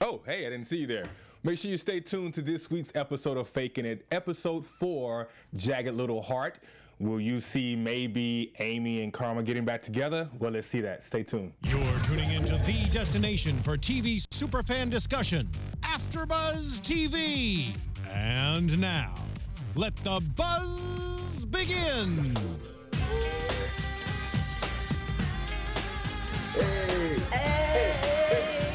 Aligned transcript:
Oh, 0.00 0.20
hey, 0.26 0.46
I 0.46 0.50
didn't 0.50 0.66
see 0.66 0.78
you 0.78 0.86
there. 0.86 1.04
Make 1.42 1.58
sure 1.58 1.70
you 1.70 1.78
stay 1.78 2.00
tuned 2.00 2.34
to 2.34 2.42
this 2.42 2.70
week's 2.70 2.90
episode 2.94 3.36
of 3.36 3.48
Faking 3.48 3.86
It, 3.86 4.04
episode 4.10 4.66
four, 4.66 5.28
Jagged 5.54 5.94
Little 5.94 6.20
Heart. 6.20 6.58
Will 6.98 7.20
you 7.20 7.40
see 7.40 7.76
maybe 7.76 8.52
Amy 8.58 9.02
and 9.02 9.12
Karma 9.12 9.42
getting 9.42 9.64
back 9.64 9.82
together? 9.82 10.28
Well, 10.38 10.50
let's 10.52 10.66
see 10.66 10.80
that. 10.80 11.02
Stay 11.02 11.22
tuned. 11.22 11.52
You're 11.62 11.80
tuning 12.04 12.30
into 12.32 12.56
the 12.66 12.88
destination 12.90 13.62
for 13.62 13.76
TV 13.76 14.26
superfan 14.28 14.90
discussion, 14.90 15.48
AfterBuzz 15.82 16.80
TV. 16.80 17.76
And 18.10 18.78
now, 18.80 19.14
let 19.74 19.94
the 19.96 20.20
buzz 20.36 21.44
begin. 21.44 22.34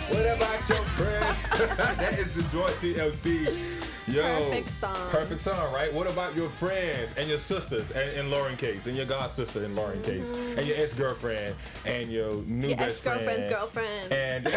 What 0.09 0.25
about 0.25 0.69
your 0.69 0.77
friends? 0.77 0.80
that 1.57 2.17
is 2.17 2.33
the 2.33 2.43
Joy 2.43 2.67
TLC. 2.79 3.59
Yo, 4.07 4.21
Perfect 4.23 4.69
song. 4.79 5.09
Perfect 5.09 5.41
song, 5.41 5.73
right? 5.73 5.93
What 5.93 6.09
about 6.09 6.35
your 6.35 6.49
friends 6.49 7.11
and 7.17 7.27
your 7.27 7.37
sisters 7.37 7.83
and, 7.91 8.09
and 8.11 8.31
Lauren 8.31 8.57
Case 8.57 8.85
and 8.87 8.95
your 8.95 9.05
god 9.05 9.35
sister 9.35 9.63
and 9.63 9.75
Lauren 9.75 10.01
Case 10.01 10.31
and 10.31 10.65
your 10.65 10.77
ex 10.77 10.93
girlfriend 10.93 11.55
and 11.85 12.09
your 12.09 12.33
new 12.43 12.61
Mm-hmm. 12.61 12.69
Your 12.69 12.77
best 12.77 13.03
friend 13.03 13.21
ex-girlfriend's 13.29 13.47
girlfriend. 13.47 14.11
And 14.11 14.43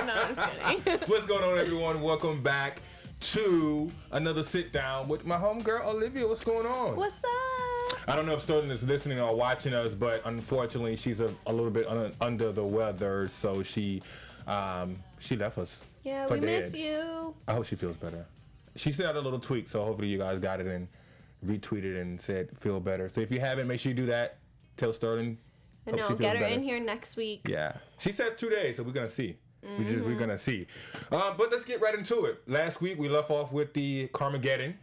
no, 0.06 0.14
I'm 0.14 0.34
just 0.34 0.84
kidding. 0.84 1.08
what's 1.08 1.26
going 1.26 1.44
on, 1.44 1.58
everyone? 1.58 2.02
Welcome 2.02 2.42
back 2.42 2.82
to 3.20 3.90
another 4.12 4.42
sit 4.42 4.72
down 4.72 5.08
with 5.08 5.26
my 5.26 5.36
homegirl 5.36 5.84
Olivia. 5.86 6.26
What's 6.28 6.44
going 6.44 6.66
on? 6.66 6.94
What's 6.94 7.16
up? 7.16 7.98
I 8.06 8.14
don't 8.16 8.26
know 8.26 8.34
if 8.34 8.42
Sterling 8.42 8.70
is 8.70 8.84
listening 8.86 9.18
or 9.18 9.34
watching 9.34 9.74
us, 9.74 9.94
but 9.94 10.22
unfortunately, 10.26 10.94
she's 10.96 11.20
a, 11.20 11.30
a 11.46 11.52
little 11.52 11.70
bit 11.70 11.88
un- 11.88 12.12
under 12.20 12.52
the 12.52 12.62
weather, 12.64 13.26
so 13.26 13.62
she 13.62 14.02
um, 14.46 14.96
she 15.18 15.36
left 15.36 15.58
us. 15.58 15.78
Yeah, 16.08 16.26
we 16.28 16.40
miss 16.40 16.74
you. 16.74 17.34
I 17.46 17.54
hope 17.54 17.66
she 17.66 17.76
feels 17.76 17.96
better. 17.96 18.24
She 18.76 18.92
sent 18.92 19.08
out 19.08 19.16
a 19.16 19.20
little 19.20 19.38
tweet, 19.40 19.68
so 19.68 19.84
hopefully 19.84 20.08
you 20.08 20.18
guys 20.18 20.38
got 20.38 20.60
it 20.60 20.66
and 20.66 20.88
retweeted 21.44 22.00
and 22.00 22.20
said 22.20 22.56
feel 22.58 22.80
better. 22.80 23.08
So 23.08 23.20
if 23.20 23.30
you 23.30 23.40
haven't, 23.40 23.66
make 23.66 23.80
sure 23.80 23.90
you 23.90 23.96
do 23.96 24.06
that. 24.06 24.38
Tell 24.76 24.92
Sterling. 24.92 25.38
I 25.86 25.92
know. 25.92 26.08
Get 26.14 26.36
her 26.36 26.42
better. 26.42 26.54
in 26.54 26.62
here 26.62 26.78
next 26.80 27.16
week. 27.16 27.42
Yeah, 27.48 27.72
she 27.98 28.12
said 28.12 28.38
two 28.38 28.50
days, 28.50 28.76
so 28.76 28.82
we're 28.82 28.92
gonna 28.92 29.08
see. 29.08 29.36
We 29.62 29.84
just 29.84 29.96
Mm-hmm. 29.96 30.04
we're 30.06 30.18
gonna 30.18 30.38
see. 30.38 30.66
Uh, 31.10 31.34
but 31.36 31.50
let's 31.50 31.64
get 31.64 31.80
right 31.80 31.94
into 31.94 32.26
it. 32.26 32.42
Last 32.46 32.80
week 32.80 32.98
we 32.98 33.08
left 33.08 33.30
off 33.30 33.50
with 33.52 33.74
the 33.74 34.06
Carmageddon, 34.14 34.74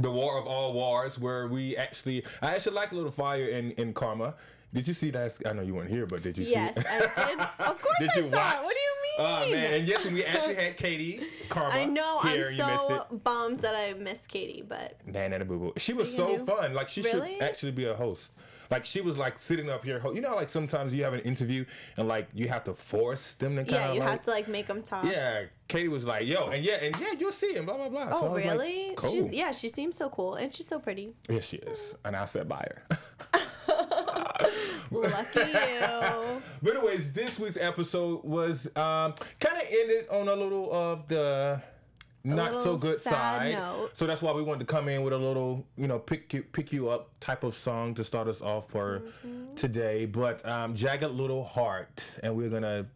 the 0.00 0.10
War 0.10 0.38
of 0.38 0.46
All 0.46 0.72
Wars, 0.72 1.18
where 1.18 1.46
we 1.46 1.76
actually 1.76 2.24
I 2.42 2.54
actually 2.56 2.74
like 2.74 2.90
a 2.92 2.96
little 2.96 3.12
fire 3.12 3.46
in 3.46 3.70
in 3.72 3.94
Karma. 3.94 4.34
Did 4.72 4.88
you 4.88 4.94
see 4.94 5.10
that? 5.12 5.38
I 5.46 5.52
know 5.52 5.62
you 5.62 5.74
weren't 5.76 5.90
here, 5.90 6.04
but 6.06 6.22
did 6.22 6.36
you 6.36 6.44
Yes, 6.46 6.74
see? 6.74 6.82
I 6.88 6.98
did. 6.98 7.38
Of 7.60 7.80
course 7.80 7.96
Did 8.00 8.10
I 8.10 8.18
you 8.18 8.30
saw 8.30 8.36
watch? 8.38 8.54
it. 8.56 8.64
What 8.64 8.74
do 8.74 8.80
you? 8.80 8.93
Oh 9.18 9.50
man! 9.50 9.74
And 9.74 9.86
yes, 9.86 10.04
we 10.06 10.24
actually 10.24 10.54
had 10.56 10.76
Katie 10.76 11.20
Karma. 11.48 11.74
I 11.74 11.84
know. 11.84 12.20
Here, 12.20 12.30
I'm 12.32 12.36
and 12.48 12.58
you 12.58 12.66
missed 12.66 12.88
so 12.88 13.06
it. 13.12 13.24
bummed 13.24 13.60
that 13.60 13.74
I 13.74 13.92
missed 13.94 14.28
Katie, 14.28 14.64
but 14.66 14.98
Nan 15.06 15.32
and 15.32 15.46
Boo 15.46 15.58
Boo. 15.58 15.72
She 15.76 15.92
was 15.92 16.14
so 16.14 16.38
fun. 16.44 16.74
Like 16.74 16.88
she 16.88 17.02
Really? 17.02 17.34
should 17.34 17.42
actually 17.42 17.72
be 17.72 17.84
a 17.84 17.94
host. 17.94 18.32
Like 18.70 18.86
she 18.86 19.02
was 19.02 19.16
like 19.16 19.38
sitting 19.38 19.68
up 19.70 19.84
here. 19.84 20.00
You 20.12 20.20
know, 20.20 20.34
like 20.34 20.48
sometimes 20.48 20.92
you 20.94 21.04
have 21.04 21.12
an 21.14 21.20
interview 21.20 21.64
and 21.96 22.08
like 22.08 22.28
you 22.34 22.48
have 22.48 22.64
to 22.64 22.74
force 22.74 23.34
them 23.34 23.54
to 23.56 23.62
kind 23.62 23.70
yeah, 23.72 23.92
you 23.92 24.00
like, 24.00 24.08
have 24.08 24.22
to 24.22 24.30
like 24.30 24.48
make 24.48 24.66
them 24.66 24.82
talk. 24.82 25.04
Yeah, 25.04 25.44
Katie 25.68 25.88
was 25.88 26.04
like, 26.04 26.26
"Yo, 26.26 26.48
and 26.48 26.64
yeah, 26.64 26.74
and 26.82 26.98
yeah, 26.98 27.12
you'll 27.18 27.30
see 27.30 27.52
him." 27.54 27.66
Blah 27.66 27.76
blah 27.76 27.88
blah. 27.90 28.12
So 28.18 28.28
Oh 28.28 28.32
like, 28.32 28.44
really? 28.44 28.92
cool. 28.96 29.10
She's 29.10 29.28
yeah. 29.28 29.52
She 29.52 29.68
seems 29.68 29.96
so 29.96 30.08
cool, 30.08 30.34
and 30.34 30.52
she's 30.52 30.66
so 30.66 30.78
pretty. 30.80 31.12
Yes, 31.28 31.44
she 31.44 31.58
is, 31.58 31.94
and 32.04 32.16
I 32.16 32.24
said 32.24 32.48
by 32.48 32.66
her. 32.88 32.98
Lucky 35.02 35.40
you. 35.40 36.40
but 36.62 36.76
anyways, 36.76 37.12
this 37.12 37.38
week's 37.38 37.56
episode 37.56 38.24
was 38.24 38.66
um, 38.76 39.14
kind 39.40 39.56
of 39.56 39.64
ended 39.70 40.08
on 40.08 40.28
a 40.28 40.34
little 40.34 40.72
of 40.72 41.08
the 41.08 41.60
not 42.26 42.62
so 42.62 42.76
good 42.76 43.00
side. 43.00 43.52
note. 43.52 43.90
So 43.94 44.06
that's 44.06 44.22
why 44.22 44.32
we 44.32 44.42
wanted 44.42 44.66
to 44.66 44.72
come 44.74 44.88
in 44.88 45.02
with 45.02 45.12
a 45.12 45.18
little, 45.18 45.66
you 45.76 45.86
know, 45.86 45.98
pick 45.98 46.32
you 46.32 46.42
pick 46.42 46.72
you 46.72 46.88
up 46.88 47.10
type 47.20 47.44
of 47.44 47.54
song 47.54 47.94
to 47.96 48.04
start 48.04 48.28
us 48.28 48.40
off 48.40 48.70
for 48.70 49.00
Mm-hmm. 49.26 49.54
today. 49.56 50.06
But 50.06 50.46
um, 50.48 50.74
jagged 50.74 51.02
little 51.10 51.44
heart, 51.44 52.02
and 52.22 52.34
we're 52.36 52.48
gonna 52.48 52.86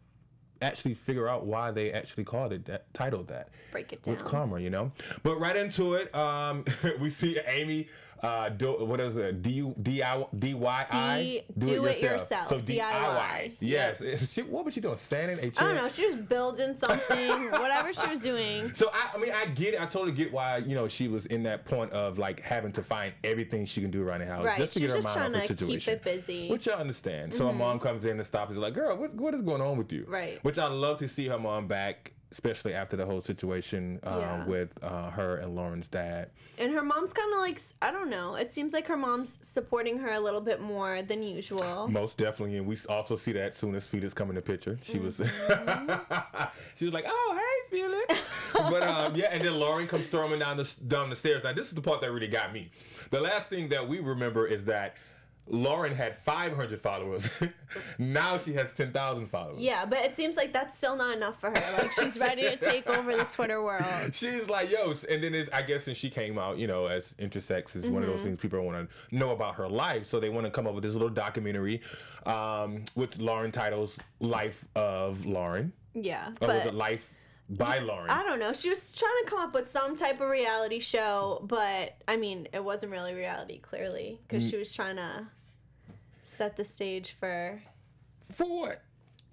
actually 0.60 0.94
figure 0.94 1.28
out 1.28 1.46
why 1.46 1.70
they 1.70 1.92
actually 1.92 2.24
called 2.24 2.52
it 2.52 2.64
that 2.64 2.92
titled 2.92 3.28
that 3.28 3.48
Break 3.70 3.92
it 3.92 4.04
with 4.04 4.18
down. 4.18 4.26
karma 4.28 4.58
you 4.58 4.70
know 4.70 4.90
but 5.22 5.38
right 5.38 5.54
into 5.54 5.94
it 5.94 6.12
um 6.16 6.64
we 7.00 7.08
see 7.10 7.38
amy 7.46 7.86
uh 8.22 8.48
do 8.48 8.84
what 8.84 9.00
is 9.00 9.16
it? 9.16 9.42
D 9.42 9.72
d 9.80 10.02
i 10.02 10.24
d 10.36 10.54
y? 10.54 10.86
I 10.90 11.44
do 11.56 11.66
do 11.66 11.84
it 11.86 12.00
yourself, 12.00 12.48
so 12.48 12.58
DIY. 12.58 13.52
Yes. 13.60 14.02
She, 14.32 14.42
what 14.42 14.64
was 14.64 14.74
she 14.74 14.80
doing? 14.80 14.96
Sanding 14.96 15.38
a 15.38 15.50
chair 15.50 15.64
I 15.64 15.72
don't 15.72 15.76
know. 15.76 15.88
She 15.88 16.06
was 16.06 16.16
building 16.16 16.74
something, 16.74 17.50
whatever 17.50 17.92
she 17.92 18.06
was 18.08 18.20
doing. 18.20 18.72
so 18.74 18.90
I, 18.92 19.10
I 19.14 19.18
mean 19.18 19.32
I 19.32 19.46
get 19.46 19.74
it. 19.74 19.80
I 19.80 19.86
totally 19.86 20.12
get 20.12 20.32
why 20.32 20.58
you 20.58 20.74
know 20.74 20.88
she 20.88 21.08
was 21.08 21.26
in 21.26 21.42
that 21.44 21.64
point 21.64 21.92
of 21.92 22.18
like 22.18 22.40
having 22.40 22.72
to 22.72 22.82
find 22.82 23.12
everything 23.24 23.64
she 23.64 23.80
can 23.80 23.90
do 23.90 24.06
around 24.06 24.20
the 24.20 24.26
house 24.26 24.44
Right, 24.44 24.58
just 24.58 24.72
to 24.74 24.78
she 24.80 24.86
get 24.86 24.90
her 24.94 25.02
just 25.02 25.16
mind 25.16 25.36
off 25.36 25.42
the 25.42 25.54
trying 25.54 25.70
to 25.70 25.78
keep 25.78 25.88
it 25.88 26.02
busy. 26.02 26.42
Mm-hmm. 26.42 26.52
which 26.52 26.68
I 26.68 26.72
understand. 26.74 27.34
So 27.34 27.46
her 27.46 27.52
mom 27.52 27.78
comes 27.78 28.04
in 28.04 28.12
and 28.18 28.26
stops 28.26 28.48
and 28.48 28.58
is 28.58 28.62
like 28.62 28.74
girl 28.74 28.96
what, 28.96 29.14
what 29.14 29.34
is 29.34 29.42
going 29.42 29.62
on 29.62 29.76
with 29.78 29.92
you? 29.92 30.04
Right. 30.08 30.42
which 30.44 30.58
I 30.58 30.66
love 30.66 30.98
to 30.98 31.08
see 31.08 31.26
her 31.28 31.38
mom 31.38 31.66
back 31.68 32.12
especially 32.30 32.74
after 32.74 32.96
the 32.96 33.06
whole 33.06 33.20
situation 33.20 33.98
uh, 34.04 34.16
Yeah. 34.20 34.44
with 34.46 34.78
uh, 34.82 35.10
her 35.10 35.36
and 35.38 35.56
Lauren's 35.56 35.88
dad 35.88 36.28
And 36.58 36.72
her 36.72 36.82
mom's 36.82 37.12
kind 37.12 37.32
of 37.32 37.38
like, 37.38 37.60
I 37.80 37.90
don't 37.90 38.10
know. 38.10 38.34
It 38.34 38.52
seems 38.52 38.72
like 38.72 38.86
her 38.88 38.96
mom's 38.96 39.38
supporting 39.40 39.98
her 40.00 40.12
a 40.12 40.20
little 40.20 40.40
bit 40.40 40.60
more 40.60 41.02
than 41.02 41.22
usual. 41.22 41.88
Most 41.88 42.18
definitely, 42.18 42.56
and 42.58 42.66
we 42.66 42.76
also 42.88 43.16
see 43.16 43.32
that 43.32 43.54
soon 43.54 43.74
as 43.74 43.84
Felix 43.86 44.12
come 44.12 44.28
in 44.28 44.34
the 44.36 44.42
picture. 44.42 44.78
She 44.82 44.98
was, 44.98 45.18
Mm-hmm. 45.18 46.44
she 46.76 46.84
was 46.84 46.94
like, 46.94 47.04
"Oh, 47.08 47.38
hey, 47.40 47.76
Felix," 47.76 48.28
but 48.54 48.82
um, 48.82 49.14
yeah, 49.16 49.26
and 49.32 49.42
then 49.44 49.58
Lauren 49.58 49.86
comes 49.86 50.06
storming 50.06 50.38
down 50.40 50.56
the 50.56 50.70
down 50.86 51.10
the 51.10 51.16
stairs. 51.16 51.42
Now, 51.44 51.52
this 51.52 51.66
is 51.68 51.72
the 51.74 51.80
part 51.80 52.00
that 52.00 52.10
really 52.12 52.28
got 52.28 52.52
me. 52.52 52.70
The 53.10 53.20
last 53.20 53.48
thing 53.48 53.68
that 53.70 53.86
we 53.88 54.00
remember 54.00 54.46
is 54.46 54.64
that 54.66 54.96
Lauren 55.50 55.94
had 55.94 56.14
500 56.16 56.78
followers. 56.80 57.30
now 57.98 58.36
she 58.38 58.52
has 58.52 58.72
10,000 58.72 59.26
followers. 59.28 59.58
Yeah, 59.58 59.84
but 59.86 59.98
it 60.00 60.14
seems 60.14 60.36
like 60.36 60.52
that's 60.52 60.76
still 60.76 60.96
not 60.96 61.16
enough 61.16 61.40
for 61.40 61.48
her. 61.50 61.72
Like 61.78 61.92
she's 61.92 62.18
ready 62.20 62.42
to 62.42 62.56
take 62.56 62.86
over 62.88 63.16
the 63.16 63.24
Twitter 63.24 63.62
world. 63.62 63.84
She's 64.12 64.48
like, 64.48 64.70
yo, 64.70 64.94
and 65.10 65.22
then 65.22 65.34
it's, 65.34 65.48
I 65.52 65.62
guess 65.62 65.84
since 65.84 65.96
she 65.98 66.10
came 66.10 66.38
out, 66.38 66.58
you 66.58 66.66
know, 66.66 66.86
as 66.86 67.14
intersex 67.18 67.74
is 67.76 67.86
one 67.86 68.02
of 68.02 68.08
Mm-hmm. 68.08 68.16
those 68.16 68.22
things 68.24 68.40
people 68.40 68.60
want 68.62 68.88
to 68.90 69.16
know 69.16 69.30
about 69.30 69.54
her 69.56 69.68
life. 69.68 70.06
So 70.06 70.20
they 70.20 70.28
want 70.28 70.46
to 70.46 70.50
come 70.50 70.66
up 70.66 70.74
with 70.74 70.84
this 70.84 70.92
little 70.92 71.08
documentary, 71.08 71.80
um, 72.26 72.84
which 72.94 73.18
Lauren 73.18 73.50
titles 73.52 73.96
"Life 74.20 74.64
of 74.76 75.24
Lauren." 75.26 75.72
Yeah, 75.94 76.30
Or 76.40 76.48
was 76.48 76.66
it 76.66 76.74
Life 76.74 77.10
by 77.50 77.78
Lauren? 77.78 78.10
I 78.10 78.22
don't 78.22 78.38
know. 78.38 78.52
She 78.52 78.68
was 78.68 78.94
trying 78.96 79.10
to 79.24 79.30
come 79.30 79.38
up 79.40 79.54
with 79.54 79.70
some 79.70 79.96
type 79.96 80.20
of 80.20 80.28
reality 80.28 80.78
show, 80.78 81.40
but 81.44 81.96
I 82.06 82.16
mean, 82.16 82.46
it 82.52 82.62
wasn't 82.62 82.92
really 82.92 83.14
reality, 83.14 83.58
clearly, 83.58 84.20
because 84.28 84.44
Mm. 84.46 84.50
she 84.50 84.56
was 84.58 84.72
trying 84.72 84.96
to 84.96 85.26
set 86.38 86.56
the 86.56 86.64
stage 86.64 87.16
for. 87.18 87.60
For 88.24 88.46
what? 88.46 88.82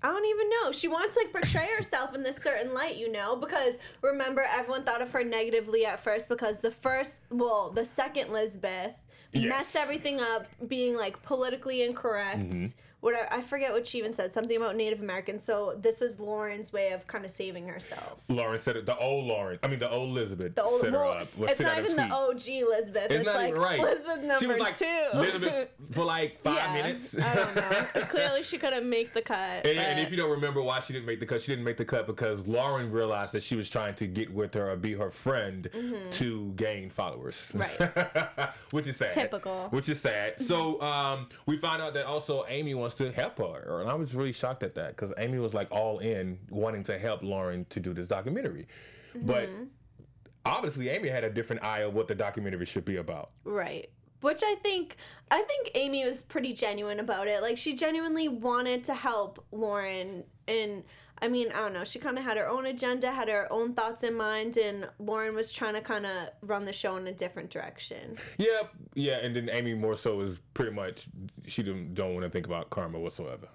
I 0.04 0.08
don't 0.10 0.26
even 0.26 0.50
know. 0.50 0.72
She 0.72 0.88
wants 0.88 1.16
to 1.16 1.24
like 1.24 1.32
portray 1.32 1.68
herself 1.78 2.14
in 2.14 2.22
this 2.24 2.36
certain 2.38 2.74
light, 2.74 2.98
you 2.98 3.12
know, 3.12 3.36
because 3.36 3.76
remember 4.02 4.42
everyone 4.48 4.84
thought 4.84 5.02
of 5.02 5.12
her 5.12 5.24
negatively 5.24 5.86
at 5.86 6.04
first 6.04 6.28
because 6.30 6.60
the 6.60 6.72
first, 6.72 7.22
well, 7.30 7.70
the 7.70 7.86
second 7.86 8.32
Lisbeth 8.32 8.94
Yes. 9.32 9.50
messed 9.50 9.76
everything 9.76 10.22
up, 10.22 10.46
being 10.68 10.96
like 10.96 11.22
politically 11.22 11.82
incorrect. 11.84 12.40
Mm-hmm. 12.40 12.66
What 13.06 13.32
I, 13.32 13.40
forget 13.42 13.72
what 13.72 13.86
she 13.86 14.00
even 14.00 14.16
said, 14.16 14.32
something 14.32 14.58
about 14.58 14.76
Native 14.76 15.00
Americans. 15.00 15.44
So 15.44 15.78
this 15.80 16.02
was 16.02 16.20
Lauren's 16.20 16.74
way 16.74 16.92
of 16.92 17.06
kind 17.06 17.24
of 17.24 17.30
saving 17.30 17.68
herself. 17.68 18.24
Lauren 18.30 18.58
said 18.58 18.78
it. 18.78 18.88
The 18.88 18.98
old 18.98 19.26
Lauren. 19.26 19.60
I 19.62 19.68
mean, 19.68 19.78
the 19.78 19.92
old 19.92 20.10
Elizabeth 20.10 20.56
The 20.56 20.64
old, 20.64 20.82
set 20.82 20.92
her 20.94 21.06
up. 21.06 21.38
was 21.38 21.52
it's 21.52 21.60
not 21.60 21.78
even 21.78 21.96
the 21.96 22.02
OG 22.02 22.68
Lisbeth. 22.68 23.12
It's, 23.12 23.14
It's, 23.14 23.26
not 23.26 23.36
like 23.36 23.50
even 23.50 23.62
right. 23.62 23.80
Elizabeth 23.80 24.22
number 24.22 24.40
she 24.40 24.48
was 24.48 24.58
like 24.58 24.76
two. 24.80 25.06
Elizabeth 25.14 25.70
for 25.92 26.04
like 26.04 26.40
five 26.40 26.56
yeah, 26.56 26.74
minutes. 26.74 27.16
I 27.16 27.36
don't 27.36 27.56
know. 27.56 28.02
Clearly, 28.10 28.42
she 28.42 28.58
couldn't 28.58 28.90
make 28.90 29.14
the 29.14 29.22
cut. 29.22 29.68
And, 29.68 29.78
and 29.78 30.00
if 30.00 30.10
you 30.10 30.18
don't 30.18 30.32
remember 30.32 30.64
why 30.64 30.80
she 30.80 30.92
didn't 30.92 31.06
make 31.06 31.20
the 31.20 31.28
cut, 31.28 31.44
she 31.44 31.52
didn't 31.52 31.66
make 31.66 31.78
the 31.78 31.86
cut 31.86 32.08
because 32.08 32.48
Lauren 32.48 32.92
realized 32.92 33.34
that 33.34 33.44
she 33.44 33.56
was 33.56 33.70
trying 33.70 33.94
to 33.98 34.08
get 34.08 34.34
with 34.34 34.56
her 34.56 34.72
or 34.72 34.78
be 34.78 34.94
her 34.94 35.12
friend 35.12 35.70
to 36.14 36.54
gain 36.56 36.90
followers. 36.90 37.52
Mm-hmm. 37.54 38.40
Right. 38.40 38.50
Which 38.72 38.88
is 38.88 38.98
sad. 38.98 39.12
Typical. 39.12 39.68
Which 39.70 39.90
is 39.90 40.02
sad. 40.02 40.42
So 40.42 40.82
um, 40.82 41.28
we 41.46 41.56
find 41.58 41.84
out 41.84 41.94
that 41.94 42.08
also 42.08 42.46
Amy 42.48 42.74
wants 42.74 42.95
to 42.98 43.12
help 43.12 43.38
her. 43.40 43.82
And 43.82 43.90
I 43.90 43.94
was 43.94 44.16
really 44.16 44.32
shocked 44.32 44.64
at 44.64 44.76
that 44.76 44.96
because 44.96 45.14
Amy 45.18 45.40
was 45.40 45.54
like 45.54 45.68
all 45.72 46.00
in 46.00 46.38
wanting 46.50 46.84
to 46.86 46.98
help 46.98 47.24
Lauren 47.24 47.66
to 47.70 47.80
do 47.80 47.94
this 47.94 48.08
documentary. 48.08 48.68
But 49.14 49.48
Mm-hmm. 49.50 49.64
obviously, 50.46 50.90
Amy 50.90 51.10
had 51.10 51.24
a 51.24 51.30
different 51.30 51.64
eye 51.64 51.80
of 51.80 51.94
what 51.94 52.08
the 52.08 52.16
documentary 52.16 52.66
should 52.66 52.86
be 52.86 52.98
about. 52.98 53.32
Right. 53.44 53.90
Which 54.22 54.42
I 54.44 54.56
think 54.56 54.98
I 55.30 55.42
think 55.44 55.72
Amy 55.76 56.04
was 56.06 56.24
pretty 56.24 56.54
genuine 56.54 57.00
about 57.00 57.28
it. 57.28 57.42
Like 57.42 57.58
she 57.58 57.74
genuinely 57.74 58.28
wanted 58.28 58.84
to 58.86 58.94
help 58.94 59.44
Lauren 59.52 60.24
and 60.48 60.84
I 61.22 61.30
mean, 61.30 61.52
I 61.54 61.60
don't 61.60 61.74
know. 61.74 61.84
She 61.84 61.98
kind 61.98 62.18
of 62.18 62.24
had 62.26 62.38
her 62.38 62.48
own 62.48 62.66
agenda, 62.66 63.12
had 63.12 63.30
her 63.30 63.52
own 63.52 63.74
thoughts 63.74 64.04
in 64.04 64.16
mind, 64.16 64.58
and 64.58 64.88
Lauren 65.00 65.34
was 65.34 65.52
trying 65.52 65.74
to 65.76 65.82
kind 65.82 66.06
of 66.06 66.30
run 66.42 66.66
the 66.66 66.74
show 66.74 66.98
in 66.98 67.08
a 67.08 67.14
different 67.14 67.50
direction. 67.50 68.18
Yeah, 68.38 68.64
yeah, 68.96 69.18
and 69.18 69.36
then 69.36 69.50
Amy 69.50 69.74
more 69.74 69.96
so 69.96 70.20
is 70.22 70.40
pretty 70.54 70.72
much 70.72 71.08
she 71.48 71.64
don't, 71.64 71.94
don't 71.94 72.14
want 72.14 72.26
to 72.26 72.30
think 72.30 72.46
about 72.46 72.70
karma 72.70 73.00
whatsoever. 73.00 73.48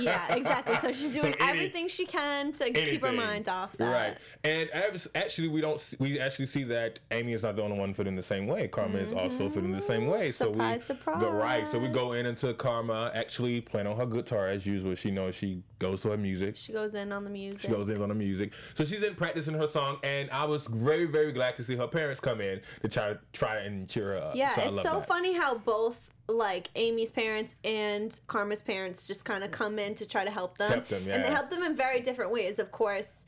Yeah, 0.00 0.34
exactly. 0.34 0.76
So 0.76 0.92
she's 0.92 1.12
doing 1.20 1.34
any- 1.38 1.50
everything 1.50 1.88
she 1.88 2.06
can 2.06 2.52
to 2.54 2.70
keep 2.70 3.04
her 3.04 3.12
mind 3.12 3.48
off 3.48 3.76
that. 3.76 3.92
Right, 3.92 4.18
and 4.42 4.70
as- 4.70 5.08
actually, 5.14 5.48
we 5.48 5.60
don't 5.60 5.82
we 5.98 6.18
actually 6.18 6.46
see 6.46 6.64
that 6.64 6.98
Amy 7.10 7.34
is 7.34 7.42
not 7.42 7.56
the 7.56 7.62
only 7.62 7.78
one 7.78 7.92
feeling 7.92 8.16
the 8.16 8.22
same 8.22 8.46
way. 8.46 8.68
Karma 8.68 8.98
is 8.98 9.12
also 9.12 9.44
mm-hmm. 9.44 9.54
feeling 9.54 9.72
the 9.72 9.80
same 9.80 10.06
way. 10.06 10.30
Surprise, 10.32 10.84
so 10.84 10.94
we 10.94 11.20
go 11.20 11.30
right. 11.30 11.68
So 11.68 11.78
we 11.78 11.88
go 11.88 12.12
in 12.12 12.24
into 12.24 12.54
Karma 12.54 13.10
actually 13.14 13.60
playing 13.60 13.86
on 13.86 13.96
her 13.96 14.06
guitar 14.06 14.48
as 14.48 14.66
usual. 14.66 14.94
She 14.94 15.10
knows 15.10 15.34
she 15.34 15.62
goes 15.78 16.00
to 16.02 16.10
her 16.10 16.16
music. 16.16 16.56
She 16.56 16.72
goes 16.72 16.94
in 16.94 17.01
on 17.10 17.24
the 17.24 17.30
music. 17.30 17.62
She 17.62 17.68
goes 17.68 17.88
in 17.88 18.02
on 18.02 18.10
the 18.10 18.14
music. 18.14 18.52
So 18.74 18.84
she's 18.84 19.02
in 19.02 19.14
practicing 19.14 19.54
her 19.54 19.66
song, 19.66 19.96
and 20.04 20.30
I 20.30 20.44
was 20.44 20.66
very, 20.66 21.06
very 21.06 21.32
glad 21.32 21.56
to 21.56 21.64
see 21.64 21.74
her 21.76 21.86
parents 21.88 22.20
come 22.20 22.42
in 22.42 22.60
to 22.82 22.88
try 22.90 23.08
to 23.14 23.18
try 23.32 23.60
and 23.60 23.88
cheer 23.88 24.08
her 24.08 24.18
up. 24.18 24.36
Yeah, 24.36 24.54
So 24.54 24.60
it's 24.70 24.82
so 24.82 24.98
that. 24.98 25.08
funny 25.08 25.32
how 25.32 25.54
both 25.56 25.96
like 26.28 26.68
Amy's 26.76 27.10
parents 27.10 27.56
and 27.64 28.18
Karma's 28.26 28.62
parents 28.62 29.06
just 29.08 29.24
kind 29.24 29.42
of 29.42 29.50
come 29.50 29.78
in 29.78 29.94
to 29.96 30.06
try 30.06 30.24
to 30.24 30.30
help 30.30 30.58
them. 30.58 30.70
Help 30.70 30.88
them, 30.88 31.08
And 31.10 31.24
they 31.24 31.30
help 31.30 31.50
them 31.50 31.62
in 31.62 31.74
very 31.74 32.00
different 32.00 32.30
ways. 32.30 32.58
Of 32.58 32.70
course, 32.70 33.24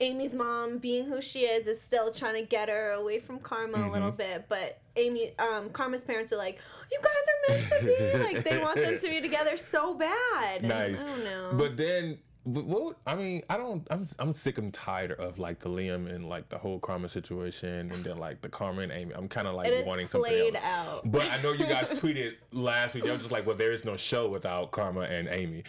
Amy's 0.00 0.32
mom, 0.32 0.78
being 0.78 1.04
who 1.04 1.20
she 1.20 1.40
is, 1.40 1.66
is 1.66 1.78
still 1.78 2.10
trying 2.10 2.34
to 2.34 2.42
get 2.42 2.70
her 2.70 2.92
away 2.92 3.20
from 3.20 3.38
Karma 3.38 3.74
a 3.74 3.80
Mm-hmm. 3.82 3.92
little 3.92 4.10
bit. 4.10 4.46
But 4.48 4.80
Amy, 4.96 5.34
um, 5.38 5.68
Karma's 5.68 6.02
parents 6.02 6.32
are 6.32 6.38
like, 6.38 6.58
"You 6.90 6.98
guys 7.02 7.12
are 7.28 7.54
meant 7.54 7.68
to 7.68 7.84
be." 7.84 8.24
like 8.34 8.44
they 8.44 8.56
want 8.58 8.76
them 8.80 8.98
to 8.98 9.08
be 9.08 9.20
together 9.28 9.58
so 9.58 9.92
bad. 9.94 10.62
Nice. 10.62 11.00
I 11.00 11.02
don't 11.04 11.24
know. 11.24 11.50
But 11.52 11.76
then, 11.76 12.18
what? 12.44 12.96
I 13.06 13.14
mean, 13.14 13.42
I 13.50 13.56
don't. 13.56 13.86
I'm 13.90 14.08
I'm 14.18 14.32
sick 14.32 14.58
and 14.58 14.72
tired 14.72 15.12
of 15.12 15.38
like 15.38 15.60
the 15.60 15.68
Liam 15.68 16.12
and 16.12 16.28
like 16.28 16.48
the 16.48 16.58
whole 16.58 16.78
Karma 16.78 17.08
situation, 17.08 17.90
and 17.92 18.02
then 18.04 18.18
like 18.18 18.40
the 18.40 18.48
Karma 18.48 18.82
and 18.82 18.92
Amy. 18.92 19.12
I'm 19.14 19.28
kind 19.28 19.46
of 19.46 19.54
like 19.54 19.70
wanting 19.86 20.08
something 20.08 20.56
else. 20.56 20.64
out. 20.64 21.02
But 21.10 21.30
I 21.30 21.40
know 21.42 21.52
you 21.52 21.66
guys 21.66 21.88
tweeted 21.90 22.34
last 22.52 22.94
week. 22.94 23.04
I 23.06 23.12
was 23.12 23.20
just 23.20 23.32
like, 23.32 23.46
well, 23.46 23.56
there 23.56 23.72
is 23.72 23.84
no 23.84 23.96
show 23.96 24.28
without 24.28 24.70
Karma 24.70 25.02
and 25.02 25.28
Amy. 25.30 25.64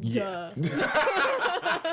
Yeah. 0.00 0.50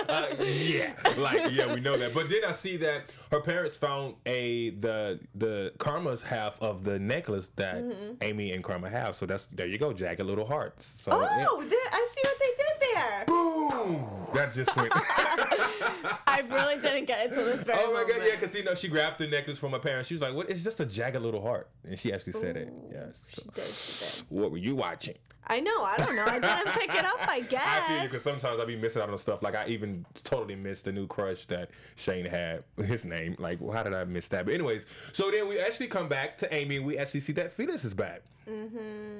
Uh, 0.10 0.28
yeah, 0.44 0.94
like 1.18 1.51
yeah, 1.54 1.74
we 1.74 1.80
know 1.80 1.98
that. 1.98 2.13
But 2.13 2.30
then 2.30 2.42
I 2.46 2.51
see 2.51 2.75
that 2.78 3.12
her 3.31 3.39
parents 3.39 3.78
found 3.78 4.16
a 4.25 4.72
the 4.72 5.19
the 5.34 5.72
Karma's 5.80 6.22
half 6.22 6.62
of 6.62 6.84
the 6.84 7.00
necklace 7.00 7.50
that 7.56 7.75
Mm-hmm. 7.75 8.13
Amy 8.22 8.51
and 8.51 8.63
Karma 8.63 8.89
have. 8.89 9.16
So 9.16 9.25
that's 9.25 9.46
there 9.51 9.66
you 9.66 9.78
go, 9.78 9.94
jagged 9.94 10.22
little 10.22 10.46
hearts. 10.46 10.94
So 11.01 11.12
yeah. 11.19 11.46
oh, 11.50 11.62
there- 11.63 11.80
I 11.92 12.10
see 12.13 12.22
what 12.24 12.38
they 12.39 12.48
did 12.57 12.82
there. 12.94 13.24
Boom! 13.27 14.06
That 14.33 14.51
just 14.53 14.75
went. 14.75 14.91
I 16.27 16.41
really 16.50 16.81
didn't 16.81 17.06
get 17.06 17.27
it 17.27 17.33
till 17.33 17.45
this 17.45 17.63
very 17.63 17.77
oh 17.80 17.94
my 17.94 18.03
god, 18.03 18.24
yeah, 18.25 18.35
because 18.35 18.56
you 18.56 18.63
know 18.63 18.74
she 18.74 18.88
grabbed 18.88 19.19
the 19.19 19.27
necklace 19.27 19.59
from 19.59 19.71
her 19.74 19.80
parents. 19.80 20.07
She 20.07 20.15
was 20.15 20.21
like, 20.21 20.33
"What? 20.33 20.50
It's 20.50 20.63
just 20.63 20.80
a 20.80 20.85
jagged 20.85 21.21
little 21.21 21.41
heart," 21.41 21.69
and 21.88 21.97
she 21.97 22.12
actually 22.12 22.33
said 22.33 22.57
it. 22.57 22.74
Yeah. 22.91 23.06
So, 23.13 23.44
She 23.44 23.50
did. 23.53 23.65
She 23.65 24.06
did. 24.06 24.25
what 24.30 24.51
were 24.51 24.57
you 24.57 24.75
watching? 24.75 25.15
I 25.45 25.59
know. 25.59 25.83
I 25.83 25.97
don't 25.97 26.15
know. 26.15 26.25
I 26.25 26.39
didn't 26.39 26.74
pick 26.74 26.89
it 26.94 27.06
up. 27.06 27.27
I 27.27 27.41
guess. 27.41 27.63
I 27.65 27.88
feel 27.88 27.97
you 27.97 28.03
because 28.03 28.24
sometimes 28.24 28.59
I 28.59 28.65
be 28.65 28.75
missing 28.75 29.01
out 29.01 29.09
on 29.09 29.18
stuff. 29.18 29.44
Like 29.44 29.56
I 29.56 29.68
even 29.68 30.06
totally 30.24 30.56
missed 30.56 30.86
the 30.86 30.91
new 30.91 31.06
crush 31.06 31.45
that 31.45 31.69
Shane 31.95 32.25
had. 32.25 32.63
His 32.77 33.06
name. 33.06 33.36
Like, 33.38 33.62
well, 33.62 33.75
how 33.75 33.83
did 33.83 33.94
I 33.94 34.03
miss 34.06 34.27
that? 34.29 34.45
But 34.45 34.53
anyways, 34.56 34.86
so 35.12 35.29
then 35.29 35.47
we 35.47 35.59
actually 35.59 35.88
come 35.88 36.07
back 36.07 36.38
to 36.39 36.53
Amy. 36.53 36.77
and 36.77 36.86
We 36.86 36.97
actually 36.97 37.19
see 37.19 37.33
that 37.33 37.51
Felix 37.51 37.83
is 37.83 37.94
back, 37.94 38.21
mm-hmm. 38.50 39.18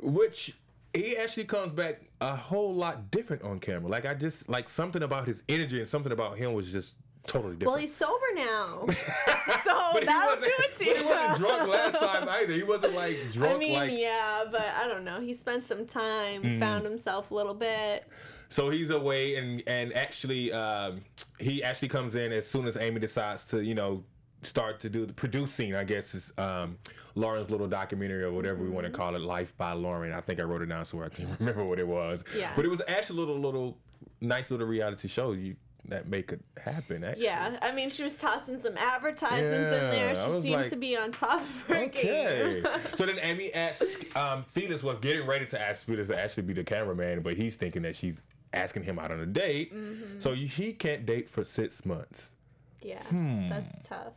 which 0.00 0.54
he 0.94 1.16
actually 1.16 1.44
comes 1.44 1.72
back 1.72 2.00
a 2.20 2.34
whole 2.36 2.74
lot 2.74 3.10
different 3.10 3.42
on 3.42 3.60
camera. 3.60 3.90
Like 3.90 4.06
I 4.06 4.14
just 4.14 4.48
like 4.48 4.68
something 4.68 5.02
about 5.02 5.26
his 5.26 5.42
energy 5.48 5.80
and 5.80 5.88
something 5.88 6.12
about 6.12 6.38
him 6.38 6.52
was 6.54 6.70
just 6.70 6.96
totally 7.26 7.54
different. 7.56 7.72
well, 7.72 7.76
he's 7.80 7.94
sober 7.94 8.18
now, 8.34 8.86
so 9.64 10.00
that'll 10.04 10.40
do 10.42 10.50
it 10.58 10.76
to 10.78 10.84
you. 10.84 10.94
he 10.96 11.04
wasn't 11.04 11.38
drunk 11.38 11.68
last 11.68 11.98
time 11.98 12.28
either. 12.28 12.52
He 12.52 12.62
wasn't 12.62 12.94
like 12.94 13.16
drunk 13.32 13.56
I 13.56 13.58
mean, 13.58 13.72
like 13.72 13.92
yeah, 13.92 14.44
but 14.50 14.60
I 14.62 14.86
don't 14.88 15.04
know. 15.04 15.20
He 15.20 15.34
spent 15.34 15.66
some 15.66 15.86
time, 15.86 16.42
Mm-hmm. 16.42 16.60
found 16.60 16.84
himself 16.84 17.30
a 17.30 17.34
little 17.34 17.54
bit. 17.54 18.06
So 18.50 18.70
he's 18.70 18.90
away, 18.90 19.36
and 19.36 19.62
and 19.66 19.92
actually, 19.94 20.52
um, 20.52 21.00
he 21.38 21.64
actually 21.64 21.88
comes 21.88 22.14
in 22.14 22.30
as 22.32 22.46
soon 22.46 22.66
as 22.66 22.76
Amy 22.76 23.00
decides 23.00 23.44
to, 23.46 23.62
you 23.64 23.74
know, 23.74 24.04
start 24.46 24.80
to 24.80 24.88
do 24.88 25.06
the 25.06 25.12
producing. 25.12 25.74
I 25.74 25.84
guess 25.84 26.14
is 26.14 26.32
um, 26.38 26.78
Lauren's 27.14 27.50
little 27.50 27.68
documentary 27.68 28.22
or 28.22 28.32
whatever 28.32 28.62
we 28.62 28.70
want 28.70 28.86
to 28.86 28.92
call 28.92 29.14
it, 29.14 29.20
Life 29.22 29.56
by 29.56 29.72
Lauren. 29.72 30.12
I 30.12 30.20
think 30.20 30.40
I 30.40 30.42
wrote 30.44 30.62
it 30.62 30.66
down 30.66 30.84
so 30.84 31.02
I 31.02 31.08
can't 31.08 31.28
remember 31.40 31.64
what 31.64 31.78
it 31.78 31.86
was. 31.86 32.24
Yeah. 32.36 32.52
But 32.56 32.64
it 32.64 32.68
was 32.68 32.82
actually 32.88 33.18
a 33.18 33.20
little 33.20 33.38
little 33.40 33.78
nice 34.20 34.50
little 34.50 34.66
reality 34.66 35.08
show 35.08 35.32
you 35.32 35.56
that 35.86 36.08
make 36.08 36.32
it 36.32 36.40
happen. 36.58 37.04
Actually. 37.04 37.24
Yeah, 37.24 37.58
I 37.60 37.70
mean, 37.72 37.90
she 37.90 38.02
was 38.02 38.16
tossing 38.16 38.58
some 38.58 38.74
advertisements 38.78 39.52
in 39.52 39.90
there. 39.90 40.14
She 40.14 40.40
seemed 40.40 40.54
like, 40.54 40.70
to 40.70 40.76
be 40.76 40.96
on 40.96 41.12
top 41.12 41.42
of 41.42 41.60
her 41.68 41.76
Okay. 41.84 42.62
game. 42.62 42.66
so 42.94 43.04
then 43.04 43.18
Amy 43.20 43.52
asks, 43.52 43.96
um, 44.16 44.44
Felix 44.48 44.82
was 44.82 44.96
getting 45.00 45.26
ready 45.26 45.44
to 45.44 45.60
ask 45.60 45.84
Felix 45.86 46.08
to 46.08 46.18
actually 46.18 46.44
be 46.44 46.54
the 46.54 46.64
cameraman, 46.64 47.20
but 47.20 47.34
he's 47.36 47.56
thinking 47.56 47.82
that 47.82 47.96
she's 47.96 48.22
asking 48.54 48.84
him 48.84 48.98
out 48.98 49.10
on 49.10 49.20
a 49.20 49.26
date. 49.26 49.74
Mm-hmm. 49.74 50.20
So 50.20 50.32
he 50.32 50.72
can't 50.72 51.04
date 51.04 51.28
for 51.28 51.44
six 51.44 51.84
months. 51.84 52.32
yeah, 52.80 53.02
that's 53.50 53.78
tough. 53.86 54.14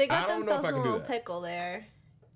They. 0.00 0.06
Got 0.06 0.28
don't 0.28 0.46
know 0.46 0.56
if 0.56 0.62
themselves 0.62 0.78
a 0.78 0.90
little 0.90 1.00
pickle 1.00 1.42
there. 1.42 1.86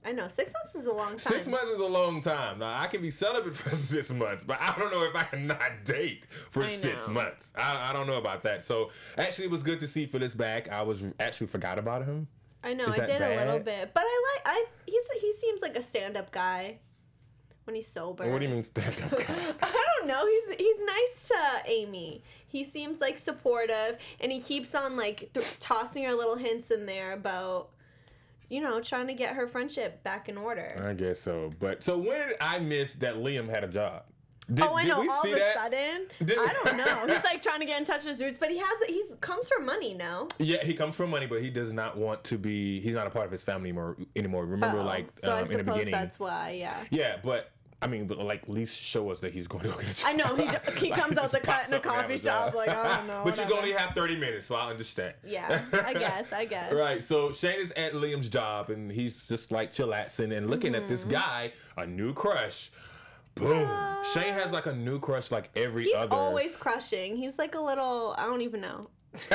I 0.04 0.12
know 0.12 0.28
six 0.28 0.52
months 0.52 0.74
is 0.74 0.84
a 0.84 0.92
long 0.92 1.12
time. 1.12 1.18
Six 1.18 1.46
months 1.46 1.70
is 1.70 1.80
a 1.80 1.86
long 1.86 2.20
time. 2.20 2.58
Now 2.58 2.78
I 2.78 2.88
can 2.88 3.00
be 3.00 3.10
celibate 3.10 3.56
for 3.56 3.74
six 3.74 4.10
months, 4.10 4.44
but 4.44 4.60
I 4.60 4.74
don't 4.78 4.90
know 4.92 5.02
if 5.02 5.16
I 5.16 5.22
can 5.22 5.46
not 5.46 5.84
date 5.84 6.26
for 6.50 6.68
six 6.68 7.08
months. 7.08 7.50
I, 7.56 7.88
I 7.88 7.92
don't 7.94 8.06
know 8.06 8.18
about 8.18 8.42
that. 8.42 8.66
So 8.66 8.90
actually, 9.16 9.46
it 9.46 9.50
was 9.50 9.62
good 9.62 9.80
to 9.80 9.86
see 9.86 10.04
Felix 10.04 10.34
back. 10.34 10.70
I 10.70 10.82
was 10.82 11.02
actually 11.18 11.46
forgot 11.46 11.78
about 11.78 12.04
him. 12.04 12.28
I 12.62 12.74
know 12.74 12.86
I 12.86 12.98
did 12.98 13.22
a 13.22 13.36
little 13.36 13.60
bit, 13.60 13.92
but 13.94 14.02
I 14.06 14.34
like 14.34 14.42
I 14.44 14.66
he's 14.84 15.22
he 15.22 15.32
seems 15.38 15.62
like 15.62 15.76
a 15.76 15.82
stand 15.82 16.18
up 16.18 16.30
guy 16.32 16.80
when 17.64 17.74
he's 17.74 17.88
sober. 17.88 18.30
What 18.30 18.40
do 18.40 18.44
you 18.44 18.52
mean 18.52 18.62
stand 18.62 19.00
up 19.00 19.10
guy? 19.10 19.34
I 19.62 19.86
don't 19.98 20.06
know. 20.06 20.26
He's 20.26 20.56
he's 20.58 20.82
nice 20.84 21.28
to 21.28 21.70
Amy. 21.70 22.22
He 22.54 22.62
seems 22.62 23.00
like 23.00 23.18
supportive, 23.18 23.98
and 24.20 24.30
he 24.30 24.38
keeps 24.38 24.76
on 24.76 24.96
like 24.96 25.28
th- 25.34 25.44
tossing 25.58 26.04
her 26.04 26.12
little 26.14 26.36
hints 26.36 26.70
in 26.70 26.86
there 26.86 27.10
about, 27.12 27.70
you 28.48 28.60
know, 28.60 28.80
trying 28.80 29.08
to 29.08 29.12
get 29.12 29.34
her 29.34 29.48
friendship 29.48 30.04
back 30.04 30.28
in 30.28 30.38
order. 30.38 30.80
I 30.88 30.94
guess 30.94 31.18
so. 31.18 31.50
But 31.58 31.82
so 31.82 31.98
when 31.98 32.28
did 32.28 32.36
I 32.40 32.60
miss 32.60 32.94
that 32.94 33.16
Liam 33.16 33.48
had 33.48 33.64
a 33.64 33.68
job? 33.68 34.04
Did, 34.52 34.62
oh, 34.66 34.76
I 34.76 34.84
know. 34.84 34.98
All 35.00 35.22
of 35.22 35.32
a 35.32 35.34
that? 35.34 35.54
sudden, 35.56 36.06
Did- 36.24 36.38
I 36.38 36.54
don't 36.64 36.76
know. 36.76 37.12
He's 37.12 37.24
like 37.24 37.42
trying 37.42 37.58
to 37.58 37.66
get 37.66 37.80
in 37.80 37.84
touch 37.84 38.04
with 38.04 38.12
his 38.18 38.20
roots, 38.22 38.38
but 38.38 38.50
he 38.52 38.58
has 38.58 38.68
he 38.86 39.02
comes 39.20 39.48
from 39.48 39.66
money 39.66 39.94
now. 39.94 40.28
Yeah, 40.38 40.62
he 40.62 40.74
comes 40.74 40.94
from 40.94 41.10
money, 41.10 41.26
but 41.26 41.42
he 41.42 41.50
does 41.50 41.72
not 41.72 41.96
want 41.96 42.22
to 42.24 42.38
be. 42.38 42.78
He's 42.78 42.94
not 42.94 43.08
a 43.08 43.10
part 43.10 43.26
of 43.26 43.32
his 43.32 43.42
family 43.42 43.70
anymore. 43.70 43.96
Anymore. 44.14 44.46
Remember, 44.46 44.78
Oh, 44.78 44.84
like 44.84 45.08
so 45.18 45.32
I 45.34 45.40
um, 45.40 45.50
in 45.50 45.56
the 45.58 45.64
beginning. 45.64 45.90
that's 45.90 46.20
why. 46.20 46.50
Yeah. 46.50 46.76
Yeah, 46.90 47.16
but 47.24 47.50
I 47.84 47.86
mean, 47.86 48.08
like 48.08 48.44
at 48.44 48.48
least 48.48 48.80
show 48.80 49.10
us 49.10 49.20
that 49.20 49.32
he's 49.34 49.46
going 49.46 49.64
to 49.64 49.70
go 49.70 49.76
get 49.76 49.90
a 49.90 49.94
job. 49.94 50.08
I 50.08 50.12
know, 50.14 50.34
he 50.76 50.90
comes 50.90 51.18
out 51.18 51.30
the 51.30 51.38
cut 51.38 51.68
in 51.68 51.74
a 51.74 51.76
up 51.76 51.84
and 51.84 51.92
have 51.94 52.02
coffee 52.04 52.16
shop, 52.18 52.54
like, 52.54 52.70
I 52.70 52.96
don't 52.96 53.06
know, 53.06 53.20
but 53.24 53.36
you 53.36 53.56
only 53.56 53.72
have 53.72 53.90
thirty 53.94 54.16
minutes, 54.16 54.46
so 54.46 54.54
I 54.54 54.70
understand. 54.70 55.14
Yeah, 55.24 55.60
I 55.72 55.92
guess. 55.92 56.32
I 56.32 56.44
guess. 56.46 56.72
Right, 56.84 57.02
so 57.02 57.30
Shane 57.32 57.60
is 57.60 57.72
at 57.72 57.92
Liam's 57.92 58.28
job 58.28 58.70
and 58.70 58.90
he's 58.90 59.28
just 59.28 59.52
like 59.52 59.70
chillaxing 59.72 60.36
and 60.36 60.48
looking 60.50 60.74
at 60.74 60.82
Mm-hmm. 60.82 60.90
this 60.90 61.04
guy, 61.04 61.52
a 61.76 61.86
new 61.86 62.12
crush. 62.14 62.70
Boom. 63.34 63.68
Shane 64.12 64.32
has 64.34 64.52
like 64.52 64.66
a 64.66 64.72
new 64.74 64.98
crush 65.00 65.30
like 65.30 65.50
every 65.56 65.84
He's 65.84 65.94
other. 65.94 66.06
He's 66.06 66.12
always 66.12 66.56
crushing. 66.56 67.16
He's 67.16 67.38
like 67.38 67.54
a 67.54 67.60
little. 67.60 68.14
I 68.16 68.24
don't 68.26 68.42
even 68.42 68.60
know. 68.60 68.88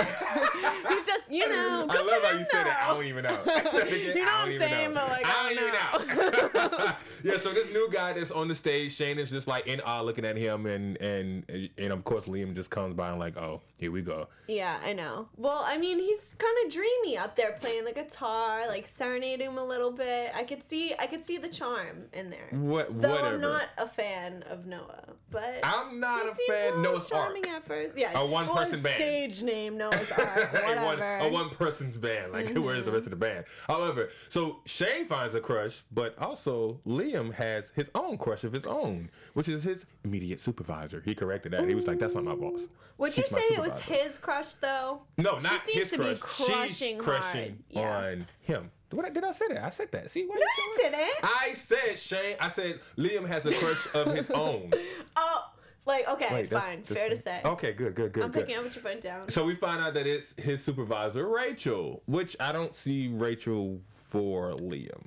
He's 0.89 1.05
just, 1.05 1.29
you 1.29 1.47
know. 1.47 1.85
I 1.89 2.01
love 2.01 2.23
how 2.23 2.37
you 2.37 2.45
said 2.45 2.67
it. 2.67 2.73
I 2.87 2.93
don't 2.93 3.05
even 3.05 3.23
know. 3.23 3.39
I 3.47 3.63
said 3.63 3.87
it 3.87 3.93
again, 3.93 4.17
You 4.17 4.23
know 4.25 4.31
what 4.31 4.39
I'm 4.39 4.57
saying, 4.57 4.93
know. 4.93 5.01
but, 5.01 5.09
like, 5.09 5.25
I 5.25 5.29
I 5.29 5.53
don't 5.53 5.55
don't 5.55 6.55
even 6.55 6.79
know. 6.79 6.91
yeah, 7.23 7.37
so 7.39 7.51
this 7.53 7.71
new 7.71 7.89
guy 7.91 8.13
that's 8.13 8.31
on 8.31 8.47
the 8.47 8.55
stage, 8.55 8.93
Shane 8.95 9.17
is 9.19 9.29
just 9.29 9.47
like 9.47 9.67
in 9.67 9.79
awe 9.81 10.01
looking 10.01 10.25
at 10.25 10.35
him, 10.37 10.65
and 10.65 10.97
and 10.97 11.69
and 11.77 11.93
of 11.93 12.03
course 12.03 12.25
Liam 12.25 12.53
just 12.53 12.69
comes 12.69 12.93
by 12.93 13.09
and 13.09 13.19
like, 13.19 13.37
oh, 13.37 13.61
here 13.77 13.91
we 13.91 14.01
go. 14.01 14.27
Yeah, 14.47 14.77
I 14.83 14.93
know. 14.93 15.27
Well, 15.37 15.63
I 15.65 15.77
mean, 15.77 15.99
he's 15.99 16.35
kind 16.37 16.57
of 16.65 16.71
dreamy 16.73 17.17
out 17.17 17.35
there 17.35 17.53
playing 17.53 17.85
the 17.85 17.93
guitar, 17.93 18.67
like 18.67 18.87
serenading 18.87 19.47
him 19.47 19.57
a 19.57 19.63
little 19.65 19.91
bit. 19.91 20.31
I 20.35 20.43
could 20.43 20.63
see, 20.63 20.93
I 20.97 21.05
could 21.07 21.23
see 21.25 21.37
the 21.37 21.49
charm 21.49 22.05
in 22.13 22.29
there. 22.29 22.49
What? 22.51 23.01
Though 23.01 23.11
whatever. 23.11 23.35
I'm 23.35 23.41
not 23.41 23.67
a 23.77 23.87
fan 23.87 24.43
of 24.49 24.65
Noah, 24.65 25.03
but 25.31 25.59
I'm 25.63 25.99
not 25.99 26.27
a 26.27 26.35
fan. 26.47 26.81
Noah's 26.81 27.07
charming 27.09 27.45
at 27.47 27.63
first. 27.63 27.97
Yeah, 27.97 28.19
A 28.19 28.25
one-person 28.25 28.81
band. 28.81 28.95
Stage 28.95 29.41
name 29.43 29.68
Noah's 29.77 30.11
Ark. 30.17 30.51
a 30.53 30.85
one 30.85 30.99
a 31.01 31.27
one 31.29 31.49
person's 31.51 31.97
band. 31.97 32.31
Like 32.33 32.49
where's 32.57 32.85
the 32.85 32.91
rest 32.91 33.05
of 33.05 33.11
the 33.11 33.15
band? 33.15 33.45
However, 33.67 34.09
so 34.29 34.59
Shane 34.65 35.05
finds 35.05 35.35
a 35.35 35.39
crush, 35.39 35.83
but 35.91 36.17
also 36.19 36.79
Liam 36.85 37.33
has 37.33 37.71
his 37.75 37.89
own 37.95 38.17
crush 38.17 38.43
of 38.43 38.53
his 38.53 38.65
own, 38.65 39.09
which 39.33 39.47
is 39.49 39.63
his 39.63 39.85
immediate 40.03 40.41
supervisor. 40.41 41.01
He 41.05 41.13
corrected 41.15 41.53
that. 41.53 41.67
He 41.67 41.75
was 41.75 41.87
like, 41.87 41.99
"That's 41.99 42.15
not 42.15 42.23
my 42.23 42.35
boss." 42.35 42.61
Would 42.97 43.15
you 43.17 43.23
She's 43.23 43.31
my 43.31 43.37
say 43.39 43.43
it 43.55 43.59
was 43.59 43.79
his 43.79 44.17
crush 44.17 44.53
though? 44.55 45.01
No, 45.17 45.37
She 45.37 45.43
not 45.43 45.61
seems 45.61 45.79
his 45.83 45.91
to 45.91 45.97
be 45.99 46.15
crush. 46.15 46.19
crushing 46.47 46.95
She's 46.97 47.01
crushing 47.01 47.63
Yeah. 47.69 47.97
on 47.97 48.27
him. 48.41 48.71
What 48.91 49.13
did 49.13 49.23
I 49.23 49.31
say 49.33 49.47
that? 49.49 49.63
I 49.63 49.69
said 49.69 49.91
that. 49.91 50.09
See, 50.09 50.25
why 50.25 50.35
No, 50.35 50.41
you 50.41 50.89
didn't. 50.89 51.09
I 51.23 51.53
said 51.53 51.99
Shane. 51.99 52.35
I 52.41 52.49
said 52.49 52.79
Liam 52.97 53.27
has 53.27 53.45
a 53.45 53.53
crush 53.53 53.87
of 53.93 54.13
his 54.15 54.29
own. 54.31 54.71
Oh, 55.15 55.43
Like, 55.89 56.07
okay, 56.07 56.27
Wait, 56.31 56.49
that's 56.51 56.63
fine, 56.65 56.83
the 56.85 56.93
fair 56.93 57.09
to 57.09 57.15
say. 57.15 57.41
Okay, 57.43 57.73
good, 57.73 57.95
good, 57.95 58.13
good, 58.13 58.23
I'm 58.23 58.31
good. 58.31 58.41
picking 58.45 58.57
up 58.59 58.63
what 58.65 58.75
you're 58.75 58.83
putting 58.83 58.99
down. 58.99 59.27
So 59.29 59.43
we 59.43 59.55
find 59.55 59.81
out 59.81 59.95
that 59.95 60.05
it's 60.05 60.35
his 60.37 60.63
supervisor, 60.63 61.27
Rachel, 61.27 62.03
which 62.05 62.37
I 62.39 62.51
don't 62.51 62.75
see 62.75 63.07
Rachel 63.07 63.81
for 64.09 64.51
Liam. 64.57 65.01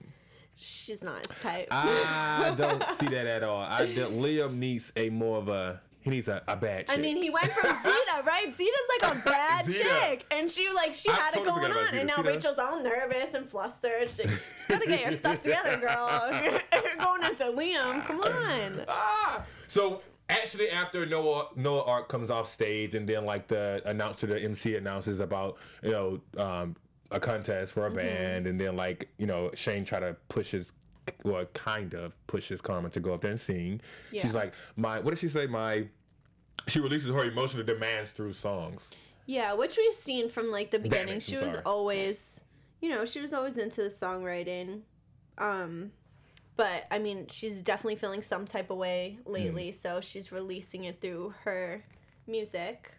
She's 0.56 1.04
not 1.04 1.24
his 1.26 1.38
type. 1.38 1.68
I 1.70 2.52
don't 2.58 2.82
see 2.98 3.06
that 3.06 3.26
at 3.26 3.44
all. 3.44 3.60
I 3.62 3.86
that 3.94 4.10
Liam 4.10 4.56
needs 4.56 4.92
a 4.96 5.08
more 5.10 5.38
of 5.38 5.48
a 5.48 5.80
he 6.00 6.10
needs 6.10 6.26
a, 6.26 6.42
a 6.48 6.56
bad 6.56 6.88
chick. 6.88 6.98
I 6.98 7.00
mean, 7.00 7.16
he 7.16 7.30
went 7.30 7.52
from 7.52 7.70
Zeta, 7.84 8.22
right? 8.24 8.52
Zeta's 8.56 8.74
like 9.00 9.12
a 9.16 9.18
bad 9.24 9.66
Zeta. 9.66 9.84
chick, 9.84 10.26
and 10.32 10.50
she 10.50 10.68
like 10.70 10.94
she 10.94 11.08
I 11.08 11.12
had 11.14 11.34
totally 11.34 11.48
it 11.48 11.54
going 11.60 11.70
about 11.72 11.92
on, 11.92 11.98
and 11.98 12.08
now 12.08 12.16
Zeta. 12.16 12.28
Rachel's 12.28 12.58
all 12.58 12.82
nervous 12.82 13.34
and 13.34 13.48
flustered. 13.48 14.10
She, 14.10 14.22
she's 14.24 14.66
gotta 14.68 14.86
get 14.86 15.00
your 15.02 15.12
stuff 15.22 15.40
together, 15.42 15.76
girl. 15.76 16.08
If 16.32 16.44
you're, 16.44 16.54
if 16.72 16.84
you're 16.84 16.96
going 17.04 17.22
into 17.22 17.44
Liam, 17.44 18.04
come 18.04 18.20
on. 18.20 18.84
ah. 18.88 19.42
So 19.68 20.02
actually, 20.32 20.70
after 20.70 21.06
Noah 21.06 21.48
Noah 21.56 21.84
Ark 21.84 22.08
comes 22.08 22.30
off 22.30 22.48
stage, 22.50 22.94
and 22.94 23.08
then 23.08 23.24
like 23.24 23.48
the 23.48 23.82
announcer, 23.84 24.26
the 24.26 24.40
MC 24.40 24.76
announces 24.76 25.20
about 25.20 25.58
you 25.82 25.90
know 25.90 26.20
um, 26.36 26.76
a 27.10 27.20
contest 27.20 27.72
for 27.72 27.86
a 27.86 27.88
Mm-hmm. 27.88 27.96
band, 27.98 28.46
and 28.46 28.60
then 28.60 28.76
like 28.76 29.08
you 29.18 29.26
know 29.26 29.50
Shane 29.54 29.84
try 29.84 30.00
to 30.00 30.16
push 30.28 30.50
his. 30.50 30.72
Well, 31.24 31.44
kind 31.52 31.94
of 31.94 32.12
pushes 32.28 32.60
Karma 32.60 32.88
to 32.90 33.00
go 33.00 33.12
up 33.12 33.22
there 33.22 33.32
and 33.32 33.40
sing. 33.40 33.80
Yeah. 34.12 34.22
She's 34.22 34.34
like, 34.34 34.54
my. 34.76 35.00
What 35.00 35.10
did 35.10 35.18
she 35.18 35.28
say? 35.28 35.46
My. 35.46 35.88
She 36.68 36.78
releases 36.78 37.10
her 37.12 37.24
emotional 37.24 37.64
demands 37.64 38.12
through 38.12 38.34
songs. 38.34 38.82
Yeah, 39.26 39.52
which 39.54 39.76
we've 39.76 39.92
seen 39.94 40.28
from 40.28 40.50
like 40.52 40.70
the 40.70 40.78
beginning. 40.78 41.16
it, 41.16 41.22
she 41.24 41.36
was 41.38 41.56
always, 41.66 42.40
you 42.80 42.88
know, 42.88 43.04
she 43.04 43.20
was 43.20 43.32
always 43.32 43.56
into 43.58 43.82
the 43.82 43.88
songwriting. 43.88 44.82
Um, 45.38 45.90
but 46.56 46.84
I 46.90 46.98
mean, 46.98 47.26
she's 47.28 47.62
definitely 47.62 47.96
feeling 47.96 48.22
some 48.22 48.46
type 48.46 48.70
of 48.70 48.76
way 48.78 49.18
lately, 49.26 49.70
Hmm. 49.70 49.76
so 49.76 50.00
she's 50.00 50.30
releasing 50.32 50.84
it 50.84 51.00
through 51.00 51.34
her 51.44 51.84
music. 52.26 52.92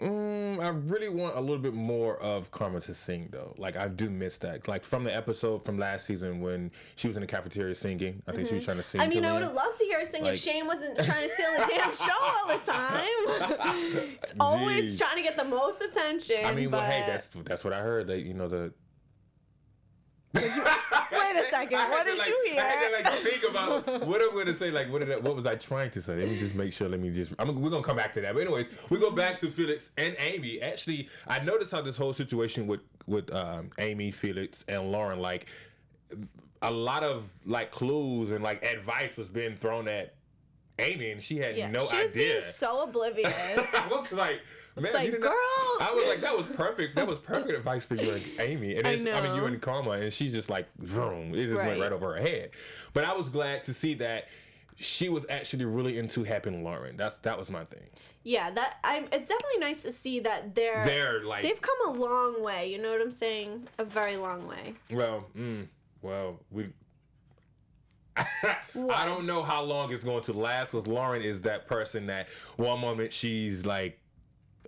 Mm, 0.00 0.58
I 0.60 0.68
really 0.70 1.08
want 1.08 1.36
a 1.36 1.40
little 1.40 1.58
bit 1.58 1.72
more 1.72 2.16
of 2.20 2.50
Karma 2.50 2.80
to 2.80 2.94
sing 2.96 3.28
though. 3.30 3.54
Like 3.56 3.76
I 3.76 3.86
do 3.86 4.10
miss 4.10 4.38
that. 4.38 4.66
Like 4.66 4.82
from 4.84 5.04
the 5.04 5.14
episode 5.14 5.64
from 5.64 5.78
last 5.78 6.04
season 6.04 6.40
when 6.40 6.72
she 6.96 7.06
was 7.06 7.16
in 7.16 7.20
the 7.20 7.28
cafeteria 7.28 7.76
singing. 7.76 8.20
I 8.26 8.32
think 8.32 8.48
she 8.48 8.56
was 8.56 8.64
trying 8.64 8.78
to 8.78 8.82
sing. 8.82 9.00
Mm-hmm. 9.00 9.10
I 9.10 9.14
mean, 9.14 9.24
I 9.24 9.32
would 9.32 9.42
have 9.44 9.54
loved 9.54 9.78
to 9.78 9.84
hear 9.84 10.00
her 10.00 10.04
sing 10.06 10.24
Like- 10.24 10.34
if 10.34 10.40
Shane 10.40 10.66
wasn't 10.66 10.96
trying 10.96 11.28
to 11.28 11.34
steal 11.34 11.46
the 11.56 11.66
damn 11.72 11.94
show 12.08 12.12
all 12.20 12.48
the 12.48 12.64
time. 12.64 14.08
it's 14.20 14.32
always 14.40 14.96
Jeez. 14.96 14.98
trying 14.98 15.16
to 15.16 15.22
get 15.22 15.36
the 15.36 15.44
most 15.44 15.80
attention. 15.80 16.44
I 16.44 16.52
mean, 16.52 16.72
well, 16.72 16.82
hey, 16.82 17.04
that's 17.06 17.30
that's 17.44 17.62
what 17.62 17.72
I 17.72 17.78
heard. 17.80 18.08
That 18.08 18.20
you 18.22 18.34
know 18.34 18.48
the. 18.48 18.72
Wait 20.34 20.44
a 20.44 21.46
second. 21.50 21.78
What 21.78 22.06
did 22.06 22.18
like, 22.18 22.28
you 22.28 22.42
hear? 22.46 22.60
I 22.60 22.64
had 22.64 23.04
to 23.04 23.10
like 23.10 23.22
think 23.22 23.50
about 23.50 24.06
what 24.06 24.20
I'm 24.20 24.32
going 24.32 24.46
to 24.46 24.54
say. 24.54 24.70
Like, 24.70 24.90
what 24.90 25.00
did 25.00 25.12
I, 25.12 25.18
what 25.18 25.36
was 25.36 25.46
I 25.46 25.54
trying 25.54 25.90
to 25.92 26.02
say? 26.02 26.16
Let 26.16 26.28
me 26.28 26.38
just 26.38 26.54
make 26.54 26.72
sure. 26.72 26.88
Let 26.88 27.00
me 27.00 27.10
just. 27.10 27.32
I'm, 27.38 27.60
we're 27.60 27.70
gonna 27.70 27.84
come 27.84 27.96
back 27.96 28.14
to 28.14 28.20
that. 28.22 28.34
But 28.34 28.40
anyways, 28.40 28.68
we 28.90 28.98
go 28.98 29.10
back 29.10 29.38
to 29.40 29.50
Felix 29.50 29.90
and 29.96 30.16
Amy. 30.18 30.60
Actually, 30.60 31.08
I 31.26 31.38
noticed 31.40 31.72
how 31.72 31.82
this 31.82 31.96
whole 31.96 32.12
situation 32.12 32.66
with 32.66 32.80
with 33.06 33.32
um, 33.32 33.70
Amy, 33.78 34.10
Felix, 34.10 34.64
and 34.68 34.90
Lauren, 34.90 35.20
like 35.20 35.46
a 36.62 36.70
lot 36.70 37.02
of 37.02 37.28
like 37.44 37.70
clues 37.70 38.30
and 38.30 38.42
like 38.42 38.64
advice 38.64 39.16
was 39.16 39.28
being 39.28 39.54
thrown 39.54 39.86
at 39.88 40.14
Amy, 40.78 41.10
and 41.12 41.22
she 41.22 41.38
had 41.38 41.56
yeah, 41.56 41.70
no 41.70 41.86
she 41.86 41.96
idea. 41.96 42.42
so 42.42 42.82
oblivious. 42.82 43.32
I 43.36 43.86
was 43.88 44.10
like, 44.12 44.40
man, 44.82 44.92
like, 44.94 45.20
girl. 45.20 45.30
I 45.80 45.92
was 45.94 46.06
like, 46.08 46.20
that 46.20 46.36
was 46.36 46.46
perfect. 46.46 46.96
That 46.96 47.06
was 47.06 47.18
perfect 47.18 47.50
advice 47.56 47.84
for 47.84 47.94
you 47.94 48.12
and 48.12 48.24
Amy. 48.40 48.76
And 48.76 48.86
I 48.86 48.90
it's, 48.92 49.02
I, 49.06 49.20
mean, 49.20 49.34
you 49.34 49.40
know. 49.42 49.46
and 49.46 49.60
Karma, 49.62 49.90
and 49.92 50.12
she's 50.12 50.32
just 50.32 50.50
like, 50.50 50.66
vroom. 50.78 51.34
It 51.34 51.44
just 51.46 51.54
went 51.56 51.68
Right. 51.68 51.80
right 51.80 51.92
over 51.92 52.14
her 52.14 52.20
head. 52.20 52.50
But 52.92 53.04
I 53.04 53.12
was 53.12 53.28
glad 53.28 53.62
to 53.64 53.72
see 53.74 53.94
that 53.94 54.24
she 54.76 55.08
was 55.08 55.24
actually 55.30 55.64
really 55.66 55.98
into 55.98 56.24
helping 56.24 56.64
Lauren. 56.64 56.96
That's 56.96 57.16
that 57.18 57.38
was 57.38 57.48
my 57.50 57.64
thing. 57.64 57.84
yeah, 58.24 58.50
that 58.50 58.78
I'm. 58.82 59.04
It's 59.12 59.28
definitely 59.28 59.60
nice 59.60 59.82
to 59.82 59.92
see 59.92 60.18
that 60.20 60.54
they're 60.56 60.84
They're 60.84 61.24
like, 61.24 61.42
they've 61.44 61.60
come 61.62 61.76
a 61.86 61.90
long 61.92 62.42
way. 62.42 62.70
You 62.72 62.78
know 62.78 62.90
what 62.90 63.00
I'm 63.00 63.12
saying? 63.12 63.68
A 63.78 63.84
very 63.84 64.16
long 64.16 64.48
way. 64.48 64.74
well, 64.90 65.26
mm, 65.36 65.68
well, 66.02 66.40
we. 66.50 66.70
I 68.16 69.06
don't 69.06 69.26
know 69.26 69.42
how 69.42 69.62
long 69.62 69.92
it's 69.92 70.04
going 70.04 70.22
to 70.24 70.32
last 70.32 70.70
because 70.72 70.86
Lauren 70.86 71.22
is 71.22 71.42
that 71.42 71.66
person 71.66 72.06
that 72.06 72.28
one 72.56 72.80
moment 72.80 73.12
she's 73.12 73.66
like, 73.66 73.98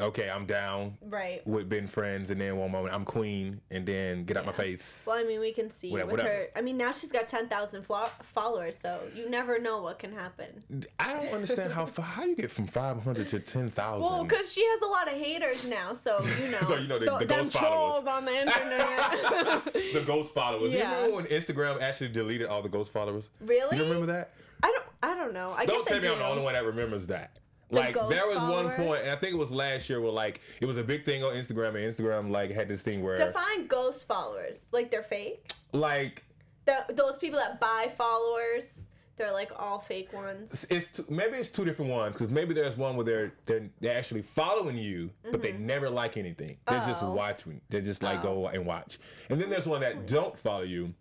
okay, 0.00 0.28
I'm 0.30 0.46
down 0.46 0.96
Right. 1.02 1.46
with 1.46 1.68
being 1.68 1.86
friends, 1.86 2.30
and 2.30 2.40
then 2.40 2.56
one 2.56 2.70
moment 2.70 2.94
I'm 2.94 3.04
queen, 3.04 3.60
and 3.70 3.86
then 3.86 4.24
get 4.24 4.36
out 4.36 4.44
my 4.46 4.52
face. 4.52 5.04
Well, 5.06 5.16
I 5.16 5.24
mean, 5.24 5.40
we 5.40 5.52
can 5.52 5.70
see 5.70 5.90
Whatever, 5.90 6.12
with 6.12 6.20
whatever. 6.20 6.38
her. 6.38 6.46
I 6.56 6.60
mean, 6.60 6.76
now 6.76 6.92
she's 6.92 7.10
got 7.12 7.28
ten 7.28 7.48
thousand 7.48 7.82
flo- 7.84 8.08
followers, 8.22 8.76
so 8.76 9.00
you 9.14 9.28
never 9.30 9.58
know 9.58 9.80
what 9.82 9.98
can 9.98 10.12
happen. 10.12 10.62
I 10.98 11.12
don't 11.14 11.28
understand 11.32 11.72
how 11.72 11.86
how 11.86 12.24
you 12.24 12.36
get 12.36 12.50
from 12.50 12.66
five 12.66 13.02
hundred 13.02 13.28
to 13.28 13.40
ten 13.40 13.68
thousand. 13.68 14.02
Well, 14.02 14.24
because 14.24 14.52
she 14.52 14.64
has 14.64 14.80
a 14.82 14.86
lot 14.86 15.08
of 15.08 15.14
haters 15.14 15.64
now, 15.66 15.92
so 15.92 16.22
you 16.42 16.48
know, 16.50 16.60
So, 16.68 16.76
you 16.76 16.88
know, 16.88 16.98
the- 16.98 17.06
th- 17.06 17.18
the 17.20 17.26
them 17.26 17.44
ghost 17.44 17.56
trolls 17.56 18.04
followers. 18.04 18.08
on 18.08 18.24
the 18.24 18.34
internet. 18.34 19.64
the 19.94 20.04
ghost 20.06 20.32
followers. 20.34 20.72
Yeah. 20.72 20.90
You 20.90 20.96
remember 20.96 21.16
when 21.16 21.26
Instagram 21.26 21.80
actually 21.80 22.08
deleted 22.08 22.46
all 22.48 22.62
the 22.62 22.68
ghost 22.68 22.92
followers? 22.92 23.28
really? 23.40 23.76
You 23.76 23.82
remember 23.84 24.06
that? 24.06 24.32
I 24.62 24.68
don't. 24.72 24.84
I 25.02 25.14
don't 25.14 25.34
know. 25.34 25.52
I 25.56 25.66
Don't 25.66 25.78
guess 25.78 25.88
tell 25.88 25.96
I 25.96 26.00
me 26.00 26.06
do. 26.06 26.12
I'm 26.14 26.18
the 26.18 26.24
only 26.24 26.42
one 26.42 26.54
that 26.54 26.64
remembers 26.64 27.06
that. 27.08 27.38
Like 27.70 27.94
ghost 27.94 28.10
there 28.10 28.26
was 28.28 28.36
one 28.36 28.46
followers? 28.46 28.76
point, 28.76 29.00
and 29.02 29.10
I 29.10 29.16
think 29.16 29.32
it 29.34 29.38
was 29.38 29.50
last 29.50 29.88
year, 29.90 30.00
where 30.00 30.12
like 30.12 30.40
it 30.60 30.66
was 30.66 30.76
a 30.78 30.84
big 30.84 31.04
thing 31.04 31.24
on 31.24 31.34
Instagram, 31.34 31.68
and 31.70 31.78
Instagram 31.94 32.30
like 32.30 32.50
had 32.52 32.68
this 32.68 32.82
thing 32.82 33.02
where 33.02 33.16
Define 33.16 33.66
ghost 33.66 34.06
followers. 34.06 34.62
Like 34.72 34.90
they're 34.90 35.02
fake. 35.02 35.50
like 35.72 36.22
The, 36.66 36.84
those 36.90 37.18
people 37.18 37.38
that 37.40 37.58
buy 37.60 37.90
followers, 37.98 38.78
they're 39.16 39.32
like 39.32 39.50
all 39.56 39.78
fake 39.80 40.12
ones. 40.12 40.64
it's 40.70 40.86
t- 40.88 41.04
maybe 41.08 41.38
it's 41.38 41.48
two 41.48 41.64
different 41.64 41.90
ones 41.90 42.14
because 42.14 42.30
maybe 42.30 42.54
there's 42.54 42.76
one 42.76 42.94
where 42.96 43.04
they're 43.04 43.32
they're, 43.46 43.68
they're 43.80 43.98
actually 43.98 44.22
following 44.22 44.76
you, 44.78 45.10
but 45.30 45.42
they 45.42 45.52
never 45.52 45.90
like 45.90 46.16
anything. 46.16 46.56
They're 46.68 46.78
just 46.80 47.00
Mm-hmm. 47.00 47.06
Oh. 47.06 47.14
watching. 47.14 47.60
They 47.70 47.80
just 47.80 48.00
like 48.02 48.22
go 48.22 48.46
and 48.46 48.64
watch. 48.64 48.98
And 49.28 49.40
then 49.40 49.50
there's 49.50 49.66
one 49.66 49.80
that 49.80 50.06
don't 50.06 50.38
follow 50.38 50.62
you, 50.62 50.94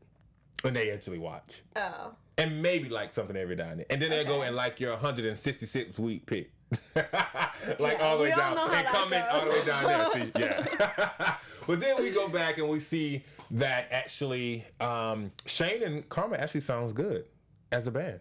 and 0.64 0.76
they 0.76 0.90
actually 0.92 1.20
watch. 1.20 1.62
Oh. 1.76 2.14
and 2.38 2.62
maybe 2.62 2.90
like 2.90 3.14
something 3.14 3.36
every 3.38 3.56
now 3.56 3.70
and 3.70 3.80
then. 3.82 3.86
And 3.92 4.02
then 4.02 4.10
they'll 4.10 4.26
go 4.26 4.42
and 4.42 4.56
like 4.56 4.80
your 4.80 4.92
166 4.94 6.00
week 6.00 6.26
pick. 6.26 6.50
like 6.96 7.98
Yeah, 7.98 7.98
all 8.02 8.18
the 8.18 8.24
way 8.24 8.30
down. 8.32 8.58
And 8.58 8.88
comment 8.88 9.26
all 9.32 9.46
the 9.46 9.52
way 9.52 9.66
down 9.66 9.84
there. 9.84 10.12
See, 10.12 10.32
yeah. 10.38 11.36
but 11.68 11.80
then 11.80 11.98
we 12.02 12.12
go 12.12 12.28
back 12.28 12.58
and 12.58 12.70
we 12.70 12.80
see 12.80 13.24
that 13.52 13.88
actually 13.92 14.66
um, 14.80 15.32
Shane 15.46 15.84
and 15.84 16.08
Karma 16.10 16.38
actually 16.38 16.62
sounds 16.62 16.94
good 16.94 17.26
as 17.72 17.88
a 17.88 17.92
band 17.92 18.20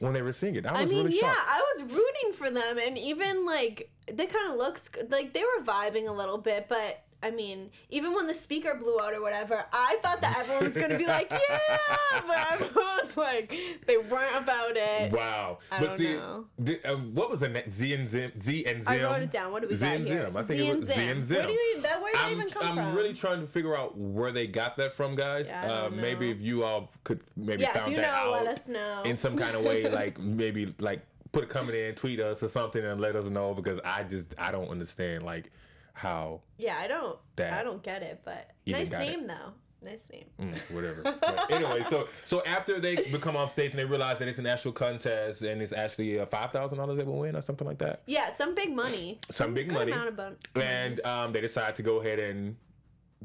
when 0.00 0.12
they 0.12 0.22
were 0.22 0.32
singing. 0.32 0.66
I 0.66 0.72
was 0.72 0.80
I 0.82 0.94
mean, 0.94 1.04
really 1.04 1.16
yeah, 1.16 1.32
shocked. 1.32 1.48
I 1.48 1.60
was 1.74 1.92
rooting 1.92 2.32
for 2.34 2.50
them, 2.50 2.78
and 2.78 2.98
even 2.98 3.46
like 3.46 3.90
they 4.10 4.26
kind 4.26 4.50
of 4.50 4.56
looked 4.56 4.96
like 5.10 5.32
they 5.32 5.42
were 5.42 5.64
vibing 5.64 6.08
a 6.08 6.12
little 6.12 6.38
bit, 6.38 6.66
but. 6.68 7.00
I 7.24 7.30
mean, 7.30 7.70
even 7.88 8.12
when 8.14 8.26
the 8.26 8.34
speaker 8.34 8.74
blew 8.74 9.00
out 9.00 9.14
or 9.14 9.22
whatever, 9.22 9.64
I 9.72 9.96
thought 10.02 10.20
that 10.20 10.36
everyone 10.40 10.64
was 10.64 10.76
gonna 10.76 10.98
be 10.98 11.06
like, 11.06 11.30
"Yeah," 11.48 11.78
but 12.26 12.36
everyone 12.52 12.84
was 13.02 13.16
like, 13.16 13.56
they 13.86 13.96
weren't 13.96 14.36
about 14.36 14.76
it. 14.76 15.10
Wow. 15.10 15.58
I 15.72 15.80
but 15.80 15.88
don't 15.88 15.96
see, 15.96 16.14
know. 16.16 16.44
um, 16.84 17.14
what 17.14 17.30
was 17.30 17.40
the 17.40 17.48
name? 17.48 17.70
Z 17.70 17.94
and 17.94 18.06
Zim? 18.06 18.30
Z 18.38 18.66
and 18.66 18.84
Zim? 18.84 18.92
I 18.92 19.02
wrote 19.02 19.22
it 19.22 19.30
down. 19.30 19.52
What 19.52 19.62
do 19.62 19.68
we 19.68 19.74
Z 19.74 19.86
got 19.86 19.96
and 19.96 20.06
here? 20.06 20.26
Zim. 20.26 20.36
I 20.36 20.42
think 20.42 20.60
Z 20.60 20.66
it 20.66 20.70
and 20.70 20.80
was 20.80 20.88
Z 20.90 20.94
and 21.00 21.24
Zim. 21.24 21.36
Where 21.38 21.46
do 21.46 21.52
you, 21.54 21.80
that, 21.80 22.02
where 22.02 22.12
did 22.12 22.20
that 22.20 22.26
I'm, 22.26 22.32
even 22.32 22.50
come 22.50 22.66
from? 22.66 22.78
I'm 22.78 22.94
really 22.94 23.14
trying 23.14 23.40
to 23.40 23.46
figure 23.46 23.74
out 23.74 23.96
where 23.96 24.30
they 24.30 24.46
got 24.46 24.76
that 24.76 24.92
from, 24.92 25.16
guys. 25.16 25.46
Yeah, 25.48 25.62
I 25.62 25.66
uh, 25.66 25.80
don't 25.88 25.96
maybe 25.96 26.26
know. 26.26 26.32
if 26.32 26.40
you 26.42 26.62
all 26.64 26.90
could 27.04 27.22
maybe 27.36 27.62
yeah, 27.62 27.72
found 27.72 27.86
if 27.86 27.96
you 27.96 28.02
that 28.02 28.14
know, 28.26 28.34
out 28.34 28.44
let 28.44 28.46
us 28.48 28.68
know. 28.68 29.02
in 29.06 29.16
some 29.16 29.38
kind 29.38 29.56
of 29.56 29.64
way, 29.64 29.88
like 29.90 30.18
maybe 30.18 30.74
like 30.78 31.00
put 31.32 31.42
a 31.42 31.46
comment 31.46 31.74
in, 31.74 31.94
tweet 31.94 32.20
us 32.20 32.42
or 32.42 32.48
something, 32.48 32.84
and 32.84 33.00
let 33.00 33.16
us 33.16 33.30
know 33.30 33.54
because 33.54 33.80
I 33.82 34.02
just 34.02 34.34
I 34.36 34.52
don't 34.52 34.68
understand 34.68 35.24
like 35.24 35.50
how 35.94 36.42
yeah, 36.58 36.76
I 36.78 36.86
don't, 36.86 37.18
That 37.36 37.52
I 37.54 37.62
don't 37.62 37.82
get 37.82 38.02
it, 38.02 38.20
but 38.24 38.50
nice 38.66 38.90
got 38.90 39.02
it. 39.02 39.10
name 39.10 39.26
though. 39.26 39.52
Nice 39.82 40.10
name. 40.10 40.24
Mm, 40.40 40.56
whatever. 40.74 41.02
But 41.20 41.50
anyway, 41.52 41.84
so 41.88 42.08
so 42.24 42.42
after 42.44 42.80
they 42.80 42.96
become 42.96 43.36
off 43.36 43.52
stage 43.52 43.70
and 43.70 43.78
they 43.78 43.84
realize 43.84 44.18
that 44.18 44.28
it's 44.28 44.38
an 44.38 44.46
actual 44.46 44.72
contest 44.72 45.42
and 45.42 45.60
it's 45.62 45.72
actually 45.74 46.18
uh, 46.18 46.26
five 46.26 46.52
thousand 46.52 46.78
dollars 46.78 46.96
they 46.96 47.04
will 47.04 47.18
win 47.18 47.36
or 47.36 47.42
something 47.42 47.66
like 47.66 47.78
that. 47.78 48.02
Yeah, 48.06 48.32
some 48.34 48.54
big 48.54 48.74
money. 48.74 49.20
Some 49.30 49.52
big 49.54 49.68
good 49.68 49.74
money. 49.74 49.92
Amount 49.92 50.08
of 50.08 50.16
bon- 50.16 50.36
and 50.62 51.00
um, 51.06 51.32
they 51.32 51.40
decide 51.42 51.74
to 51.76 51.82
go 51.82 52.00
ahead 52.00 52.18
and 52.18 52.56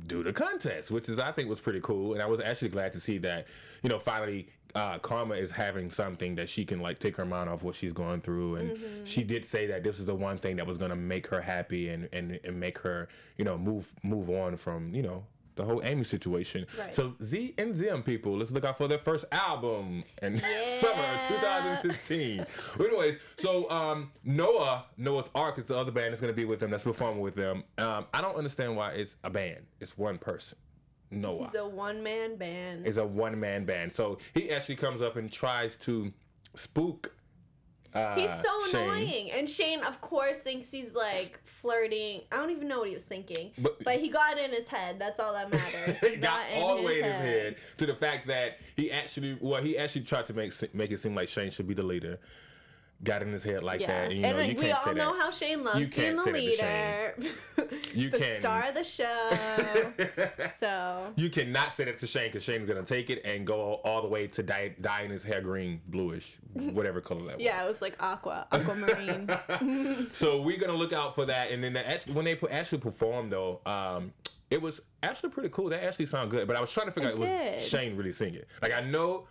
do 0.08 0.22
the 0.24 0.32
contest, 0.34 0.92
which 0.92 1.08
is 1.10 1.18
I 1.20 1.32
think 1.32 1.50
was 1.50 1.60
pretty 1.62 1.80
cool. 1.82 2.14
And 2.14 2.22
I 2.22 2.26
was 2.26 2.40
actually 2.42 2.70
glad 2.70 2.92
to 2.94 3.00
see 3.00 3.18
that, 3.20 3.48
you 3.82 3.90
know, 3.90 4.00
finally 4.00 4.50
uh, 4.76 5.00
Karma 5.00 5.36
is 5.36 5.52
having 5.52 5.90
something 5.90 6.36
that 6.36 6.48
she 6.50 6.64
can 6.66 6.80
like 6.80 7.00
take 7.00 7.16
her 7.18 7.26
mind 7.26 7.50
off 7.50 7.64
what 7.64 7.76
she's 7.76 7.94
going 7.94 8.22
through. 8.22 8.56
And 8.58 8.72
Mm-hmm. 8.72 9.04
she 9.06 9.24
did 9.24 9.44
say 9.46 9.66
that 9.68 9.84
this 9.84 10.00
is 10.00 10.06
the 10.06 10.16
one 10.16 10.38
thing 10.38 10.56
that 10.58 10.68
was 10.68 10.78
going 10.78 10.92
to 10.92 10.96
make 10.96 11.28
her 11.28 11.42
happy 11.42 11.90
and, 11.90 12.08
and 12.14 12.40
and 12.44 12.60
make 12.60 12.78
her, 12.80 13.08
you 13.38 13.46
know, 13.46 13.58
move 13.58 13.92
move 14.04 14.30
on 14.30 14.58
from 14.58 14.94
you 14.94 15.02
know. 15.02 15.26
The 15.56 15.66
whole 15.66 15.82
Amy 15.84 16.06
situation. 16.06 16.66
Right. 16.80 16.94
So 16.94 17.16
Z 17.22 17.54
and 17.58 17.76
Zim 17.76 18.02
people, 18.02 18.38
let's 18.38 18.50
look 18.50 18.64
out 18.64 18.78
for 18.78 18.88
their 18.88 18.98
first 18.98 19.26
album 19.30 20.04
in 20.22 20.38
summer 20.80 21.20
2016. 21.28 22.46
Anyways, 22.80 23.18
so 23.38 23.70
um, 23.70 24.10
Noah, 24.24 24.86
Noah's 24.96 25.30
Ark 25.36 25.60
is 25.60 25.68
the 25.68 25.78
other 25.78 25.92
band 25.92 26.14
that's 26.14 26.22
gonna 26.22 26.32
be 26.32 26.46
with 26.46 26.62
them, 26.62 26.70
that's 26.72 26.84
performing 26.84 27.20
with 27.20 27.36
them. 27.36 27.66
Um, 27.78 28.06
I 28.14 28.22
don't 28.22 28.38
understand 28.38 28.78
why 28.78 28.92
it's 28.92 29.18
a 29.26 29.30
band. 29.30 29.66
It's 29.82 29.98
one 29.98 30.18
person. 30.18 30.58
Noah 31.12 31.46
He's 31.46 31.56
a 31.56 31.68
one 31.68 32.04
man 32.04 32.36
band. 32.36 32.86
is 32.86 32.98
a 32.98 33.06
one 33.06 33.40
man 33.40 33.66
band. 33.66 33.94
So 33.94 34.20
he 34.34 34.52
actually 34.52 34.76
comes 34.76 35.02
up 35.02 35.16
and 35.16 35.32
tries 35.32 35.76
to 35.78 36.12
spook 36.56 37.14
Uh, 37.92 38.14
He's 38.16 38.30
so 38.44 38.68
Shane. 38.70 38.82
annoying. 38.84 39.32
And 39.32 39.50
Shane, 39.50 39.82
of 39.84 40.00
course, 40.00 40.38
thinks 40.38 40.70
he's 40.72 40.94
like 40.94 41.42
flirting. 41.46 42.22
I 42.32 42.38
don't 42.38 42.52
even 42.52 42.68
know 42.68 42.80
what 42.80 42.88
he 42.90 42.94
was 42.94 43.06
thinking. 43.06 43.52
But- 43.58 43.84
But, 43.84 44.00
he 44.00 44.10
got 44.10 44.38
in 44.38 44.52
his 44.52 44.68
head. 44.68 45.00
That's 45.00 45.20
all 45.20 45.34
that 45.34 45.50
matters. 45.52 45.98
He 45.98 46.18
got 46.18 46.40
all 46.56 46.76
the 46.78 46.84
way 46.84 47.00
in 47.00 47.06
his 47.06 47.14
head 47.16 47.56
to 47.80 47.88
the 47.88 47.96
fact 47.96 48.28
that 48.28 48.60
he 48.76 48.92
actually, 48.92 49.40
well, 49.42 49.60
he 49.64 49.76
actually 49.76 50.04
tried 50.04 50.28
to 50.28 50.34
make 50.34 50.54
make 50.76 50.92
it 50.92 51.00
seem 51.00 51.16
like 51.16 51.30
Shane 51.30 51.50
should 51.50 51.68
be 51.68 51.74
the 51.74 51.82
leader. 51.82 52.20
Got 53.02 53.22
in 53.22 53.32
his 53.32 53.46
head 53.46 53.64
like 53.64 53.80
Yeah. 53.80 53.88
that, 53.88 54.12
and 54.12 54.20
you 54.20 54.26
and 54.26 54.36
know 54.38 54.44
like, 54.44 54.54
you 54.54 54.60
we 54.60 54.72
all 54.72 54.84
say 54.84 54.94
know 54.94 55.14
that. 55.16 55.22
how 55.22 55.32
Shane 55.32 55.64
loves 55.64 55.80
You 55.80 55.88
being 55.88 56.16
the 56.18 56.24
say 56.26 56.32
that 56.58 57.16
to 57.16 57.22
leader. 57.22 57.72
You 57.94 58.10
the 58.12 58.20
can- 58.20 58.42
star 58.42 58.68
of 58.68 58.76
the 58.76 58.84
show. 58.84 60.50
so 60.60 61.14
You 61.16 61.30
cannot 61.30 61.72
say 61.72 61.86
that 61.86 61.98
to 62.00 62.08
Shane 62.08 62.28
because 62.28 62.44
Shane's 62.44 62.68
gonna 62.68 62.84
take 62.84 63.10
it 63.10 63.22
and 63.24 63.48
go 63.48 63.76
all 63.86 64.02
the 64.02 64.08
way 64.10 64.28
to 64.28 64.44
dye, 64.44 64.76
dyeing 64.82 65.12
his 65.12 65.24
hair 65.24 65.40
green, 65.42 65.80
bluish, 65.88 66.38
whatever 66.54 67.00
color 67.00 67.26
that 67.28 67.38
was. 67.38 67.44
yeah, 67.46 67.64
it 67.64 67.68
was 67.68 67.82
like 67.82 67.96
aqua, 68.02 68.48
aquamarine. 68.52 69.30
So 70.14 70.42
we're 70.42 70.60
gonna 70.60 70.74
look 70.74 70.92
out 70.94 71.16
for 71.16 71.26
that, 71.26 71.52
and 71.52 71.64
then 71.64 71.74
that 71.74 71.86
actually, 71.86 72.14
when 72.14 72.26
they 72.26 72.36
put, 72.36 72.52
actually 72.52 72.80
performed 72.80 73.32
though, 73.32 73.62
um, 73.66 74.12
it 74.50 74.62
was 74.62 74.82
actually 75.04 75.30
pretty 75.30 75.50
cool. 75.50 75.70
That 75.70 75.84
actually 75.84 76.08
sounded 76.08 76.32
good. 76.32 76.48
But 76.48 76.58
I 76.58 76.62
was 76.62 76.72
trying 76.72 76.88
to 76.88 76.92
figure 76.92 77.12
It 77.12 77.22
out 77.22 77.56
was. 77.56 77.66
Shane 77.68 77.96
really 77.96 78.12
singing? 78.12 78.44
Like 78.62 78.74
I 78.74 78.82
know 78.82 79.28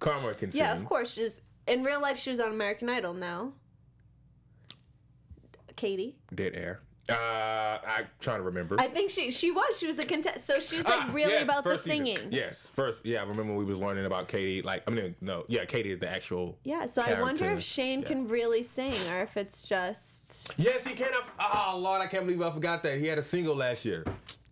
Karma 0.00 0.34
can 0.34 0.52
sing. 0.52 0.60
yeah, 0.60 0.74
of 0.76 0.84
course. 0.84 1.12
She's 1.14 1.40
in 1.66 1.82
real 1.84 2.00
life. 2.00 2.18
She 2.18 2.30
was 2.30 2.40
on 2.40 2.50
American 2.52 2.88
Idol 2.88 3.14
now. 3.14 3.52
Katie. 5.76 6.16
Dead 6.34 6.54
air. 6.54 6.80
Uh, 7.08 7.78
I'm 7.86 8.06
trying 8.18 8.38
to 8.38 8.42
remember. 8.42 8.80
I 8.80 8.88
think 8.88 9.10
she 9.12 9.30
she 9.30 9.52
was. 9.52 9.78
She 9.78 9.86
was 9.86 9.96
a 10.00 10.04
contest. 10.04 10.44
So 10.44 10.58
she's 10.58 10.82
like 10.82 11.02
Ah, 11.02 11.10
really 11.12 11.34
yes, 11.34 11.44
about 11.44 11.62
the 11.62 11.70
first 11.70 11.84
season. 11.84 12.06
singing. 12.06 12.32
Yes, 12.32 12.68
first. 12.74 13.06
Yeah, 13.06 13.20
I 13.22 13.26
remember 13.26 13.54
we 13.54 13.64
was 13.64 13.78
learning 13.78 14.06
about 14.06 14.26
Katie. 14.26 14.60
Like, 14.60 14.82
I 14.88 14.90
mean, 14.90 15.14
no, 15.20 15.44
yeah, 15.46 15.64
Katie 15.66 15.92
is 15.92 16.00
the 16.00 16.08
actual. 16.08 16.58
Yeah, 16.64 16.86
so 16.86 17.02
I 17.02 17.20
wonder 17.20 17.48
if 17.52 17.62
Shane 17.62 18.00
Yeah. 18.00 18.06
can 18.08 18.26
really 18.26 18.64
sing 18.64 18.94
or 19.12 19.20
if 19.22 19.36
it's 19.36 19.68
just. 19.68 20.52
Yes, 20.56 20.84
he 20.84 20.94
can. 20.94 21.12
Have, 21.12 21.30
oh 21.38 21.78
Lord, 21.78 22.02
I 22.02 22.06
can't 22.08 22.26
believe 22.26 22.42
I 22.42 22.50
forgot 22.50 22.82
that 22.82 22.98
he 22.98 23.06
had 23.06 23.18
a 23.18 23.22
single 23.22 23.54
last 23.54 23.84
year. 23.84 24.02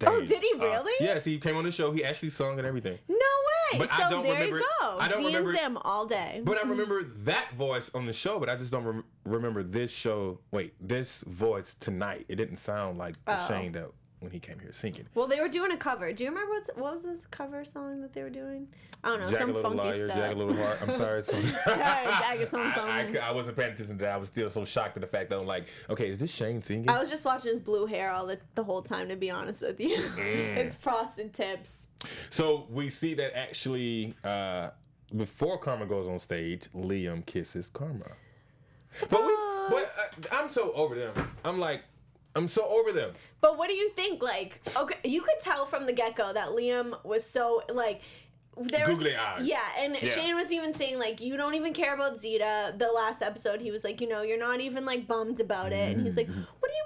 Oh, 0.06 0.20
did 0.20 0.40
he 0.42 0.52
Uh, 0.56 0.64
really? 0.64 0.92
yes, 1.00 1.24
he 1.24 1.38
came 1.38 1.56
on 1.56 1.64
the 1.64 1.72
show. 1.72 1.90
He 1.90 2.04
actually 2.04 2.30
sung 2.30 2.58
and 2.58 2.66
everything. 2.68 2.98
No 3.08 3.16
way! 3.16 3.53
But 3.78 3.92
I 3.92 3.96
so 4.04 4.10
don't 4.10 4.22
there 4.24 4.34
remember- 4.34 4.58
you 4.58 4.66
go. 4.80 4.98
I 4.98 5.08
don't 5.08 5.18
Z 5.20 5.26
remember- 5.26 5.52
Zim 5.54 5.76
all 5.78 6.06
day. 6.06 6.40
But 6.44 6.58
I 6.64 6.68
remember 6.68 7.02
that 7.24 7.54
voice 7.54 7.90
on 7.94 8.06
the 8.06 8.12
show, 8.12 8.38
but 8.38 8.48
I 8.48 8.56
just 8.56 8.70
don't 8.70 8.84
rem- 8.84 9.04
remember 9.24 9.62
this 9.62 9.90
show. 9.90 10.40
Wait, 10.50 10.74
this 10.80 11.22
voice 11.26 11.76
tonight. 11.80 12.26
It 12.28 12.36
didn't 12.36 12.58
sound 12.58 12.98
like 12.98 13.14
the 13.24 13.42
Oh. 13.42 13.48
Shane 13.48 13.72
that 13.72 13.90
when 14.24 14.32
he 14.32 14.40
came 14.40 14.58
here 14.58 14.72
singing. 14.72 15.06
well, 15.14 15.28
they 15.28 15.40
were 15.40 15.48
doing 15.48 15.70
a 15.70 15.76
cover. 15.76 16.12
Do 16.12 16.24
you 16.24 16.30
remember 16.30 16.52
what's, 16.52 16.70
what 16.74 16.94
was 16.94 17.02
this 17.02 17.26
cover 17.30 17.64
song 17.64 18.00
that 18.00 18.12
they 18.12 18.22
were 18.22 18.30
doing? 18.30 18.66
I 19.04 19.08
don't 19.08 19.20
know, 19.20 19.30
Jack 19.30 19.36
a 19.36 19.38
some 19.38 19.54
little 19.54 19.70
funky 19.70 19.88
liar, 19.88 20.06
stuff. 20.06 20.16
Jack 20.16 20.34
a 20.34 20.38
little 20.38 20.56
heart. 20.56 20.78
I'm 20.82 20.96
sorry. 20.96 21.22
Some 21.22 21.42
I, 21.66 23.18
I, 23.22 23.28
I 23.28 23.32
wasn't 23.32 23.56
paying 23.56 23.72
attention 23.72 23.98
to 23.98 24.04
that. 24.04 24.14
I 24.14 24.16
was 24.16 24.30
still 24.30 24.50
so 24.50 24.64
shocked 24.64 24.96
at 24.96 25.02
the 25.02 25.06
fact 25.06 25.30
that 25.30 25.38
I'm 25.38 25.46
like, 25.46 25.66
okay, 25.90 26.08
is 26.08 26.18
this 26.18 26.32
Shane 26.32 26.62
singing? 26.62 26.88
I 26.88 26.98
was 26.98 27.10
just 27.10 27.24
watching 27.24 27.52
his 27.52 27.60
blue 27.60 27.86
hair 27.86 28.10
all 28.10 28.26
the, 28.26 28.38
the 28.54 28.64
whole 28.64 28.82
time, 28.82 29.08
to 29.10 29.16
be 29.16 29.30
honest 29.30 29.62
with 29.62 29.78
you. 29.78 29.96
Mm. 29.96 30.18
it's 30.56 30.74
frosted 30.74 31.32
tips. 31.32 31.86
So 32.30 32.66
we 32.70 32.88
see 32.88 33.14
that 33.14 33.36
actually 33.36 34.14
uh, 34.24 34.70
before 35.14 35.58
Karma 35.58 35.86
goes 35.86 36.08
on 36.08 36.18
stage, 36.18 36.68
Liam 36.74 37.24
kisses 37.26 37.70
Karma. 37.70 38.10
But 39.10 39.24
we, 39.24 39.34
but 39.70 39.92
uh, 39.98 40.36
I'm 40.36 40.50
so 40.50 40.72
over 40.72 40.94
them. 40.94 41.12
I'm 41.44 41.58
like, 41.58 41.82
I'm 42.34 42.48
so 42.48 42.66
over 42.66 42.92
them. 42.92 43.12
But 43.40 43.58
what 43.58 43.68
do 43.68 43.74
you 43.74 43.90
think? 43.90 44.22
Like, 44.22 44.60
okay, 44.76 44.96
you 45.04 45.22
could 45.22 45.38
tell 45.40 45.66
from 45.66 45.86
the 45.86 45.92
get 45.92 46.16
go 46.16 46.32
that 46.32 46.48
Liam 46.48 47.02
was 47.04 47.24
so 47.24 47.62
like. 47.72 48.00
There 48.56 48.88
was, 48.88 48.98
Googly 49.00 49.16
eyes. 49.16 49.44
Yeah, 49.46 49.58
and 49.78 49.94
Yeah. 50.00 50.04
Shane 50.04 50.36
was 50.36 50.52
even 50.52 50.72
saying 50.74 50.98
like, 51.00 51.20
you 51.20 51.36
don't 51.36 51.54
even 51.54 51.72
care 51.72 51.92
about 51.92 52.20
Zeta. 52.20 52.72
The 52.78 52.86
last 52.86 53.20
episode, 53.20 53.60
he 53.60 53.72
was 53.72 53.82
like, 53.82 54.00
you 54.00 54.08
know, 54.08 54.22
you're 54.22 54.38
not 54.38 54.60
even 54.60 54.84
like 54.84 55.08
bummed 55.08 55.40
about 55.40 55.72
it, 55.72 55.96
and 55.96 56.06
he's 56.06 56.16
like, 56.16 56.28
Mm-hmm. 56.28 56.40
what 56.60 56.70
do 56.70 56.76
you 56.76 56.84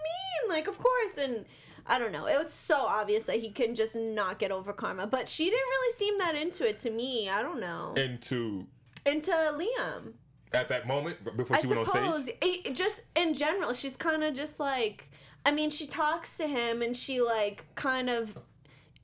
mean? 0.48 0.56
Like, 0.56 0.66
of 0.68 0.78
course, 0.78 1.18
and. 1.18 1.44
I 1.90 1.98
don't 1.98 2.12
know. 2.12 2.26
It 2.26 2.36
was 2.36 2.52
so 2.52 2.82
obvious 2.82 3.22
that 3.22 3.36
he 3.40 3.48
can 3.50 3.74
just 3.74 3.96
not 3.96 4.38
get 4.38 4.50
over 4.50 4.74
karma, 4.74 5.06
but 5.06 5.26
she 5.26 5.44
didn't 5.46 5.56
really 5.70 5.94
seem 5.96 6.18
that 6.18 6.34
into 6.34 6.68
it 6.68 6.78
to 6.80 6.90
me. 6.90 7.30
I 7.30 7.40
don't 7.40 7.60
know. 7.60 7.94
Into 7.96 8.66
into 9.06 9.30
Liam. 9.30 10.12
at 10.52 10.68
that 10.68 10.86
moment 10.86 11.24
b- 11.24 11.30
before 11.34 11.56
I 11.56 11.60
she 11.62 11.66
went 11.66 11.88
on 11.88 12.22
stage. 12.24 12.36
it, 12.42 12.66
it 12.66 12.74
just 12.74 13.00
in 13.16 13.32
general, 13.32 13.72
she's 13.72 13.96
kind 13.96 14.22
of 14.22 14.34
just 14.34 14.60
like. 14.60 15.10
I 15.45 15.50
mean, 15.50 15.71
she 15.71 15.87
talks 15.87 16.37
to 16.38 16.47
him 16.47 16.83
and 16.83 16.97
she 16.97 17.21
like 17.21 17.66
kind 17.75 18.11
of 18.11 18.38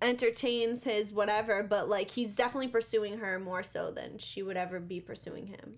entertains 0.03 0.85
his 0.85 1.12
whatever, 1.12 1.62
but 1.62 1.88
like 1.88 2.11
he's 2.11 2.35
definitely 2.37 2.68
pursuing 2.68 3.18
her 3.18 3.38
more 3.38 3.62
so 3.62 3.90
than 3.90 4.18
she 4.18 4.42
would 4.42 4.57
ever 4.57 4.81
be 4.81 5.01
pursuing 5.01 5.47
him. 5.47 5.77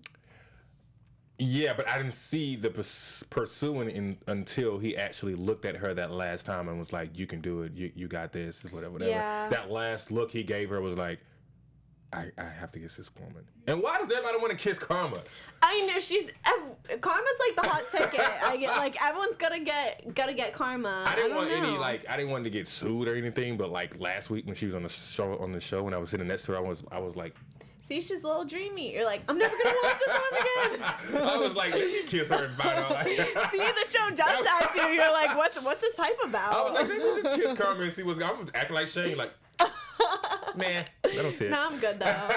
Yeah, 1.39 1.73
but 1.73 1.87
I 1.87 1.97
didn't 1.97 2.15
see 2.15 2.55
the 2.55 2.71
purs- 2.71 3.23
pursuing 3.29 3.91
in, 3.91 4.17
until 4.25 4.79
he 4.79 4.97
actually 4.97 5.35
looked 5.35 5.65
at 5.65 5.75
her 5.75 5.93
that 5.93 6.09
last 6.09 6.47
time 6.47 6.67
and 6.67 6.79
was 6.79 6.91
like, 6.91 7.15
"You 7.15 7.27
can 7.27 7.41
do 7.41 7.61
it. 7.61 7.73
You 7.73 7.91
you 7.95 8.07
got 8.07 8.33
this. 8.33 8.63
Whatever, 8.63 8.93
whatever." 8.93 9.11
Yeah. 9.11 9.47
That 9.49 9.69
last 9.69 10.09
look 10.09 10.31
he 10.31 10.41
gave 10.41 10.69
her 10.71 10.81
was 10.81 10.97
like, 10.97 11.19
"I 12.13 12.31
I 12.37 12.43
have 12.45 12.71
to 12.73 12.79
kiss 12.79 12.95
this 12.95 13.09
woman." 13.19 13.43
And 13.67 13.81
why 13.81 13.97
does 13.99 14.11
everybody 14.11 14.37
want 14.37 14.51
to 14.51 14.57
kiss 14.57 14.79
Karma? 14.79 15.21
I 15.61 15.85
know 15.87 15.99
she's 15.99 16.29
ev- 16.45 17.01
karma's 17.01 17.31
like 17.47 17.55
the 17.55 17.69
hot 17.69 17.89
ticket. 17.89 18.25
I 18.43 18.57
get 18.57 18.77
like 18.77 19.01
everyone's 19.03 19.37
gonna 19.37 19.63
get 19.63 20.13
gotta 20.13 20.33
get 20.33 20.53
karma. 20.53 21.05
I 21.07 21.15
didn't 21.15 21.31
don't 21.31 21.37
want 21.37 21.51
any 21.51 21.77
like 21.77 22.05
I 22.09 22.15
didn't 22.17 22.31
want 22.31 22.43
to 22.43 22.49
get 22.49 22.67
sued 22.67 23.07
or 23.07 23.15
anything, 23.15 23.57
but 23.57 23.71
like 23.71 23.99
last 23.99 24.29
week 24.29 24.45
when 24.45 24.55
she 24.55 24.65
was 24.67 24.75
on 24.75 24.83
the 24.83 24.89
show 24.89 25.37
on 25.39 25.51
the 25.51 25.59
show 25.59 25.83
when 25.83 25.93
I 25.93 25.97
was 25.97 26.09
sitting 26.11 26.27
next 26.27 26.43
to 26.43 26.51
her, 26.53 26.57
I 26.57 26.61
was 26.61 26.83
I 26.91 26.99
was 26.99 27.15
like 27.15 27.35
See, 27.87 28.01
she's 28.01 28.21
a 28.21 28.27
little 28.27 28.43
dreamy. 28.43 28.93
You're 28.93 29.05
like, 29.05 29.21
I'm 29.29 29.37
never 29.37 29.55
gonna 29.63 29.75
watch 29.81 29.97
this 29.97 30.09
one 30.09 30.41
again. 30.41 31.23
I 31.23 31.37
was 31.37 31.53
like, 31.53 31.71
let 31.71 31.87
me 31.87 32.03
kiss 32.03 32.27
her 32.27 32.43
and 32.43 32.53
find 32.55 32.77
out. 32.79 32.91
Like, 32.91 33.07
See, 33.07 33.15
the 33.23 33.85
show 33.89 34.09
does 34.09 34.43
that 34.43 34.71
to 34.75 34.81
you. 34.89 34.99
You're 34.99 35.13
like, 35.13 35.37
what's 35.37 35.61
what's 35.61 35.79
this 35.79 35.95
hype 35.95 36.19
about? 36.21 36.53
I 36.53 36.63
was 36.65 36.73
like, 36.73 36.89
let 36.89 36.97
me 36.97 37.21
just 37.23 37.41
kiss 37.41 37.57
Karma 37.57 37.83
and 37.83 37.93
see 37.93 38.03
what's. 38.03 38.19
I 38.19 38.29
was 38.33 38.49
acting 38.55 38.75
like 38.75 38.89
Shane, 38.89 39.15
like, 39.17 39.31
man, 40.55 40.85
I 41.05 41.15
don't 41.15 41.33
see 41.33 41.45
it. 41.45 41.51
no, 41.51 41.67
I'm 41.69 41.79
good 41.79 41.99
though. 41.99 42.29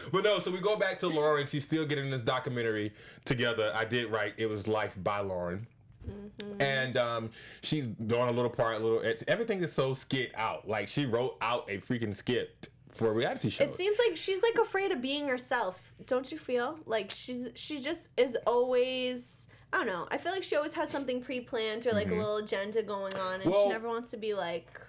but 0.12 0.24
no, 0.24 0.38
so 0.38 0.50
we 0.50 0.60
go 0.60 0.76
back 0.76 0.98
to 1.00 1.08
Lauren. 1.08 1.46
She's 1.46 1.64
still 1.64 1.84
getting 1.86 2.10
this 2.10 2.22
documentary 2.22 2.92
together. 3.24 3.72
I 3.74 3.84
did 3.84 4.10
write 4.10 4.34
it 4.36 4.46
was 4.46 4.66
Life 4.66 4.94
by 5.02 5.20
Lauren. 5.20 5.66
Mm-hmm. 6.08 6.62
And 6.62 6.96
um, 6.96 7.30
she's 7.62 7.86
doing 7.86 8.28
a 8.28 8.32
little 8.32 8.50
part, 8.50 8.80
a 8.80 8.84
little. 8.84 9.00
It's, 9.00 9.22
everything 9.28 9.62
is 9.62 9.72
so 9.72 9.94
skit 9.94 10.32
out. 10.34 10.68
Like 10.68 10.88
she 10.88 11.06
wrote 11.06 11.36
out 11.40 11.66
a 11.68 11.78
freaking 11.78 12.14
skit 12.14 12.68
for 12.90 13.08
a 13.08 13.12
reality 13.12 13.50
show. 13.50 13.64
It 13.64 13.74
seems 13.74 13.98
like 14.06 14.16
she's 14.16 14.42
like 14.42 14.56
afraid 14.56 14.90
of 14.92 15.00
being 15.02 15.28
herself. 15.28 15.92
Don't 16.06 16.30
you 16.32 16.38
feel? 16.38 16.78
Like 16.86 17.12
she's 17.14 17.48
she 17.54 17.80
just 17.80 18.08
is 18.16 18.36
always 18.46 19.46
I 19.72 19.78
don't 19.78 19.86
know. 19.86 20.08
I 20.10 20.16
feel 20.16 20.32
like 20.32 20.42
she 20.42 20.56
always 20.56 20.72
has 20.74 20.90
something 20.90 21.20
pre-planned 21.20 21.86
or 21.86 21.92
like 21.92 22.10
a 22.10 22.14
little 22.14 22.38
agenda 22.38 22.82
going 22.82 23.14
on 23.16 23.34
and 23.34 23.42
Mm-hmm. 23.42 23.50
Well- 23.50 23.62
she 23.64 23.68
never 23.68 23.88
wants 23.88 24.10
to 24.12 24.16
be 24.16 24.34
like 24.34 24.80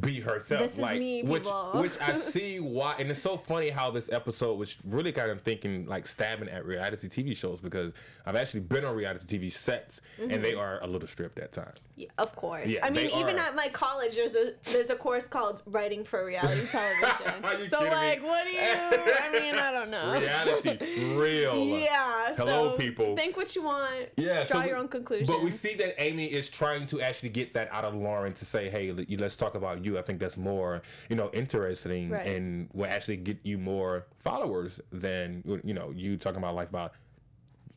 be 0.00 0.20
herself. 0.20 0.62
This 0.62 0.72
is 0.72 0.78
like, 0.78 0.98
me, 0.98 1.22
which, 1.22 1.44
people. 1.44 1.70
which 1.74 2.00
I 2.00 2.14
see 2.18 2.60
why, 2.60 2.96
and 2.98 3.10
it's 3.10 3.22
so 3.22 3.36
funny 3.36 3.70
how 3.70 3.90
this 3.90 4.10
episode 4.10 4.58
was 4.58 4.76
really 4.84 5.12
kind 5.12 5.30
of 5.30 5.40
thinking 5.42 5.86
like 5.86 6.06
stabbing 6.06 6.48
at 6.48 6.64
reality 6.64 7.08
TV 7.08 7.36
shows 7.36 7.60
because 7.60 7.92
I've 8.26 8.36
actually 8.36 8.60
been 8.60 8.84
on 8.84 8.94
reality 8.94 9.38
TV 9.38 9.52
sets 9.52 10.00
and 10.18 10.42
they 10.42 10.52
mm-hmm. 10.52 10.60
are 10.60 10.80
a 10.82 10.86
little 10.86 11.08
stripped 11.08 11.38
at 11.38 11.52
times. 11.52 11.78
yeah, 11.96 12.08
of 12.18 12.34
course. 12.36 12.70
Yeah, 12.70 12.86
I 12.86 12.90
mean, 12.90 13.10
even 13.10 13.38
are. 13.38 13.46
at 13.46 13.54
my 13.56 13.68
college 13.68 14.14
there's 14.14 14.36
a 14.36 14.54
there's 14.64 14.90
a 14.90 14.96
course 14.96 15.26
called 15.26 15.62
writing 15.66 16.04
for 16.04 16.24
reality 16.24 16.66
television. 16.70 17.68
So 17.68 17.78
kidding 17.78 17.92
me? 17.92 17.96
like 17.96 18.22
what 18.22 18.44
do 18.44 18.50
you 18.50 18.60
I 18.60 19.30
mean, 19.40 19.54
I 19.54 19.72
don't 19.72 19.90
know. 19.90 20.12
Reality, 20.12 21.14
real. 21.14 21.52
Yeah. 21.82 22.34
Hello, 22.36 22.72
so 22.72 22.76
people. 22.76 23.16
Think 23.16 23.36
what 23.36 23.54
you 23.56 23.62
want. 23.62 24.08
Yeah, 24.16 24.44
Draw 24.44 24.60
so 24.60 24.66
your 24.66 24.76
we- 24.76 24.82
own 24.82 24.88
conclusions. 24.88 25.28
But 25.28 25.42
we 25.42 25.50
see 25.50 25.74
that 25.76 26.00
Amy 26.00 26.26
is 26.26 26.48
trying 26.48 26.86
to 26.88 27.00
actually 27.00 27.30
get 27.30 27.54
that 27.54 27.68
out 27.72 27.84
of 27.84 27.94
Lauren 27.94 28.32
to 28.34 28.44
say, 28.44 28.68
"Hey, 28.68 28.92
let's 29.16 29.36
talk 29.36 29.54
about 29.54 29.81
you." 29.84 29.98
I 29.98 30.02
think 30.02 30.18
that's 30.20 30.36
more, 30.36 30.82
you 31.08 31.16
know, 31.16 31.30
interesting 31.32 32.10
Right. 32.10 32.26
and 32.26 32.68
will 32.72 32.86
actually 32.86 33.16
get 33.18 33.38
you 33.42 33.58
more 33.58 34.06
followers 34.18 34.80
than 34.90 35.42
you 35.64 35.74
know 35.74 35.90
you 35.94 36.16
talking 36.16 36.38
about 36.38 36.54
life 36.54 36.68
about 36.70 36.92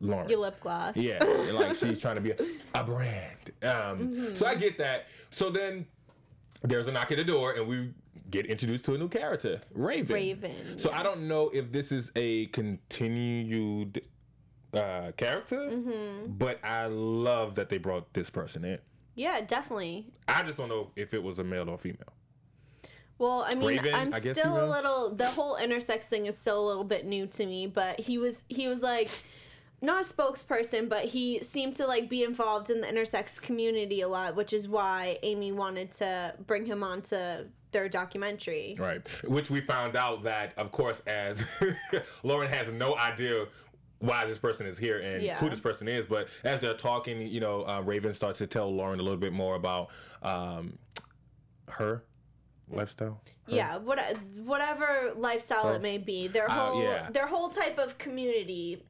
Lauren. 0.01 0.27
your 0.29 0.39
lip 0.39 0.59
gloss. 0.59 0.97
Yeah, 0.97 1.23
like 1.53 1.75
she's 1.75 1.99
trying 1.99 2.15
to 2.15 2.21
be 2.21 2.31
a, 2.31 2.37
a 2.79 2.83
brand. 2.83 3.51
Um, 3.63 3.69
Mm-hmm. 3.99 4.33
So 4.35 4.45
I 4.45 4.55
get 4.55 4.77
that. 4.79 5.07
So 5.31 5.49
then 5.49 5.85
there's 6.63 6.87
a 6.87 6.91
knock 6.91 7.11
at 7.11 7.17
the 7.17 7.23
door, 7.23 7.53
and 7.53 7.67
we 7.67 7.93
get 8.31 8.45
introduced 8.47 8.83
to 8.85 8.95
a 8.95 8.97
new 8.97 9.07
character, 9.07 9.61
Raven. 9.73 10.13
Raven, 10.13 10.77
So 10.79 10.91
I 10.91 11.03
don't 11.03 11.27
know 11.27 11.49
if 11.53 11.71
this 11.71 11.91
is 11.91 12.11
a 12.15 12.47
continued 12.47 14.01
uh, 14.73 15.11
character, 15.15 15.57
Mm-hmm. 15.69 16.33
but 16.33 16.59
I 16.63 16.87
love 16.87 17.55
that 17.55 17.69
they 17.69 17.77
brought 17.77 18.11
this 18.13 18.29
person 18.29 18.65
in. 18.65 18.79
Yeah, 19.15 19.41
definitely. 19.41 20.07
I 20.27 20.43
just 20.43 20.57
don't 20.57 20.69
know 20.69 20.91
if 20.95 21.13
it 21.13 21.23
was 21.23 21.39
a 21.39 21.43
male 21.43 21.69
or 21.69 21.77
female. 21.77 22.13
Well, 23.17 23.45
I 23.47 23.55
mean, 23.55 23.69
Raven, 23.69 23.95
I'm 23.95 24.13
I 24.13 24.19
still 24.19 24.63
a 24.63 24.67
little. 24.69 25.15
The 25.15 25.29
whole 25.29 25.55
intersex 25.55 26.05
thing 26.05 26.25
is 26.25 26.37
still 26.37 26.65
a 26.65 26.67
little 26.67 26.83
bit 26.83 27.05
new 27.05 27.27
to 27.27 27.45
me. 27.45 27.65
But 27.65 27.99
he 28.01 28.17
was 28.17 28.43
he 28.49 28.67
was 28.67 28.81
like 28.81 29.09
not 29.81 30.03
a 30.03 30.13
spokesperson, 30.13 30.89
but 30.89 31.05
he 31.05 31.41
seemed 31.41 31.75
to 31.75 31.87
like 31.87 32.09
be 32.09 32.23
involved 32.23 32.69
in 32.69 32.81
the 32.81 32.87
intersex 32.87 33.41
community 33.41 34.01
a 34.01 34.07
lot, 34.07 34.35
which 34.35 34.51
is 34.51 34.67
why 34.67 35.17
Amy 35.23 35.53
wanted 35.53 35.93
to 35.93 36.33
bring 36.45 36.65
him 36.65 36.83
onto 36.83 37.15
their 37.71 37.89
documentary. 37.89 38.75
Right. 38.79 39.01
Which 39.25 39.49
we 39.49 39.61
found 39.61 39.95
out 39.95 40.23
that, 40.23 40.53
of 40.57 40.71
course, 40.71 41.01
as 41.07 41.43
Lauren 42.23 42.49
has 42.49 42.71
no 42.71 42.95
idea 42.97 43.45
why 44.05 44.25
this 44.25 44.37
person 44.37 44.65
is 44.65 44.77
here 44.77 44.99
and 44.99 45.21
Yeah. 45.23 45.37
who 45.39 45.49
this 45.49 45.59
person 45.59 45.87
is. 45.87 46.05
But 46.05 46.27
as 46.43 46.59
they're 46.59 46.73
talking, 46.75 47.27
you 47.27 47.39
know, 47.39 47.63
uh, 47.67 47.81
Raven 47.81 48.13
starts 48.13 48.37
to 48.39 48.47
tell 48.47 48.73
Lauren 48.73 48.99
a 48.99 49.03
little 49.03 49.17
bit 49.19 49.33
more 49.33 49.55
about 49.55 49.89
um, 50.21 50.77
her 51.69 52.03
lifestyle. 52.69 53.21
Her- 53.47 53.51
Yeah, 53.55 53.77
what, 53.77 53.99
whatever 54.43 55.13
lifestyle 55.15 55.67
Her- 55.69 55.75
it 55.75 55.81
may 55.81 55.97
be, 55.97 56.27
their 56.27 56.49
Uh, 56.49 56.53
whole 56.53 56.81
yeah. 56.83 57.09
their 57.11 57.27
whole 57.27 57.49
type 57.49 57.77
of 57.77 57.97
community, 57.97 58.83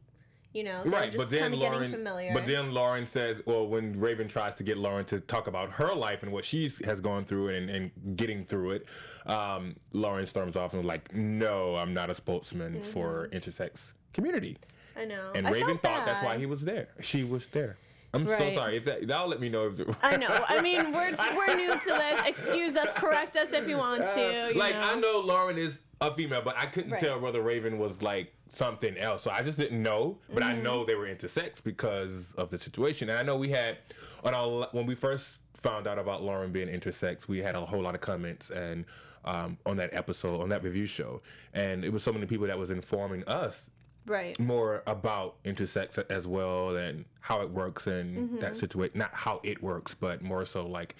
you 0.53 0.63
know, 0.63 0.81
Right, 0.85 1.11
just 1.11 1.17
but 1.17 1.29
then 1.29 1.51
Lauren, 1.59 2.03
but 2.33 2.45
then 2.45 2.71
Lauren 2.73 3.05
says, 3.05 3.41
well, 3.45 3.67
when 3.67 3.99
Raven 3.99 4.29
tries 4.29 4.55
to 4.55 4.63
get 4.63 4.77
Lauren 4.77 5.03
to 5.05 5.19
talk 5.19 5.47
about 5.47 5.71
her 5.71 5.93
life 5.93 6.23
and 6.23 6.31
what 6.31 6.45
she 6.45 6.71
has 6.85 7.01
gone 7.01 7.25
through 7.25 7.49
and, 7.49 7.69
and 7.69 7.91
getting 8.15 8.45
through 8.45 8.71
it, 8.71 8.85
um, 9.25 9.75
Lauren 9.91 10.25
storms 10.25 10.55
off 10.55 10.73
and 10.73 10.85
like, 10.85 11.13
no, 11.13 11.75
I'm 11.75 11.93
not 11.93 12.09
a 12.09 12.15
spokesman 12.15 12.81
for 12.81 13.27
intersex 13.33 13.91
community. 14.13 14.57
I 14.95 15.05
know. 15.05 15.31
And. 15.35 15.47
I 15.47 15.51
Raven 15.51 15.77
thought 15.77 16.05
that's 16.05 16.23
why 16.23 16.37
he 16.37 16.45
was 16.45 16.63
there. 16.63 16.87
She 17.01 17.23
was 17.23 17.47
there. 17.47 17.77
I'm 18.13 18.25
so 18.27 18.49
sorry. 18.53 18.77
If 18.77 18.85
that, 18.85 19.05
that'll 19.07 19.27
let 19.27 19.41
me 19.41 19.49
know 19.49 19.67
if 19.77 19.97
I 20.01 20.15
know. 20.15 20.45
I 20.47 20.61
mean, 20.61 20.93
we're 20.93 21.13
we're 21.35 21.55
new 21.55 21.73
to 21.77 21.85
this. 21.85 22.21
Excuse 22.25 22.77
us, 22.77 22.93
correct 22.93 23.35
us 23.35 23.51
if 23.51 23.67
you 23.67 23.77
want 23.77 24.03
to. 24.13 24.51
You 24.53 24.59
like 24.59 24.73
know? 24.73 24.81
I 24.81 24.95
know 24.95 25.19
Lauren 25.19 25.57
is 25.57 25.81
a 25.99 26.13
female, 26.15 26.41
but 26.41 26.57
I 26.57 26.65
couldn't 26.65 26.91
Right. 26.91 27.01
tell 27.01 27.19
whether 27.19 27.41
Raven 27.41 27.77
was 27.77 28.01
like 28.01 28.33
something 28.47 28.97
else. 28.97 29.23
So 29.23 29.31
I 29.31 29.41
just 29.41 29.57
didn't 29.57 29.83
know. 29.83 30.17
But 30.33 30.43
I 30.43 30.53
Mm-hmm. 30.53 30.63
know 30.63 30.85
they 30.85 30.95
were 30.95 31.07
intersex 31.07 31.61
because 31.61 32.31
of 32.37 32.49
the 32.51 32.57
situation. 32.57 33.09
And 33.09 33.17
I 33.19 33.23
know 33.23 33.35
we 33.35 33.49
had 33.49 33.79
on 34.23 34.33
our 34.33 34.69
when 34.71 34.85
we 34.85 34.95
first 34.95 35.39
found 35.53 35.85
out 35.85 35.99
about 35.99 36.23
Lauren 36.23 36.53
being 36.53 36.69
intersex, 36.69 37.27
we 37.27 37.39
had 37.39 37.55
a 37.57 37.65
whole 37.65 37.81
lot 37.81 37.95
of 37.95 38.01
comments 38.01 38.49
and 38.49 38.85
um, 39.25 39.57
on 39.65 39.75
that 39.77 39.93
episode 39.93 40.39
on 40.39 40.47
that 40.49 40.63
review 40.63 40.85
show, 40.85 41.19
and 41.53 41.83
it 41.83 41.91
was 41.91 42.03
so 42.03 42.13
many 42.13 42.27
people 42.27 42.45
that 42.47 42.57
was 42.59 42.69
informing 42.71 43.23
us 43.25 43.71
Right. 44.05 44.39
more 44.39 44.83
about 44.87 45.41
intersex 45.43 46.03
as 46.09 46.27
well 46.27 46.75
and 46.77 47.05
how 47.21 47.41
it 47.41 47.49
works 47.49 47.87
and 47.87 48.17
Mm-hmm. 48.17 48.39
that 48.39 48.55
situation. 48.57 48.97
Not 48.99 49.11
how 49.13 49.39
it 49.43 49.61
works, 49.63 49.93
but 49.95 50.21
more 50.21 50.45
so 50.45 50.65
like 50.67 50.95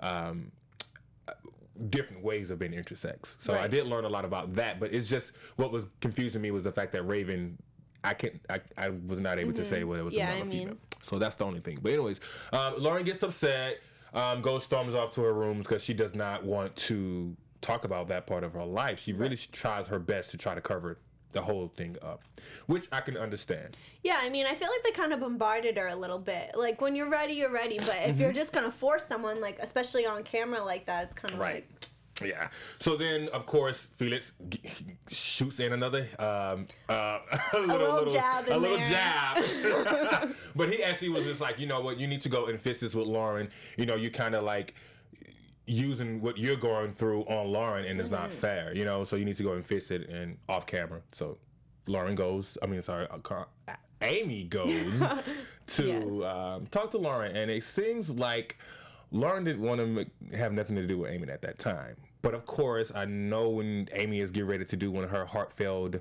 um, 0.00 0.50
different 1.90 2.22
ways 2.24 2.50
of 2.50 2.58
being 2.58 2.72
intersex. 2.72 3.36
So 3.38 3.54
I 3.54 3.68
did 3.68 3.86
learn 3.86 4.04
a 4.04 4.08
lot 4.08 4.24
about 4.24 4.54
that. 4.54 4.80
But 4.80 4.92
it's 4.92 5.08
just 5.08 5.32
what 5.56 5.70
was 5.70 5.86
confusing 6.00 6.42
me 6.42 6.50
was 6.50 6.64
the 6.64 6.72
fact 6.72 6.92
that 6.92 7.02
Raven. 7.04 7.58
I 8.04 8.14
can't. 8.14 8.40
I, 8.48 8.60
I 8.76 8.90
was 8.90 9.18
not 9.18 9.38
able 9.40 9.52
to 9.54 9.64
say 9.64 9.82
whether 9.84 10.00
it 10.02 10.04
was 10.04 10.14
Mm-hmm. 10.14 10.20
Yeah, 10.20 10.30
a 10.30 10.34
male 10.34 10.42
I 10.42 10.46
or 10.46 10.50
female. 10.50 10.66
mean- 10.68 10.78
So 11.02 11.18
that's 11.18 11.34
the 11.34 11.44
only 11.44 11.60
thing. 11.60 11.78
But 11.82 11.92
anyways, 11.92 12.20
um, 12.52 12.74
Lauren 12.78 13.04
gets 13.04 13.22
upset. 13.22 13.78
Um, 14.14 14.40
goes 14.40 14.64
storms 14.64 14.94
off 14.94 15.12
to 15.14 15.20
her 15.22 15.34
rooms 15.34 15.66
because 15.66 15.82
she 15.84 15.92
does 15.92 16.14
not 16.14 16.42
want 16.42 16.74
to 16.76 17.36
talk 17.60 17.84
about 17.84 18.08
that 18.08 18.26
part 18.26 18.42
of 18.42 18.54
her 18.54 18.64
life. 18.64 19.00
She 19.00 19.12
really 19.12 19.36
tries 19.36 19.86
her 19.88 19.98
best 19.98 20.30
to 20.30 20.38
try 20.38 20.54
to 20.54 20.60
cover 20.62 20.96
the 21.32 21.42
whole 21.42 21.68
thing 21.76 21.96
up, 22.02 22.22
which 22.66 22.88
I 22.90 23.00
can 23.00 23.16
understand. 23.16 23.76
Yeah, 24.02 24.18
I 24.20 24.28
mean, 24.30 24.46
I 24.46 24.54
feel 24.54 24.68
like 24.68 24.82
they 24.82 24.90
kind 24.92 25.12
of 25.12 25.20
bombarded 25.20 25.76
her 25.76 25.88
a 25.88 25.96
little 25.96 26.18
bit. 26.18 26.52
Like 26.56 26.80
when 26.80 26.96
you're 26.96 27.10
ready, 27.10 27.34
you're 27.34 27.52
ready. 27.52 27.78
But 27.78 27.88
if 27.88 28.12
Mm-hmm. 28.12 28.20
you're 28.22 28.32
just 28.32 28.52
gonna 28.52 28.70
force 28.72 29.04
someone, 29.04 29.40
like 29.40 29.58
especially 29.60 30.06
on 30.06 30.22
camera 30.22 30.62
like 30.62 30.86
that, 30.86 31.04
it's 31.04 31.14
kind 31.14 31.34
of 31.34 31.40
Right. 31.40 31.66
like 32.20 32.28
Yeah. 32.30 32.48
So 32.80 32.96
then, 32.96 33.28
of 33.28 33.46
course, 33.46 33.86
Felix 33.94 34.32
g- 34.48 34.60
shoots 35.08 35.60
in 35.60 35.72
another 35.72 36.08
um, 36.18 36.66
uh, 36.88 37.18
a 37.52 37.58
little, 37.60 37.92
little 37.94 38.12
jab 38.12 38.48
a 38.48 38.56
little 38.56 38.76
there. 38.78 38.88
jab. 38.88 40.34
but 40.56 40.70
he 40.72 40.82
actually 40.82 41.10
was 41.10 41.24
just 41.24 41.40
like, 41.40 41.58
you 41.58 41.66
know 41.66 41.80
what, 41.80 41.98
you 41.98 42.06
need 42.06 42.22
to 42.22 42.28
go 42.28 42.46
and 42.46 42.60
fix 42.60 42.80
this 42.80 42.94
with 42.94 43.06
Lauren. 43.06 43.50
You 43.76 43.86
know, 43.86 43.94
you 43.96 44.10
kind 44.10 44.34
of 44.34 44.42
like 44.44 44.74
using 45.68 46.20
what 46.20 46.38
you're 46.38 46.56
going 46.56 46.92
through 46.94 47.22
on 47.24 47.48
Lauren, 47.52 47.84
and 47.84 48.00
it's 48.00 48.08
Mm-hmm. 48.08 48.22
not 48.22 48.32
fair. 48.32 48.74
You 48.74 48.84
know, 48.84 49.04
so 49.04 49.16
you 49.16 49.24
need 49.24 49.36
to 49.36 49.42
go 49.42 49.52
and 49.52 49.64
fix 49.64 49.90
it 49.90 50.08
and 50.08 50.36
off 50.48 50.66
camera. 50.66 51.00
So 51.12 51.38
Lauren 51.86 52.14
goes. 52.14 52.56
I 52.62 52.66
mean, 52.66 52.82
sorry, 52.82 53.06
uh, 53.10 53.44
Amy 54.02 54.44
goes 54.44 55.02
to 55.68 55.86
Yes. 55.86 56.24
um, 56.24 56.66
talk 56.70 56.90
to 56.92 56.98
Lauren, 56.98 57.36
and 57.36 57.50
it 57.50 57.64
seems 57.64 58.10
like 58.10 58.58
Lauren 59.10 59.44
didn't 59.44 59.62
want 59.62 59.80
to 60.30 60.36
have 60.36 60.52
nothing 60.52 60.76
to 60.76 60.86
do 60.86 60.98
with 60.98 61.10
Amy 61.10 61.28
at 61.30 61.42
that 61.42 61.58
time. 61.58 61.96
But 62.22 62.34
of 62.34 62.46
course, 62.46 62.90
I 62.94 63.04
know 63.04 63.48
when 63.50 63.88
Amy 63.92 64.20
is 64.20 64.30
getting 64.30 64.48
ready 64.48 64.64
to 64.64 64.76
do 64.76 64.90
one 64.90 65.04
of 65.04 65.10
her 65.10 65.24
heartfelt 65.24 65.96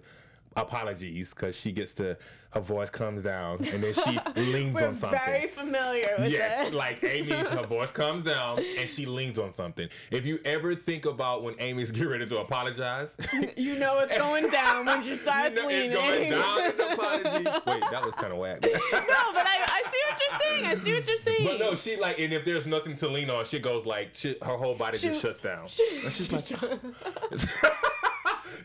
apologies 0.58 1.30
because 1.34 1.56
she 1.56 1.72
gets 1.72 1.94
to 1.94 2.18
her 2.52 2.62
voice 2.62 2.90
comes 2.90 3.22
down 3.24 3.58
and 3.66 3.84
then 3.84 3.94
she 3.94 4.18
leans 4.42 4.74
we're 4.74 4.88
on 4.88 4.96
something. 4.96 5.20
very 5.26 5.48
familiar 5.48 6.16
with 6.18 6.32
Yes, 6.32 6.70
it. 6.70 6.74
like 6.74 7.04
Amy, 7.04 7.32
her 7.34 7.66
voice 7.68 7.92
comes 7.92 8.24
down 8.24 8.60
and 8.80 8.90
she 8.90 9.06
leans 9.06 9.38
on 9.38 9.54
something. 9.54 9.90
If 10.12 10.26
you 10.26 10.40
ever 10.46 10.74
think 10.74 11.06
about 11.06 11.44
when 11.44 11.56
Amy's 11.60 11.92
getting 11.92 12.08
ready 12.10 12.26
to 12.26 12.38
apologize, 12.40 13.18
you 13.58 13.78
know 13.78 14.00
it's 14.00 14.18
going 14.18 14.50
down 14.50 14.86
when 14.86 15.04
she 15.04 15.10
you 15.12 15.16
starts 15.18 15.56
know 15.56 15.68
leaning. 15.68 15.92
it's 15.92 15.96
going 16.00 16.32
down 16.32 16.62
in 16.72 16.94
apology. 16.94 17.46
Wait, 17.68 17.84
that 17.92 18.06
was 18.06 18.16
kind 18.16 18.32
of 18.32 18.40
whack. 18.40 18.62
no, 18.62 18.70
but 18.72 19.46
I, 19.46 19.60
I 19.68 19.84
see 19.92 20.02
what 20.10 20.20
you're 20.20 20.40
saying. 20.40 20.66
I 20.66 20.76
see 20.76 20.94
what 20.94 21.08
you're 21.08 21.18
saying. 21.18 21.46
But 21.46 21.60
no, 21.60 21.76
she 21.76 21.98
like, 21.98 22.18
and 22.18 22.32
if 22.34 22.46
there's 22.46 22.66
nothing 22.66 22.96
to 22.96 23.08
lean 23.10 23.30
on, 23.30 23.44
she 23.46 23.60
goes 23.60 23.86
like, 23.86 24.12
she, 24.14 24.36
her 24.42 24.56
whole 24.58 24.74
body 24.74 24.98
just 24.98 25.22
shuts 25.22 25.42
down. 25.42 25.64
And 26.04 26.14
she's 26.14 26.32
like, 26.32 26.80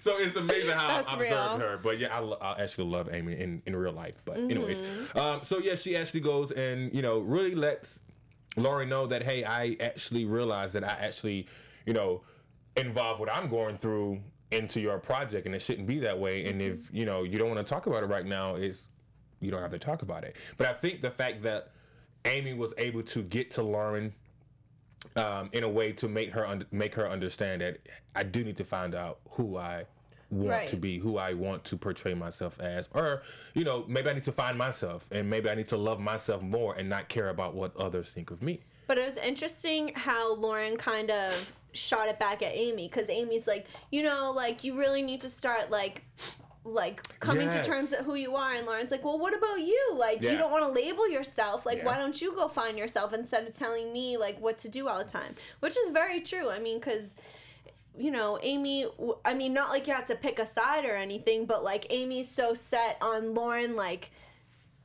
so 0.03 0.19
it's 0.19 0.35
amazing 0.37 0.71
how 0.71 1.05
I 1.07 1.17
real. 1.17 1.33
observed 1.33 1.63
her. 1.63 1.79
But 1.83 1.99
yeah, 2.01 2.19
I, 2.19 2.21
I 2.23 2.63
actually 2.63 2.89
love 2.89 3.09
Amy 3.13 3.39
in, 3.39 3.63
in 3.67 3.77
real 3.77 3.93
life. 3.93 4.21
But 4.25 4.39
anyways, 4.39 4.83
Mm-hmm. 4.83 5.19
um, 5.19 5.41
so 5.45 5.59
yeah, 5.59 5.77
she 5.77 5.97
actually 5.97 6.21
goes 6.21 6.51
and 6.51 6.93
you 6.93 7.03
know 7.03 7.19
really 7.21 7.55
lets 7.55 8.01
Lauren 8.57 8.89
know 8.89 9.07
that 9.07 9.23
hey, 9.23 9.45
I 9.45 9.77
actually 9.81 10.25
realized 10.25 10.75
that 10.75 10.85
I 10.85 10.97
actually, 11.01 11.47
you 11.87 11.93
know, 11.95 12.23
involve 12.77 13.21
what 13.21 13.33
I'm 13.33 13.49
going 13.49 13.77
through 13.79 14.21
into 14.51 14.81
your 14.81 14.99
project, 14.99 15.47
and 15.47 15.55
it 15.55 15.61
shouldn't 15.63 15.87
be 15.87 15.99
that 16.01 16.19
way. 16.19 16.45
And 16.47 16.61
if 16.61 16.93
you 16.93 17.07
know 17.07 17.23
you 17.23 17.39
don't 17.39 17.49
want 17.55 17.65
to 17.67 17.71
talk 17.75 17.87
about 17.87 18.03
it 18.03 18.07
right 18.07 18.27
now, 18.27 18.57
is 18.57 18.89
you 19.41 19.51
don't 19.51 19.63
have 19.63 19.71
to 19.71 19.79
talk 19.79 20.03
about 20.03 20.25
it. 20.25 20.37
But 20.59 20.67
I 20.69 20.75
think 20.75 21.01
the 21.01 21.11
fact 21.11 21.43
that 21.45 21.71
Amy 22.27 22.53
was 22.55 22.75
able 22.79 23.03
to 23.05 23.23
get 23.23 23.51
to 23.53 23.63
Lauren 23.63 24.13
um, 25.17 25.51
in 25.53 25.65
a 25.65 25.69
way 25.69 25.93
to 25.93 26.09
make 26.09 26.31
her 26.33 26.47
un- 26.47 26.67
make 26.71 26.95
her 26.95 27.09
understand 27.09 27.61
that 27.61 27.79
I 28.15 28.23
do 28.23 28.45
need 28.45 28.57
to 28.59 28.65
find 28.65 28.95
out 28.95 29.19
who 29.31 29.57
I 29.57 29.85
want 30.31 30.51
Right. 30.51 30.69
to 30.69 30.77
be, 30.77 30.99
who 30.99 31.19
I 31.19 31.35
want 31.35 31.63
to 31.65 31.77
portray 31.77 32.15
myself 32.15 32.59
as, 32.61 32.89
or 32.95 33.23
you 33.55 33.65
know 33.65 33.85
maybe 33.87 34.09
I 34.09 34.15
need 34.15 34.25
to 34.25 34.33
find 34.33 34.57
myself, 34.57 35.07
and 35.11 35.29
maybe 35.29 35.51
I 35.51 35.55
need 35.55 35.69
to 35.69 35.77
love 35.77 36.01
myself 36.01 36.43
more 36.43 36.75
and 36.75 36.89
not 36.89 37.09
care 37.09 37.29
about 37.29 37.55
what 37.55 37.77
others 37.77 38.09
think 38.09 38.31
of 38.31 38.43
me. 38.43 38.61
But 38.87 38.99
it 38.99 39.07
was 39.07 39.17
interesting 39.19 39.93
how 39.95 40.35
Lauren 40.37 40.77
kind 40.77 41.11
of 41.11 41.53
shot 41.75 42.09
it 42.09 42.19
back 42.19 42.43
at 42.43 42.55
Amy 42.55 42.89
because 42.89 43.09
Amy's 43.09 43.47
like, 43.47 43.67
you 43.91 44.03
know, 44.03 44.33
like 44.35 44.65
you 44.65 44.77
really 44.79 45.01
need 45.03 45.21
to 45.23 45.31
start 45.31 45.71
like 45.71 46.03
like 46.65 47.03
coming 47.19 47.49
Yes. 47.51 47.67
to 47.67 47.73
terms 47.73 47.91
with 47.91 48.01
who 48.07 48.15
you 48.15 48.37
are 48.37 48.53
and 48.53 48.67
Lauren's 48.67 48.91
like, 48.93 49.05
"Well, 49.05 49.19
what 49.19 49.37
about 49.37 49.61
you? 49.61 49.95
Like 49.95 50.23
Yeah. 50.23 50.33
you 50.33 50.39
don't 50.39 50.53
want 50.53 50.65
to 50.65 50.71
label 50.73 51.09
yourself. 51.09 51.67
Like 51.67 51.79
Yeah. 51.79 51.87
why 51.87 51.97
don't 51.99 52.21
you 52.21 52.33
go 52.35 52.47
find 52.49 52.79
yourself 52.79 53.13
instead 53.13 53.47
of 53.49 53.57
telling 53.57 53.93
me 53.93 54.17
like 54.17 54.39
what 54.41 54.59
to 54.59 54.69
do 54.69 54.87
all 54.89 54.99
the 54.99 55.05
time?" 55.11 55.35
Which 55.61 55.77
is 55.77 55.91
very 55.91 56.21
true. 56.21 56.51
I 56.51 56.59
mean, 56.59 56.81
cuz 56.81 57.15
you 57.95 58.11
know, 58.11 58.39
Amy, 58.43 58.87
I 59.25 59.35
mean, 59.35 59.53
not 59.53 59.69
like 59.69 59.87
you 59.87 59.93
have 59.93 60.07
to 60.07 60.15
pick 60.15 60.39
a 60.39 60.47
side 60.47 60.87
or 60.87 60.95
anything, 60.97 61.45
but 61.45 61.63
like 61.63 61.87
Amy's 61.91 62.31
so 62.31 62.55
set 62.55 62.97
on 63.03 63.35
Lauren, 63.35 63.77
like, 63.77 64.11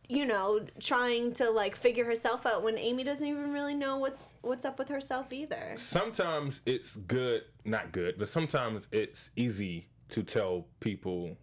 you 0.10 0.26
know, 0.26 0.66
trying 0.82 1.32
to 1.34 1.50
like 1.50 1.76
figure 1.78 2.04
herself 2.04 2.46
out 2.46 2.64
when 2.64 2.78
Amy 2.78 3.06
doesn't 3.06 3.26
even 3.26 3.54
really 3.54 3.76
know 3.76 3.98
what's 3.98 4.36
what's 4.42 4.66
up 4.66 4.78
with 4.80 4.90
herself 4.90 5.32
either. 5.32 5.74
Sometimes 5.78 6.60
it's 6.66 6.96
good, 6.98 7.44
not 7.64 7.92
good, 7.94 8.18
but 8.18 8.28
sometimes 8.28 8.88
it's 8.92 9.30
easy 9.38 9.88
to 10.10 10.24
tell 10.24 10.66
people 10.82 11.38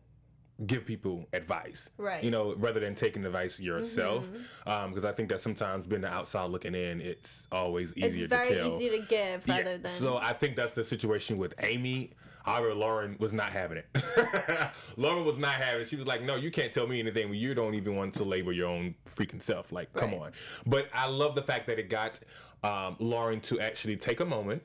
give 0.67 0.87
people 0.87 1.27
advice. 1.33 1.91
Right. 1.99 2.17
Mm-hmm. 2.19 2.25
You 2.25 2.31
know, 2.31 2.55
rather 2.57 2.81
than 2.81 2.95
taking 2.95 3.25
advice 3.27 3.59
yourself. 3.59 4.25
Because 4.65 5.05
I 5.05 5.13
think 5.13 5.29
that 5.31 5.41
sometimes 5.41 5.87
being 5.87 6.03
the 6.03 6.09
outside 6.09 6.51
looking 6.51 6.75
in, 6.75 7.01
it's 7.01 7.43
always 7.51 7.93
easier 7.97 8.11
It's 8.11 8.21
to 8.23 8.29
very 8.29 8.55
tell. 8.55 8.75
easy 8.75 8.91
to 8.91 8.99
give 9.01 9.47
Yeah, 9.47 9.57
rather 9.59 9.79
than 9.79 9.93
So 9.99 10.17
I 10.17 10.33
think 10.33 10.57
that's 10.57 10.73
the 10.73 10.85
situation 10.85 11.39
with 11.39 11.55
Amy. 11.59 12.13
However, 12.45 12.75
Lauren 12.75 13.17
was 13.19 13.33
not 13.33 13.51
having 13.51 13.79
it. 13.79 13.87
Lauren 14.97 15.25
was 15.25 15.39
not 15.39 15.55
having 15.55 15.81
it. 15.83 15.89
She 15.89 15.97
was 15.97 16.07
like, 16.07 16.23
no, 16.23 16.37
you 16.37 16.51
can't 16.51 16.73
tell 16.73 16.87
me 16.87 17.01
anything 17.01 17.31
when 17.31 17.39
you 17.39 17.55
don't 17.55 17.75
even 17.75 17.97
want 17.97 18.13
to 18.15 18.25
label 18.25 18.53
your 18.53 18.69
own 18.69 18.95
freaking 19.07 19.43
self. 19.43 19.73
Like, 19.73 19.93
come 19.95 20.11
Right. 20.11 20.21
on. 20.21 20.33
But 20.67 20.89
I 20.93 21.07
love 21.09 21.35
the 21.35 21.43
fact 21.43 21.67
that 21.69 21.79
it 21.79 21.89
got 21.89 22.21
um, 22.63 22.97
Lauren 22.99 23.41
to 23.43 23.61
actually 23.61 23.97
take 23.97 24.21
a 24.21 24.25
moment 24.27 24.63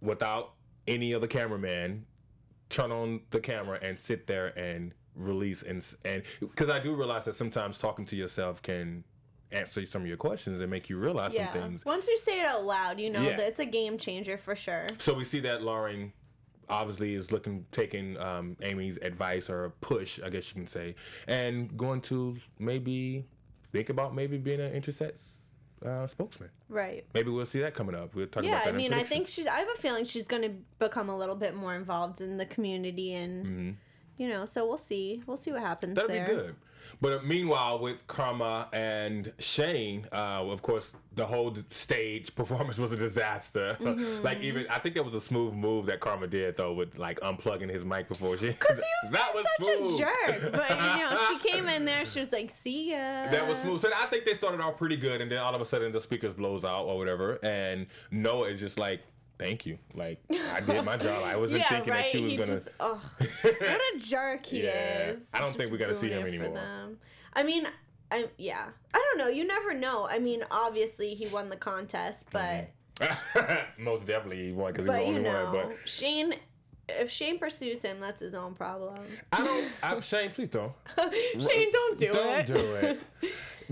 without 0.00 0.54
any 0.88 1.12
other 1.14 1.26
cameraman 1.26 2.06
turn 2.68 2.92
on 2.92 3.20
the 3.30 3.40
camera 3.40 3.78
and 3.82 3.98
sit 3.98 4.26
there 4.26 4.48
and 4.58 4.92
release 5.14 5.62
and 5.62 5.84
and 6.04 6.22
because 6.40 6.68
I 6.68 6.78
do 6.78 6.94
realize 6.94 7.24
that 7.24 7.34
sometimes 7.34 7.78
talking 7.78 8.04
to 8.06 8.16
yourself 8.16 8.60
can 8.62 9.02
answer 9.52 9.86
some 9.86 10.02
of 10.02 10.08
your 10.08 10.16
questions 10.16 10.60
and 10.60 10.70
make 10.70 10.90
you 10.90 10.98
realize 10.98 11.32
yeah. 11.32 11.52
some 11.52 11.62
things. 11.62 11.84
Once 11.84 12.08
you 12.08 12.18
say 12.18 12.40
it 12.40 12.46
out 12.46 12.64
loud, 12.64 12.98
you 12.98 13.10
know 13.10 13.22
Yeah. 13.22 13.36
that 13.36 13.48
it's 13.48 13.60
a 13.60 13.64
game 13.64 13.96
changer 13.96 14.36
for 14.36 14.56
sure. 14.56 14.86
So 14.98 15.14
we 15.14 15.24
see 15.24 15.40
that 15.40 15.62
Lauren 15.62 16.12
obviously 16.68 17.14
is 17.14 17.30
looking 17.30 17.64
taking 17.70 18.16
um, 18.18 18.56
Amy's 18.62 18.98
advice 18.98 19.48
or 19.48 19.70
push, 19.80 20.20
I 20.22 20.30
guess 20.30 20.48
you 20.48 20.54
can 20.54 20.66
say, 20.66 20.96
and 21.28 21.74
going 21.76 22.00
to 22.02 22.36
maybe 22.58 23.24
think 23.72 23.88
about 23.88 24.14
maybe 24.14 24.36
being 24.36 24.60
an 24.60 24.72
intersex 24.72 25.20
uh, 25.84 26.06
spokesman. 26.06 26.50
Right. 26.68 27.04
Maybe 27.14 27.30
we'll 27.30 27.46
see 27.46 27.60
that 27.60 27.74
coming 27.74 27.94
up. 27.94 28.14
We'll 28.14 28.26
talk 28.26 28.44
Yeah, 28.44 28.50
about 28.50 28.64
that. 28.66 28.74
I 28.74 28.76
mean, 28.76 28.92
I 28.92 29.02
think 29.02 29.26
she's. 29.28 29.46
I 29.46 29.58
have 29.58 29.68
a 29.68 29.78
feeling 29.80 30.04
she's 30.04 30.26
going 30.26 30.42
to 30.42 30.50
become 30.78 31.08
a 31.08 31.16
little 31.16 31.34
bit 31.36 31.54
more 31.54 31.74
involved 31.74 32.20
in 32.20 32.36
the 32.38 32.46
community, 32.46 33.14
and 33.14 33.46
Mm-hmm. 33.46 33.70
you 34.18 34.28
know, 34.28 34.44
so 34.46 34.66
we'll 34.66 34.78
see. 34.78 35.22
We'll 35.26 35.36
see 35.36 35.52
what 35.52 35.60
happens 35.60 35.94
that'll 35.96 36.08
there. 36.08 36.26
be 36.26 36.32
good. 36.34 36.56
But 37.00 37.12
uh, 37.12 37.18
meanwhile, 37.24 37.78
with 37.78 38.06
Karma 38.06 38.68
and 38.72 39.32
Shane, 39.38 40.06
uh, 40.12 40.44
of 40.46 40.62
course, 40.62 40.92
the 41.14 41.26
whole 41.26 41.56
stage 41.70 42.34
performance 42.34 42.78
was 42.78 42.92
a 42.92 42.96
disaster. 42.96 43.76
Mm-hmm. 43.80 44.22
like 44.22 44.40
even 44.42 44.66
I 44.68 44.78
think 44.78 44.94
that 44.96 45.04
was 45.04 45.14
a 45.14 45.20
smooth 45.20 45.54
move 45.54 45.86
that 45.86 46.00
Karma 46.00 46.26
did 46.26 46.56
though, 46.56 46.72
with 46.72 46.98
like 46.98 47.20
unplugging 47.20 47.70
his 47.70 47.84
mic 47.84 48.08
before 48.08 48.36
she. 48.36 48.46
Because 48.58 48.76
he 48.76 48.84
was 49.02 49.12
that 49.12 49.32
being 49.32 49.44
was 49.44 49.46
such 49.56 49.78
smooth. 49.78 49.94
a 49.94 50.42
jerk. 50.42 50.52
But, 50.52 50.70
you 50.70 51.04
know, 51.04 51.16
she 51.28 51.38
came 51.50 51.66
in 51.68 51.84
there, 51.84 52.04
she 52.04 52.20
was 52.20 52.32
like, 52.32 52.50
see 52.50 52.90
ya. 52.90 52.96
That 52.96 53.46
was 53.46 53.58
smooth. 53.58 53.80
So 53.80 53.90
I 53.96 54.06
think 54.06 54.24
they 54.24 54.34
started 54.34 54.60
off 54.60 54.76
pretty 54.76 54.96
good, 54.96 55.20
and 55.20 55.30
then 55.30 55.38
all 55.38 55.54
of 55.54 55.60
a 55.60 55.64
sudden 55.64 55.92
the 55.92 56.00
speakers 56.00 56.34
blows 56.34 56.64
out 56.64 56.84
or 56.84 56.96
whatever, 56.98 57.38
and 57.42 57.86
Noah 58.10 58.48
is 58.48 58.60
just 58.60 58.78
like, 58.78 59.00
"Thank 59.38 59.66
you, 59.66 59.78
like 59.94 60.18
I 60.54 60.60
did 60.60 60.84
my 60.84 60.96
job. 60.96 61.22
I 61.24 61.36
wasn't 61.36 61.60
Yeah, 61.62 61.68
thinking 61.68 61.92
right. 61.92 62.04
that 62.04 62.10
she 62.10 62.20
was 62.22 62.30
he 62.32 62.36
gonna." 62.38 62.48
just, 62.48 62.68
oh, 62.80 63.00
what 63.42 63.80
a 63.94 63.98
jerk 63.98 64.46
he 64.46 64.64
Yeah. 64.64 65.10
is. 65.10 65.30
I 65.34 65.38
don't 65.38 65.48
Just 65.48 65.58
think 65.58 65.72
we 65.72 65.78
gotta 65.78 65.94
see 65.96 66.08
him 66.10 66.26
anymore. 66.26 66.58
I 67.32 67.42
mean, 67.42 67.66
I 68.10 68.28
yeah, 68.38 68.66
I 68.94 68.98
don't 68.98 69.18
know. 69.18 69.28
You 69.28 69.46
never 69.46 69.74
know. 69.74 70.06
I 70.08 70.18
mean, 70.18 70.44
obviously 70.50 71.14
he 71.14 71.26
won 71.26 71.48
the 71.48 71.56
contest, 71.56 72.30
mm-hmm. 72.30 72.64
but 72.64 72.70
Most 73.78 74.06
definitely 74.06 74.46
he 74.46 74.52
won 74.52 74.72
because 74.72 74.86
he 74.86 74.90
was 74.90 74.98
but 74.98 75.04
the 75.04 75.10
you 75.10 75.16
only 75.18 75.22
know, 75.22 75.52
one. 75.52 75.68
But 75.68 75.88
Shane. 75.88 76.34
If 76.88 77.10
Shane 77.10 77.40
pursues 77.40 77.82
him, 77.82 77.98
that's 77.98 78.20
his 78.20 78.32
own 78.32 78.54
problem. 78.54 79.00
I 79.32 79.44
don't. 79.44 79.64
I'm 79.82 80.00
Shane. 80.00 80.30
Please 80.30 80.48
don't. 80.50 80.72
Shane, 80.96 81.72
don't 81.72 81.98
do 81.98 82.10
it. 82.12 82.46
don't 82.46 82.46
do 82.46 82.74
it. 82.76 83.00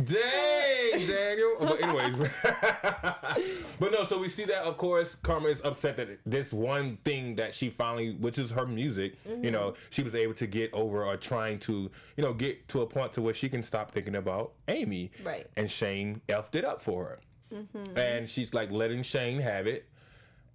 Dang, 0.02 1.06
Daniel. 1.06 1.56
But 1.60 1.82
anyways, 1.82 2.28
but 3.78 3.92
no. 3.92 4.04
So 4.04 4.18
we 4.18 4.28
see 4.28 4.44
that, 4.44 4.64
of 4.64 4.76
course, 4.76 5.16
Karma 5.22 5.48
is 5.48 5.60
upset 5.64 5.96
that 5.96 6.08
this 6.26 6.52
one 6.52 6.98
thing 7.04 7.36
that 7.36 7.54
she 7.54 7.70
finally, 7.70 8.12
which 8.14 8.38
is 8.38 8.50
her 8.50 8.66
music, 8.66 9.14
you 9.40 9.50
know, 9.50 9.70
Mm-hmm. 9.70 9.80
she 9.90 10.02
was 10.02 10.14
able 10.14 10.34
to 10.34 10.46
get 10.46 10.72
over 10.74 11.04
or 11.04 11.16
trying 11.16 11.58
to, 11.60 11.90
you 12.16 12.24
know, 12.24 12.32
get 12.32 12.66
to 12.68 12.82
a 12.82 12.86
point 12.86 13.12
to 13.14 13.22
where 13.22 13.34
she 13.34 13.48
can 13.48 13.62
stop 13.62 13.92
thinking 13.92 14.16
about 14.16 14.52
Amy. 14.68 15.10
Right. 15.24 15.46
And 15.56 15.70
Shane 15.70 16.20
effed 16.28 16.54
it 16.54 16.64
up 16.64 16.82
for 16.82 17.04
her, 17.04 17.18
Mm-hmm. 17.54 17.96
and 17.96 18.28
she's 18.28 18.52
like 18.52 18.70
letting 18.72 19.02
Shane 19.02 19.38
have 19.40 19.66
it 19.66 19.88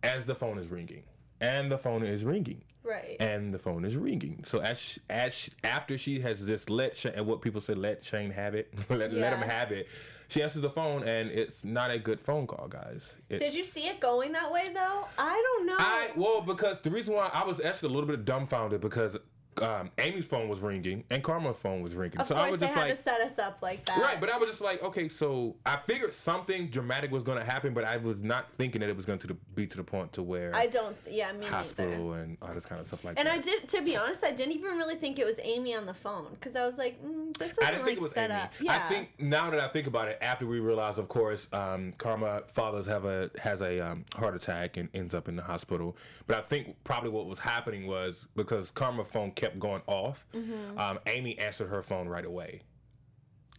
as 0.03 0.25
the 0.25 0.35
phone 0.35 0.57
is 0.57 0.67
ringing, 0.69 1.03
and 1.41 1.71
the 1.71 1.77
phone 1.77 2.03
is 2.03 2.23
ringing 2.25 2.61
Right. 2.83 3.17
and 3.19 3.53
the 3.53 3.59
phone 3.59 3.85
is 3.85 3.95
ringing. 3.95 4.43
So 4.45 4.59
as 4.59 4.79
sh 4.79 4.97
as 5.09 5.33
sh 5.33 5.49
after 5.63 5.97
she 5.97 6.19
has 6.21 6.45
this 6.45 6.69
let 6.69 6.95
Shane, 6.95 7.13
and 7.15 7.25
what 7.27 7.41
people 7.41 7.61
say 7.61 7.73
let 7.73 8.03
Shane 8.03 8.31
have 8.31 8.55
it, 8.55 8.73
let, 8.89 9.13
let 9.13 9.33
him 9.33 9.41
have 9.47 9.71
it. 9.71 9.87
She 10.29 10.41
answers 10.43 10.61
the 10.61 10.69
phone 10.69 11.03
and 11.03 11.29
it's 11.31 11.63
not 11.65 11.89
a 11.91 11.97
good 11.97 12.19
phone 12.21 12.45
call, 12.47 12.67
guys. 12.67 13.15
It- 13.29 13.39
Did 13.39 13.53
you 13.55 13.63
see 13.63 13.87
it 13.87 13.99
going 13.99 14.31
that 14.33 14.51
way 14.51 14.69
though? 14.73 15.05
I 15.17 15.43
don't 15.57 15.65
know. 15.65 15.75
I 15.79 16.11
well 16.15 16.41
because 16.41 16.79
the 16.81 16.89
reason 16.91 17.13
why 17.15 17.29
I 17.33 17.43
was 17.45 17.59
actually 17.59 17.89
a 17.89 17.93
little 17.93 18.07
bit 18.09 18.25
dumbfounded 18.25 18.79
because 18.79 19.17
um, 19.61 19.89
Amy's 19.97 20.25
phone 20.25 20.47
was 20.47 20.59
ringing 20.59 21.03
and 21.09 21.23
Karma's 21.23 21.57
phone 21.57 21.81
was 21.81 21.93
ringing. 21.95 22.17
of 22.19 22.27
so 22.27 22.35
I 22.35 22.49
was 22.49 22.59
they 22.59 22.67
just 22.67 22.75
had 22.77 22.87
like. 22.87 22.95
to 22.97 23.01
set 23.03 23.19
us 23.21 23.37
up 23.39 23.61
like 23.61 23.83
that. 23.85 23.97
Right, 23.97 24.19
but 24.19 24.29
I 24.29 24.37
was 24.37 24.47
just 24.49 24.61
like, 24.61 24.81
okay, 24.81 25.09
so 25.09 25.55
I 25.65 25.77
figured 25.77 26.13
something 26.13 26.67
dramatic 26.69 27.11
was 27.11 27.23
going 27.23 27.37
to 27.39 27.43
happen, 27.43 27.73
but 27.73 27.83
I 27.83 27.97
was 27.97 28.23
not 28.23 28.47
thinking 28.57 28.81
that 28.81 28.89
it 28.89 28.95
was 28.95 29.05
going 29.05 29.19
to 29.19 29.33
be 29.55 29.67
to 29.67 29.77
the 29.77 29.83
point 29.83 30.13
to 30.13 30.23
where 30.23 30.55
I 30.55 30.67
don't. 30.67 30.95
Yeah, 31.09 31.31
me 31.33 31.39
neither. 31.41 31.51
hospital 31.51 32.13
and 32.13 32.37
all 32.41 32.53
this 32.53 32.65
kind 32.65 32.79
of 32.79 32.87
stuff 32.87 33.03
like 33.03 33.19
And 33.19 33.27
that. 33.27 33.37
I 33.39 33.41
did, 33.41 33.67
to 33.69 33.81
be 33.81 33.97
honest, 33.97 34.23
I 34.23 34.31
didn't 34.31 34.53
even 34.53 34.77
really 34.77 34.95
think 34.95 35.19
it 35.19 35.25
was 35.25 35.39
Amy 35.43 35.75
on 35.75 35.85
the 35.85 35.93
phone 35.93 36.27
because 36.33 36.55
I 36.55 36.65
was 36.65 36.77
like, 36.77 37.03
mm, 37.03 37.35
this 37.37 37.49
wasn't 37.57 37.65
didn't 37.67 37.75
like 37.79 37.85
think 37.85 37.97
it 37.99 38.03
was 38.03 38.11
set 38.13 38.31
Amy. 38.31 38.39
up. 38.41 38.53
Yeah. 38.61 38.75
I 38.85 38.89
think 38.89 39.09
now 39.19 39.49
that 39.49 39.59
I 39.59 39.67
think 39.67 39.87
about 39.87 40.07
it, 40.07 40.17
after 40.21 40.45
we 40.45 40.59
realize, 40.59 40.97
of 40.97 41.07
course, 41.09 41.47
um, 41.51 41.93
Karma 41.97 42.43
fathers 42.47 42.85
have 42.85 43.05
a 43.05 43.29
has 43.39 43.61
a 43.61 43.79
um, 43.79 44.05
heart 44.15 44.35
attack 44.35 44.77
and 44.77 44.87
ends 44.93 45.13
up 45.13 45.27
in 45.27 45.35
the 45.35 45.43
hospital. 45.43 45.97
But 46.27 46.37
I 46.37 46.41
think 46.41 46.75
probably 46.83 47.09
what 47.09 47.25
was 47.25 47.39
happening 47.39 47.87
was 47.87 48.27
because 48.35 48.71
Karma 48.71 49.03
phone 49.03 49.31
kept 49.31 49.48
going 49.57 49.81
off. 49.87 50.25
Mm-hmm. 50.35 50.77
Um, 50.77 50.99
Amy 51.07 51.39
answered 51.39 51.69
her 51.69 51.81
phone 51.81 52.07
right 52.07 52.25
away, 52.25 52.61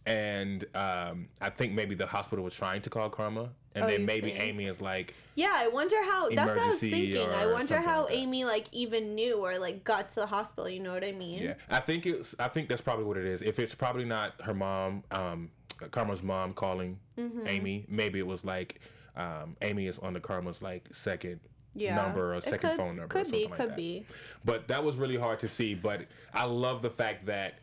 and 0.05 0.63
um, 0.75 1.27
I 1.39 1.49
think 1.49 1.73
maybe 1.73 1.95
the 1.95 2.05
hospital 2.07 2.43
was 2.43 2.53
trying 2.53 2.81
to 2.83 2.89
call 2.89 3.09
Karma, 3.09 3.49
and 3.75 3.85
Oh, 3.85 3.87
then 3.87 4.05
maybe 4.05 4.31
think? 4.31 4.43
Amy 4.43 4.65
is 4.65 4.81
like, 4.81 5.13
Yeah, 5.35 5.53
I 5.55 5.67
wonder 5.67 5.95
how. 6.03 6.29
That's 6.29 6.55
what 6.57 6.65
I 6.65 6.69
was 6.71 6.79
thinking. 6.79 7.29
I 7.29 7.45
wonder 7.47 7.79
how 7.79 8.03
like. 8.05 8.13
Amy 8.15 8.45
like 8.45 8.67
even 8.71 9.15
knew 9.15 9.37
or 9.37 9.57
like 9.59 9.83
got 9.83 10.09
to 10.09 10.15
the 10.15 10.25
hospital. 10.25 10.69
You 10.69 10.79
know 10.79 10.93
what 10.93 11.03
I 11.03 11.11
mean? 11.11 11.43
Yeah, 11.43 11.53
I 11.69 11.79
think 11.79 12.05
it's. 12.05 12.33
I 12.39 12.47
think 12.47 12.67
that's 12.69 12.81
probably 12.81 13.05
what 13.05 13.17
it 13.17 13.25
is. 13.25 13.41
If 13.41 13.59
it's 13.59 13.75
probably 13.75 14.05
not 14.05 14.33
her 14.41 14.53
mom, 14.53 15.03
um, 15.11 15.49
Karma's 15.91 16.23
mom 16.23 16.53
calling 16.53 16.99
Mm-hmm. 17.17 17.47
Amy, 17.47 17.85
maybe 17.87 18.17
it 18.17 18.25
was 18.25 18.43
like 18.43 18.79
um, 19.15 19.55
Amy 19.61 19.85
is 19.85 19.99
on 19.99 20.13
the 20.13 20.19
Karma's 20.19 20.61
like 20.61 20.87
second 20.91 21.39
Yeah. 21.73 21.95
number 21.95 22.33
or 22.35 22.41
second 22.41 22.69
could- 22.71 22.77
phone 22.77 22.95
number. 22.97 23.03
or 23.03 23.07
Could 23.07 23.31
be. 23.31 23.43
something 23.43 23.49
like 23.49 23.59
Could 23.59 23.69
that. 23.69 23.75
be. 23.77 24.05
But 24.45 24.67
that 24.67 24.83
was 24.83 24.97
really 24.97 25.17
hard 25.17 25.39
to 25.39 25.47
see. 25.47 25.73
But 25.75 26.05
I 26.33 26.45
love 26.45 26.81
the 26.81 26.89
fact 26.89 27.25
that. 27.27 27.55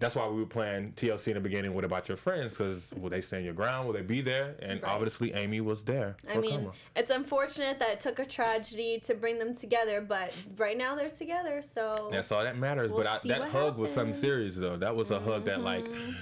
That's 0.00 0.16
why 0.16 0.26
we 0.26 0.40
were 0.40 0.44
playing 0.46 0.92
TLC 0.96 1.28
in 1.28 1.34
the 1.34 1.40
beginning. 1.40 1.72
What 1.72 1.84
about 1.84 2.08
your 2.08 2.16
friends? 2.16 2.50
Because 2.56 2.90
will 2.96 3.10
they 3.10 3.20
stand 3.20 3.44
your 3.44 3.54
ground? 3.54 3.86
Will 3.86 3.94
they 3.94 4.02
be 4.02 4.20
there? 4.20 4.56
And 4.60 4.82
Right. 4.82 4.90
obviously, 4.92 5.32
Amy 5.34 5.60
was 5.60 5.84
there. 5.84 6.16
I 6.28 6.38
mean, 6.38 6.68
it's 6.96 7.12
unfortunate 7.12 7.78
that 7.78 7.88
it 7.90 8.00
took 8.00 8.18
a 8.18 8.26
tragedy 8.26 8.98
to 9.04 9.14
bring 9.14 9.38
them 9.38 9.54
together, 9.54 10.00
but 10.00 10.34
right 10.56 10.76
now 10.76 10.96
they're 10.96 11.08
together. 11.08 11.62
So 11.62 12.08
That's 12.10 12.32
all 12.32 12.42
that 12.42 12.56
matters. 12.58 12.90
We'll 12.90 13.04
but 13.04 13.24
I, 13.24 13.28
that 13.28 13.48
hug 13.50 13.78
was 13.78 13.92
something 13.92 14.20
serious, 14.20 14.56
though. 14.56 14.76
That 14.76 14.96
was 14.96 15.12
a 15.12 15.20
hug 15.20 15.44
that, 15.44 15.60
like, 15.60 15.84
mm-hmm. 15.84 16.12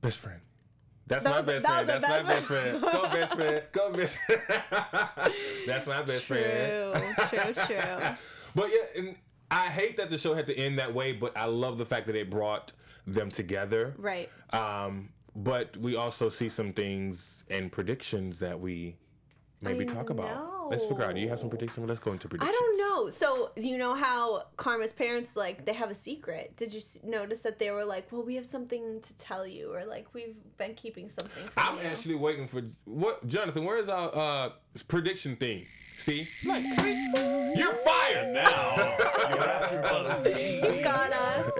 best 0.00 0.18
friend. 0.18 0.40
That's 1.06 1.24
That 1.24 1.30
my 1.30 1.42
best 1.42 1.66
friend. 1.66 1.88
That's 1.88 2.02
my 2.02 2.22
best 2.22 2.28
best 2.28 2.46
friend. 2.46 2.82
Go 2.82 3.02
best 3.02 3.34
friend. 3.36 3.62
Go 3.72 3.92
best 3.92 4.18
friend. 4.18 4.42
That's 5.66 5.86
my 5.86 6.02
best 6.02 6.24
friend. 6.24 6.94
true, 7.28 7.52
true, 7.54 7.64
true. 7.66 7.98
But 8.56 8.70
yeah, 8.70 9.00
and 9.00 9.16
I 9.50 9.66
hate 9.66 9.96
that 9.96 10.10
the 10.10 10.16
show 10.18 10.32
had 10.32 10.46
to 10.46 10.56
end 10.56 10.78
that 10.78 10.94
way, 10.94 11.12
but 11.12 11.36
I 11.36 11.46
love 11.46 11.76
the 11.76 11.84
fact 11.84 12.06
that 12.06 12.14
it 12.14 12.30
brought 12.30 12.72
them 13.04 13.30
together. 13.32 13.94
Right. 13.98 14.30
Um, 14.50 15.08
but 15.34 15.76
we 15.76 15.96
also 15.96 16.28
see 16.30 16.48
some 16.48 16.72
things 16.72 17.42
and 17.50 17.70
predictions 17.72 18.38
that 18.38 18.58
we 18.60 18.96
maybe 19.60 19.84
I 19.84 19.88
talk 19.88 20.10
about. 20.10 20.28
Let's 20.70 20.84
figure 20.86 21.04
out. 21.04 21.14
Do 21.14 21.20
you 21.20 21.28
have 21.28 21.40
some 21.40 21.48
prediction? 21.50 21.86
Let's 21.86 22.00
go 22.00 22.12
into 22.12 22.28
prediction? 22.28 22.48
I 22.48 22.58
don't 22.58 22.78
know. 22.78 23.10
So 23.10 23.50
you 23.56 23.76
know 23.78 23.94
how 23.94 24.44
Karma's 24.56 24.92
parents 24.92 25.36
like 25.36 25.64
they 25.64 25.72
have 25.72 25.90
a 25.90 25.94
secret. 25.94 26.56
Did 26.56 26.72
you 26.72 26.78
s- 26.80 26.98
notice 27.02 27.40
that 27.40 27.58
they 27.58 27.70
were 27.70 27.84
like, 27.84 28.10
"Well, 28.12 28.22
we 28.22 28.34
have 28.36 28.46
something 28.46 29.00
to 29.00 29.16
tell 29.16 29.46
you," 29.46 29.72
or 29.72 29.84
like, 29.84 30.06
"We've 30.14 30.36
been 30.58 30.74
keeping 30.74 31.08
something 31.08 31.44
from 31.50 31.52
I'm 31.56 31.76
you." 31.78 31.84
actually 31.90 32.14
waiting 32.16 32.46
for 32.48 32.62
what 32.84 33.26
Jonathan. 33.26 33.64
Where's 33.64 33.88
our 33.88 34.10
uh, 34.14 34.50
prediction 34.88 35.36
thing? 35.36 35.62
See, 35.62 36.24
like 36.48 36.62
you're 37.56 37.72
fired 37.74 38.34
Now, 38.34 38.74
you're 39.30 39.48
after 39.48 39.80
Buzz 39.82 40.24
He's 40.26 40.34
TV. 40.60 40.82
got 40.82 41.12
us. 41.12 41.50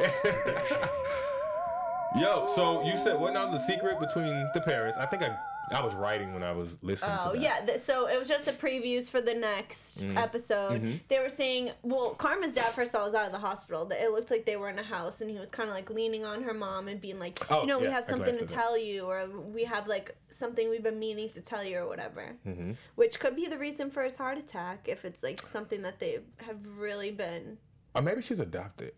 Yo, 2.21 2.47
so 2.55 2.85
you 2.85 2.97
said 2.97 3.19
what 3.19 3.33
now? 3.35 3.51
The 3.51 3.59
secret 3.59 3.99
between 3.99 4.49
the 4.55 4.61
parents. 4.61 4.97
I 4.99 5.07
think 5.07 5.23
I 5.23 5.37
I 5.73 5.83
was 5.83 5.95
writing 5.95 6.33
when 6.35 6.43
I 6.43 6.53
was 6.53 6.83
listening. 6.83 7.17
Oh 7.23 7.33
yeah, 7.35 7.61
th- 7.65 7.81
so 7.81 8.07
it 8.09 8.19
was 8.19 8.29
just 8.29 8.45
the 8.45 8.53
previews 8.53 9.11
for 9.11 9.21
the 9.21 9.35
next 9.35 10.03
Mm. 10.03 10.17
episode. 10.17 10.83
Mm-hmm. 10.83 10.97
They 11.09 11.19
were 11.21 11.29
saying, 11.29 11.71
well, 11.83 12.11
Karma's 12.15 12.55
dad 12.55 12.73
first 12.75 12.95
all 12.95 13.05
was 13.07 13.15
out 13.15 13.27
of 13.27 13.33
the 13.33 13.39
hospital. 13.39 13.85
That 13.87 14.03
It 14.03 14.11
looked 14.13 14.31
like 14.31 14.45
they 14.45 14.57
were 14.57 14.69
in 14.69 14.79
a 14.79 14.83
house, 14.83 15.21
and 15.21 15.31
he 15.31 15.39
was 15.39 15.49
kind 15.51 15.69
of 15.69 15.75
like 15.75 15.89
leaning 15.91 16.25
on 16.25 16.43
her 16.43 16.53
mom 16.55 16.89
and 16.89 17.01
being 17.01 17.19
like, 17.19 17.39
Oh, 17.51 17.63
you 17.63 17.67
know, 17.67 17.79
we 17.79 17.87
have 17.87 18.05
something 18.05 18.37
to 18.37 18.47
tell 18.47 18.77
you, 18.77 19.05
or 19.05 19.27
we 19.29 19.65
have 19.65 19.89
like 19.89 20.17
something 20.31 20.69
we've 20.69 20.83
been 20.83 20.99
meaning 20.99 21.31
to 21.31 21.41
tell 21.41 21.65
you, 21.65 21.79
or 21.79 21.87
whatever. 21.89 22.33
Mm-hmm. 22.47 22.73
Which 22.97 23.19
could 23.19 23.35
be 23.37 23.47
the 23.47 23.59
reason 23.59 23.91
for 23.91 24.03
his 24.03 24.17
heart 24.17 24.39
attack 24.39 24.87
if 24.89 25.05
it's 25.05 25.23
like 25.23 25.41
something 25.41 25.83
that 25.83 25.99
they 25.99 26.19
have 26.39 26.59
really 26.77 27.11
been. 27.11 27.59
Or 27.95 28.03
maybe 28.03 28.21
she's 28.23 28.41
adopted 28.41 28.93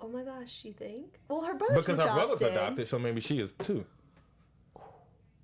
Oh 0.00 0.08
my 0.08 0.22
gosh, 0.22 0.60
you 0.64 0.72
think? 0.72 1.18
Well, 1.28 1.42
her 1.42 1.54
brother's 1.54 1.78
because 1.78 1.98
her 1.98 2.12
brother's 2.12 2.42
adopted, 2.42 2.88
so 2.88 2.98
maybe 2.98 3.20
she 3.20 3.38
is 3.38 3.52
too. 3.60 3.84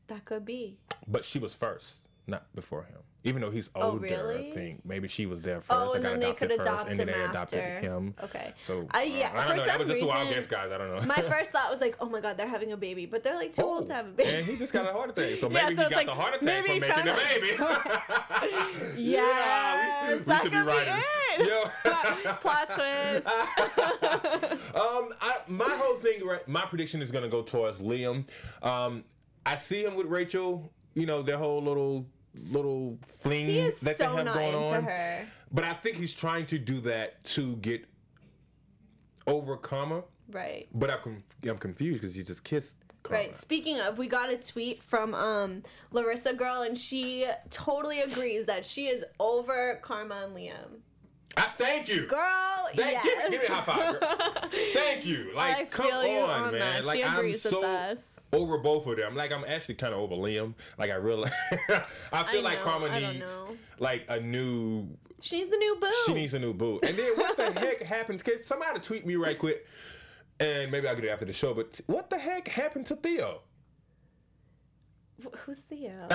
That 0.09 0.25
could 0.25 0.45
be. 0.45 0.77
But 1.07 1.25
she 1.25 1.39
was 1.39 1.55
first, 1.55 2.01
not 2.27 2.45
before 2.55 2.83
him. 2.85 2.99
Even 3.25 3.43
though 3.43 3.51
he's 3.51 3.69
older, 3.75 3.89
Oh, 3.89 3.97
really? 3.99 4.51
I 4.51 4.55
think 4.55 4.85
maybe 4.85 5.09
she 5.09 5.27
was 5.27 5.43
there 5.43 5.61
first. 5.61 5.71
Oh, 5.91 5.93
and 5.95 6.05
then 6.05 6.21
they 6.21 6.27
adopted 6.27 6.49
could 6.51 6.57
first, 6.59 6.69
adopt 6.71 6.89
and 6.89 6.99
then 6.99 7.09
him 7.09 7.19
they 7.19 7.25
adopted 7.25 7.61
him. 7.83 8.15
Okay. 8.23 8.55
So 8.57 8.87
I- 8.93 9.03
yeah, 9.03 9.33
I 9.35 9.43
for 9.43 9.49
don't 9.49 9.57
know. 9.59 9.65
That 9.65 9.71
some 9.73 9.81
was 9.81 9.89
just 9.89 10.03
a 10.03 10.07
wild 10.07 10.29
reason- 10.29 10.43
guess, 10.43 10.47
guys. 10.51 10.71
I 10.73 10.79
don't 10.79 10.95
know. 11.01 11.07
My 11.07 11.23
first 11.29 11.51
thought 11.51 11.69
was 11.71 11.81
like, 11.81 11.97
oh 12.01 12.09
my 12.09 12.21
god, 12.21 12.37
they're 12.39 12.47
having 12.49 12.73
a 12.73 12.77
baby, 12.77 13.07
but 13.07 13.25
they're 13.25 13.35
like 13.35 13.53
too 13.53 13.63
Oh, 13.63 13.75
old 13.79 13.89
to 13.89 13.95
have 13.95 14.07
a 14.07 14.11
baby. 14.13 14.31
And 14.31 14.47
he 14.47 14.57
just 14.57 14.73
got 14.73 14.89
a 14.89 14.93
heart 14.93 15.11
attack. 15.11 15.41
So 15.41 15.51
Yeah, 15.51 15.65
so 15.65 15.69
he 15.71 15.75
got 15.77 15.93
like, 15.93 16.07
the 16.07 16.15
heart 16.15 16.35
attack 16.41 16.65
maybe 16.65 16.81
from 16.81 17.05
making 17.05 17.05
the 17.05 17.15
found 17.59 17.81
baby. 17.91 18.93
Yes, 18.97 20.13
we, 20.13 20.19
we 20.19 20.23
that 20.25 20.43
should 20.43 20.53
be 20.53 20.59
could 20.59 20.67
be 20.67 21.43
it. 21.43 21.49
Yo. 21.49 22.35
Plot 22.41 22.69
twist. 22.73 23.27
Um, 24.75 25.09
I, 25.21 25.37
my 25.49 25.69
whole 25.71 25.97
thing, 25.97 26.25
right? 26.25 26.47
My 26.49 26.63
prediction 26.67 27.03
is 27.03 27.11
gonna 27.11 27.29
go 27.29 27.43
towards 27.43 27.79
Liam. 27.81 28.25
Um, 28.63 29.05
I 29.49 29.57
see 29.57 29.85
him 29.85 29.95
with 29.95 30.07
Rachel. 30.07 30.71
You 30.95 31.07
know 31.07 31.23
their 31.23 31.39
whole 31.39 31.63
little 31.63 32.07
little 32.51 32.99
fling 33.07 33.47
He 33.47 33.59
is 33.61 33.81
that 33.81 33.97
so 33.97 34.11
they 34.11 34.17
have 34.17 34.25
not 34.27 34.35
going 34.35 34.55
into 34.55 34.77
on. 34.77 34.85
her. 34.85 35.27
But 35.53 35.65
I 35.65 35.75
think 35.75 35.97
he's 35.97 36.15
trying 36.15 36.47
to 36.47 36.59
do 36.59 36.81
that 36.83 37.25
to 37.37 37.57
get 37.57 37.85
over 39.27 39.57
Karma. 39.57 40.03
Right. 40.31 40.69
But 40.75 40.91
I'm 40.91 41.23
I'm 41.49 41.59
confused 41.59 42.01
because 42.03 42.15
he 42.15 42.23
just 42.23 42.45
kissed. 42.45 42.75
Karma. 43.03 43.25
Right. 43.25 43.37
Speaking 43.37 43.81
of, 43.81 43.97
we 43.97 44.07
got 44.09 44.29
a 44.29 44.37
tweet 44.37 44.83
from 44.83 45.15
um 45.15 45.63
Larissa 45.93 46.35
girl, 46.35 46.63
and 46.63 46.77
she 46.77 47.27
totally 47.51 48.01
agrees 48.01 48.45
that 48.47 48.65
she 48.65 48.89
is 48.89 49.05
over 49.19 49.79
Karma 49.83 50.25
and 50.27 50.37
Liam. 50.37 50.81
I, 51.37 51.47
thank 51.57 51.89
you. 51.89 52.07
Girl, 52.07 52.19
Thank, 52.75 52.93
yes. 52.93 53.05
give, 53.05 53.17
me, 53.17 53.23
give 53.31 53.41
me 53.43 53.47
a 53.47 53.53
high 53.53 53.63
five. 53.63 54.01
Girl. 54.01 54.51
Thank 54.75 55.07
you. 55.07 55.31
Like, 55.37 55.57
I 55.57 55.65
come 55.67 55.87
on, 55.93 56.31
on 56.31 56.51
man. 56.53 56.59
that. 56.59 56.85
Like, 56.85 56.97
She 56.97 57.05
I'm 57.05 57.17
agrees 57.17 57.45
with 57.45 57.53
so 57.53 57.65
us. 57.65 58.03
Over 58.33 58.59
both 58.59 58.87
of 58.87 58.97
them. 58.97 59.07
I'm 59.09 59.17
like, 59.17 59.33
I'm 59.33 59.45
actually 59.47 59.77
kind 59.77 59.95
of 59.95 60.01
over 60.01 60.15
Liam. 60.15 60.55
Like, 60.79 60.91
I 60.91 60.95
really, 60.95 61.31
I 62.13 62.23
feel 62.25 62.41
I 62.41 62.51
like 62.51 62.59
know, 62.59 62.65
Karma 62.65 63.01
needs 63.01 63.31
like 63.79 64.05
a 64.09 64.21
new. 64.21 64.89
She 65.21 65.39
needs 65.39 65.53
a 65.53 65.57
new 65.57 65.77
boo. 65.81 65.93
She 66.07 66.15
needs 66.15 66.35
a 66.35 66.39
new 66.39 66.55
boo. 66.55 66.81
And 66.83 66.97
then 66.97 67.17
what 67.17 67.37
the 67.37 67.51
heck 67.61 67.83
happened? 67.83 68.23
Cause 68.23 68.45
somebody 68.45 68.81
tweet 68.81 69.07
me 69.07 69.17
right 69.17 69.39
quick, 69.39 69.67
and 70.39 70.71
maybe 70.71 70.87
I'll 70.87 70.95
get 70.95 71.05
it 71.05 71.09
after 71.09 71.25
the 71.25 71.33
show. 71.33 71.55
But 71.55 71.81
what 71.87 72.11
the 72.11 72.19
heck 72.19 72.49
happened 72.49 72.87
to 72.87 72.97
Theo? 72.97 73.41
Who's 75.39 75.61
Theo? 75.61 76.09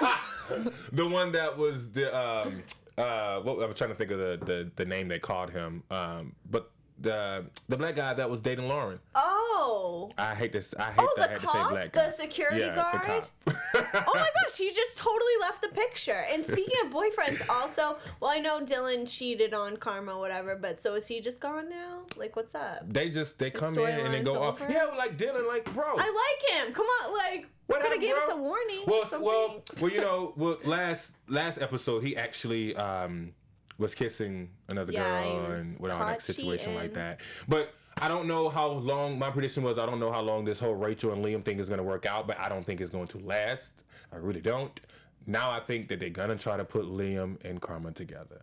the 0.92 1.06
one 1.06 1.32
that 1.32 1.56
was 1.56 1.90
the 1.92 2.14
um 2.14 2.62
uh 2.98 3.40
what 3.40 3.62
I'm 3.62 3.72
trying 3.74 3.90
to 3.90 3.96
think 3.96 4.10
of 4.10 4.18
the 4.18 4.38
the, 4.44 4.70
the 4.76 4.84
name 4.84 5.08
they 5.08 5.18
called 5.18 5.50
him 5.50 5.82
um 5.90 6.34
but 6.50 6.70
the 7.00 7.44
the 7.68 7.76
black 7.76 7.96
guy 7.96 8.12
that 8.12 8.28
was 8.28 8.40
dating 8.40 8.68
Lauren 8.68 8.98
oh. 9.14 10.10
I 10.18 10.34
hate 10.34 10.52
this 10.52 10.74
I 10.78 10.84
hate 10.90 10.94
Oh, 10.98 11.14
that 11.16 11.24
I 11.24 11.26
the 11.26 11.32
had 11.32 11.40
to 11.40 11.46
say 11.46 11.52
cop? 11.52 11.70
black 11.70 11.92
The 11.92 12.10
security 12.12 12.60
yeah, 12.60 12.74
guard? 12.74 13.02
the 13.02 13.06
cop 13.06 13.30
Oh 14.06 14.12
my 14.14 14.28
gosh, 14.42 14.56
he 14.58 14.70
just 14.70 14.96
totally 14.98 15.32
left 15.40 15.62
the 15.62 15.68
picture. 15.68 16.24
And 16.30 16.44
speaking 16.44 16.74
of 16.84 16.92
boyfriends, 16.92 17.40
also, 17.48 17.96
well, 18.20 18.30
I 18.30 18.38
know 18.38 18.60
Dylan 18.60 19.08
cheated 19.10 19.54
on 19.54 19.76
Karma, 19.76 20.18
whatever, 20.18 20.56
but 20.56 20.80
so 20.80 20.94
is 20.94 21.06
he 21.06 21.20
just 21.20 21.40
gone 21.40 21.68
now? 21.70 22.02
Like, 22.16 22.36
what's 22.36 22.54
up? 22.54 22.84
they 22.92 23.08
just 23.10 23.38
they 23.38 23.50
come 23.50 23.76
in 23.78 23.84
and 23.88 24.12
then 24.14 24.24
storyline's 24.24 24.34
go 24.34 24.42
off 24.42 24.60
yeah 24.68 24.84
like 24.96 25.16
Dylan 25.16 25.46
like 25.48 25.64
bro 25.72 25.84
I 25.96 26.08
like 26.26 26.66
him. 26.66 26.72
Come 26.74 26.86
on, 26.86 27.12
like, 27.14 27.46
What 27.66 27.80
could 27.80 27.92
have 27.92 28.00
gave 28.00 28.14
us 28.16 28.28
a 28.30 28.36
warning. 28.36 28.82
well 28.86 29.04
well 29.20 29.62
well 29.80 29.90
you 29.90 30.00
know 30.06 30.32
well 30.36 30.58
last 30.64 31.12
last 31.28 31.58
episode 31.60 32.02
he 32.04 32.16
actually 32.16 32.74
um 32.76 33.32
was 33.80 33.94
kissing 33.94 34.48
another 34.68 34.92
Yeah, 34.92 35.22
girl 35.24 35.52
and 35.52 35.80
without 35.80 35.98
caught 35.98 36.22
situation 36.22 36.74
like 36.74 36.94
that 36.94 37.20
but 37.48 37.74
I 38.00 38.08
don't 38.08 38.28
know 38.28 38.48
how 38.48 38.68
long 38.68 39.18
my 39.18 39.30
prediction 39.30 39.62
was. 39.62 39.78
I 39.78 39.84
don't 39.84 40.00
know 40.00 40.10
how 40.10 40.22
long 40.22 40.44
this 40.46 40.58
whole 40.58 40.74
Rachel 40.74 41.12
and 41.12 41.22
Liam 41.22 41.44
thing 41.44 41.58
is 41.58 41.68
going 41.68 41.78
to 41.78 41.84
work 41.84 42.06
out, 42.06 42.26
but 42.26 42.38
I 42.38 42.48
don't 42.48 42.64
think 42.64 42.80
it's 42.80 42.90
going 42.90 43.08
to 43.08 43.18
last. 43.18 43.72
I 44.10 44.16
really 44.16 44.40
don't. 44.40 44.80
Now 45.26 45.50
I 45.50 45.60
think 45.60 45.88
that 45.88 46.00
they're 46.00 46.08
going 46.08 46.30
to 46.30 46.36
try 46.36 46.56
to 46.56 46.64
put 46.64 46.86
Liam 46.86 47.36
and 47.44 47.60
Karma 47.60 47.92
together. 47.92 48.40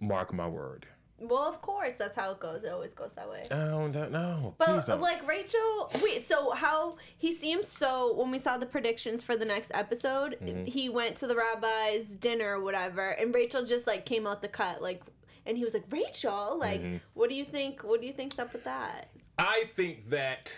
Mark 0.00 0.34
my 0.34 0.46
word. 0.46 0.86
Well, 1.22 1.42
of 1.48 1.60
course, 1.62 1.94
that's 1.98 2.16
how 2.16 2.30
it 2.32 2.40
goes. 2.40 2.64
It 2.64 2.72
always 2.72 2.92
goes 2.92 3.12
that 3.16 3.28
way. 3.28 3.46
I 3.50 3.54
don't 3.54 4.10
know. 4.12 4.54
But 4.58 4.86
don't. 4.86 5.00
like 5.00 5.26
Rachel, 5.26 5.90
wait. 6.02 6.24
So 6.24 6.50
how 6.52 6.96
he 7.16 7.32
seems 7.32 7.68
so? 7.68 8.14
When 8.14 8.30
we 8.30 8.38
saw 8.38 8.56
the 8.58 8.66
predictions 8.66 9.22
for 9.22 9.36
the 9.36 9.44
next 9.44 9.70
episode, 9.74 10.36
Mm-hmm. 10.42 10.64
he 10.66 10.88
went 10.88 11.16
to 11.16 11.26
the 11.26 11.36
rabbi's 11.36 12.14
dinner 12.16 12.56
or 12.56 12.60
whatever, 12.62 13.10
and 13.10 13.34
Rachel 13.34 13.64
just 13.64 13.86
like 13.86 14.04
came 14.04 14.26
out 14.26 14.42
the 14.42 14.48
cut, 14.48 14.82
like, 14.82 15.02
and 15.46 15.56
he 15.56 15.64
was 15.64 15.74
like, 15.74 15.84
Rachel, 15.90 16.58
like, 16.58 16.80
Mm-hmm. 16.80 16.96
what 17.14 17.28
do 17.28 17.34
you 17.34 17.44
think? 17.44 17.82
What 17.82 18.00
do 18.00 18.06
you 18.06 18.12
think's 18.12 18.38
up 18.38 18.52
with 18.52 18.64
that? 18.64 19.10
I 19.38 19.64
think 19.72 20.10
that 20.10 20.52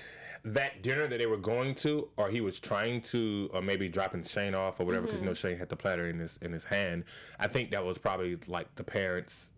that 0.47 0.83
dinner 0.83 1.07
that 1.07 1.17
they 1.19 1.25
were 1.27 1.39
going 1.39 1.75
to, 1.77 2.09
or 2.19 2.29
he 2.29 2.43
was 2.43 2.61
trying 2.61 3.01
to, 3.01 3.49
or 3.55 3.63
maybe 3.63 3.89
dropping 3.89 4.23
Shane 4.25 4.55
off 4.55 4.79
or 4.79 4.85
whatever, 4.85 5.07
because 5.07 5.17
Mm-hmm. 5.17 5.25
you 5.25 5.31
know 5.31 5.35
Shane 5.35 5.57
had 5.59 5.69
the 5.71 5.77
platter 5.77 6.07
in 6.09 6.19
his 6.19 6.39
in 6.43 6.53
his 6.53 6.65
hand. 6.65 7.05
I 7.39 7.47
think 7.49 7.71
that 7.71 7.85
was 7.85 7.97
probably 7.99 8.37
like 8.47 8.75
the 8.75 8.85
parents 8.85 9.49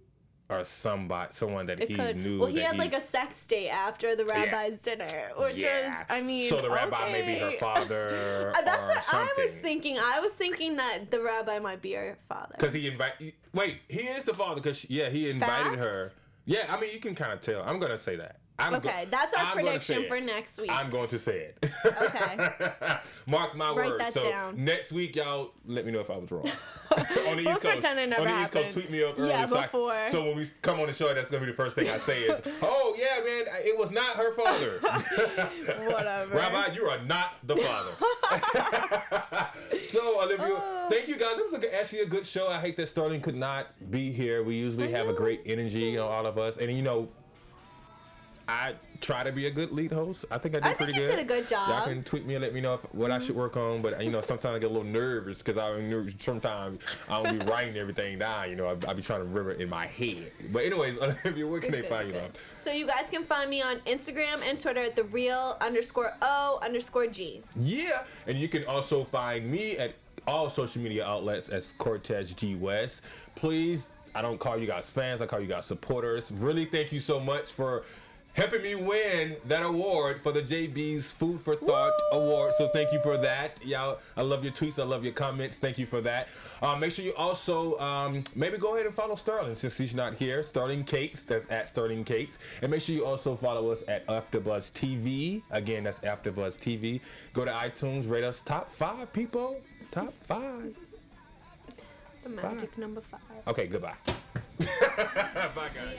or 0.48 0.64
somebody, 0.64 1.28
someone 1.32 1.66
that 1.66 1.80
It 1.80 1.88
he 1.88 1.94
could. 1.94 2.16
knew. 2.16 2.38
Well, 2.38 2.48
he 2.48 2.60
had 2.60 2.78
like 2.78 2.94
a 2.94 3.00
sex 3.00 3.44
date 3.46 3.68
after 3.68 4.14
the 4.14 4.24
rabbi's 4.24 4.80
dinner, 4.80 5.30
which 5.36 5.56
yeah. 5.56 5.88
was, 5.88 6.06
I 6.08 6.20
mean, 6.20 6.48
so 6.48 6.62
the 6.62 6.70
rabbi 6.70 7.10
may 7.10 7.22
be 7.22 7.38
her 7.38 7.52
father. 7.52 8.22
Uh, 8.56 8.62
That's 8.62 9.08
what 9.08 9.14
I 9.14 9.34
was 9.36 9.54
thinking. 9.60 9.98
I 9.98 10.20
was 10.20 10.32
thinking 10.32 10.76
that 10.76 11.10
the 11.10 11.20
rabbi 11.20 11.58
might 11.58 11.82
be 11.82 11.92
her 11.92 12.16
father. 12.28 12.54
Because 12.58 12.72
he 12.72 12.86
invite. 12.86 13.34
Wait, 13.52 13.80
he 13.88 14.02
is 14.02 14.24
the 14.24 14.34
father. 14.34 14.56
Because 14.56 14.88
yeah, 14.88 15.08
he 15.08 15.28
invited 15.28 15.78
her. 15.78 16.12
Yeah, 16.44 16.66
I 16.68 16.80
mean 16.80 16.92
you 16.92 17.00
can 17.00 17.14
kind 17.14 17.32
of 17.32 17.40
tell. 17.40 17.62
I'm 17.62 17.78
gonna 17.80 17.98
say 17.98 18.16
that. 18.16 18.38
I'm 18.58 18.72
go- 18.72 18.76
Okay, 18.88 19.06
that's 19.10 19.34
our 19.34 19.44
I'm 19.44 19.52
prediction 19.52 20.06
for 20.08 20.20
next 20.20 20.58
week. 20.58 20.70
I'm 20.72 20.88
going 20.90 21.08
to 21.08 21.18
say 21.18 21.50
it. 21.62 21.70
Okay. 21.84 22.38
Mark 23.26 23.54
my 23.54 23.70
Write 23.72 23.90
words. 23.90 23.98
that 24.04 24.14
so 24.14 24.30
down. 24.30 24.64
next 24.64 24.92
week, 24.92 25.14
y'all 25.16 25.52
let 25.66 25.84
me 25.84 25.92
know 25.92 26.00
if 26.00 26.08
I 26.10 26.16
was 26.16 26.30
wrong. 26.30 26.46
on 27.28 27.36
the 27.36 27.40
East 27.42 27.48
Coast, 27.48 27.62
pretend 27.64 27.98
it 27.98 28.08
never 28.08 28.22
on 28.22 28.28
the 28.28 28.42
East 28.42 28.52
Coast, 28.52 28.66
happened. 28.66 28.72
tweet 28.72 28.90
me 28.90 29.04
up 29.04 29.18
early. 29.18 29.28
Yeah, 29.28 29.44
so 29.46 29.58
I- 29.58 29.62
before. 29.62 30.08
so 30.10 30.24
when 30.24 30.36
we 30.36 30.50
come 30.62 30.80
on 30.80 30.86
the 30.86 30.92
show, 30.94 31.12
that's 31.12 31.30
gonna 31.30 31.44
be 31.44 31.50
the 31.50 31.56
first 31.56 31.74
thing 31.76 31.88
I 31.90 31.98
say 31.98 32.22
is, 32.22 32.40
"Oh 32.62 32.94
yeah, 32.98 33.20
man, 33.22 33.44
it 33.64 33.76
was 33.78 33.90
not 33.90 34.16
her 34.16 34.32
father." 34.32 34.78
Whatever. 35.90 36.34
Rabbi, 36.36 36.72
you 36.74 36.84
are 36.86 37.02
not 37.04 37.32
the 37.44 37.56
father. 37.56 37.92
so, 39.88 40.22
Olivia, 40.22 40.46
oh. 40.48 40.86
thank 40.90 41.08
you 41.08 41.16
guys. 41.16 41.36
It 41.38 41.44
was 41.44 41.52
a, 41.54 41.58
good- 41.58 41.74
actually 41.74 42.00
a 42.00 42.06
good 42.06 42.26
show. 42.26 42.48
I 42.48 42.58
hate 42.60 42.76
that 42.78 42.88
Sterling 42.88 43.20
could 43.20 43.36
not 43.36 43.66
be 43.90 44.10
here. 44.10 44.42
We 44.42 44.54
usually 44.56 44.90
have 44.92 45.08
a 45.08 45.12
great 45.12 45.42
energy, 45.46 45.80
you 45.80 45.96
know, 45.96 46.06
all 46.08 46.26
of 46.26 46.38
us. 46.38 46.56
And, 46.56 46.74
you 46.74 46.82
know, 46.82 47.08
I 48.48 48.74
try 49.00 49.24
to 49.24 49.32
be 49.32 49.46
a 49.46 49.50
good 49.50 49.72
lead 49.72 49.90
host. 49.92 50.24
I 50.30 50.38
think 50.38 50.56
I 50.56 50.60
did 50.60 50.64
I 50.64 50.68
think 50.68 50.78
pretty 50.78 50.92
you 50.94 51.00
good. 51.00 51.16
did 51.16 51.18
a 51.18 51.24
good 51.24 51.48
job. 51.48 51.68
Y'all 51.68 51.84
can 51.84 52.02
tweet 52.02 52.26
me 52.26 52.36
and 52.36 52.42
let 52.42 52.54
me 52.54 52.60
know 52.60 52.74
if, 52.74 52.82
what 52.94 53.10
I 53.10 53.18
should 53.18 53.34
work 53.34 53.56
on. 53.56 53.82
But, 53.82 54.02
you 54.04 54.10
know, 54.10 54.20
sometimes 54.20 54.56
I 54.56 54.58
get 54.60 54.66
a 54.66 54.72
little 54.72 54.84
nervous 54.84 55.38
because 55.38 55.58
I 55.58 56.12
sometimes 56.18 56.80
I 57.08 57.22
don't 57.22 57.38
be 57.38 57.44
writing 57.44 57.76
everything 57.78 58.18
down. 58.18 58.50
You 58.50 58.56
know, 58.56 58.66
I, 58.66 58.90
I 58.90 58.92
be 58.94 59.02
trying 59.02 59.20
to 59.20 59.24
remember 59.24 59.50
it 59.50 59.60
in 59.60 59.68
my 59.68 59.86
head. 59.86 60.30
But, 60.52 60.64
anyways, 60.64 60.98
Olivia, 60.98 61.46
where 61.46 61.60
can 61.60 61.70
Good, 61.70 61.78
they 61.78 61.82
good, 61.82 61.90
find 61.90 62.06
you? 62.08 62.14
good. 62.14 62.22
on? 62.22 62.30
So 62.58 62.70
you 62.70 62.86
guys 62.86 63.10
can 63.10 63.24
find 63.24 63.50
me 63.50 63.62
on 63.62 63.78
Instagram 63.80 64.40
and 64.48 64.58
Twitter 64.58 64.80
at 64.80 64.94
the 64.94 65.04
real 65.04 65.56
underscore 65.60 66.14
O 66.22 66.60
underscore 66.62 67.08
G. 67.08 67.42
Yeah, 67.56 68.04
and 68.26 68.38
you 68.38 68.48
can 68.48 68.64
also 68.66 69.02
find 69.04 69.50
me 69.50 69.76
at 69.76 69.94
all 70.26 70.50
social 70.50 70.82
media 70.82 71.04
outlets 71.04 71.48
as 71.48 71.74
Cortez 71.78 72.32
G 72.34 72.54
West. 72.54 73.02
Please, 73.34 73.86
I 74.14 74.22
don't 74.22 74.38
call 74.38 74.56
you 74.56 74.66
guys 74.66 74.88
fans, 74.88 75.20
I 75.20 75.26
call 75.26 75.40
you 75.40 75.46
guys 75.46 75.66
supporters. 75.66 76.32
Really, 76.32 76.64
thank 76.64 76.92
you 76.92 77.00
so 77.00 77.20
much 77.20 77.50
for 77.50 77.84
helping 78.36 78.60
me 78.62 78.74
win 78.74 79.34
that 79.46 79.62
award 79.62 80.20
for 80.20 80.30
the 80.30 80.42
JB's 80.42 81.10
Food 81.10 81.40
for 81.40 81.56
Thought 81.56 81.94
Woo! 82.12 82.18
Award. 82.18 82.52
So 82.58 82.68
thank 82.68 82.92
you 82.92 83.00
for 83.00 83.16
that, 83.16 83.58
y'all. 83.64 83.98
I 84.16 84.22
love 84.22 84.44
your 84.44 84.52
tweets, 84.52 84.78
I 84.78 84.84
love 84.84 85.02
your 85.02 85.14
comments. 85.14 85.58
Thank 85.58 85.78
you 85.78 85.86
for 85.86 86.02
that. 86.02 86.28
Uh, 86.60 86.76
make 86.76 86.92
sure 86.92 87.04
you 87.04 87.14
also 87.14 87.78
um, 87.78 88.22
maybe 88.34 88.58
go 88.58 88.74
ahead 88.74 88.86
and 88.86 88.94
follow 88.94 89.16
Sterling 89.16 89.56
since 89.56 89.76
he's 89.78 89.94
not 89.94 90.14
here. 90.14 90.42
Sterling 90.42 90.84
Cates, 90.84 91.22
that's 91.22 91.50
at 91.50 91.70
Sterling 91.70 92.04
Cates, 92.04 92.38
and 92.60 92.70
make 92.70 92.82
sure 92.82 92.94
you 92.94 93.06
also 93.06 93.34
follow 93.34 93.70
us 93.70 93.82
at 93.88 94.06
AfterBuzz 94.06 94.70
TV. 94.72 95.42
Again, 95.50 95.84
that's 95.84 96.00
AfterBuzz 96.00 96.58
TV. 96.58 97.00
Go 97.32 97.46
to 97.46 97.50
iTunes, 97.50 98.08
rate 98.08 98.24
us 98.24 98.42
top 98.42 98.70
five 98.70 99.10
people. 99.14 99.60
Top 99.90 100.12
five. 100.24 100.76
The 102.22 102.28
magic 102.28 102.76
number 102.76 103.00
five. 103.00 103.20
Okay, 103.48 103.66
goodbye. 103.66 103.94
Bye, 104.58 105.70
guys. 105.74 105.98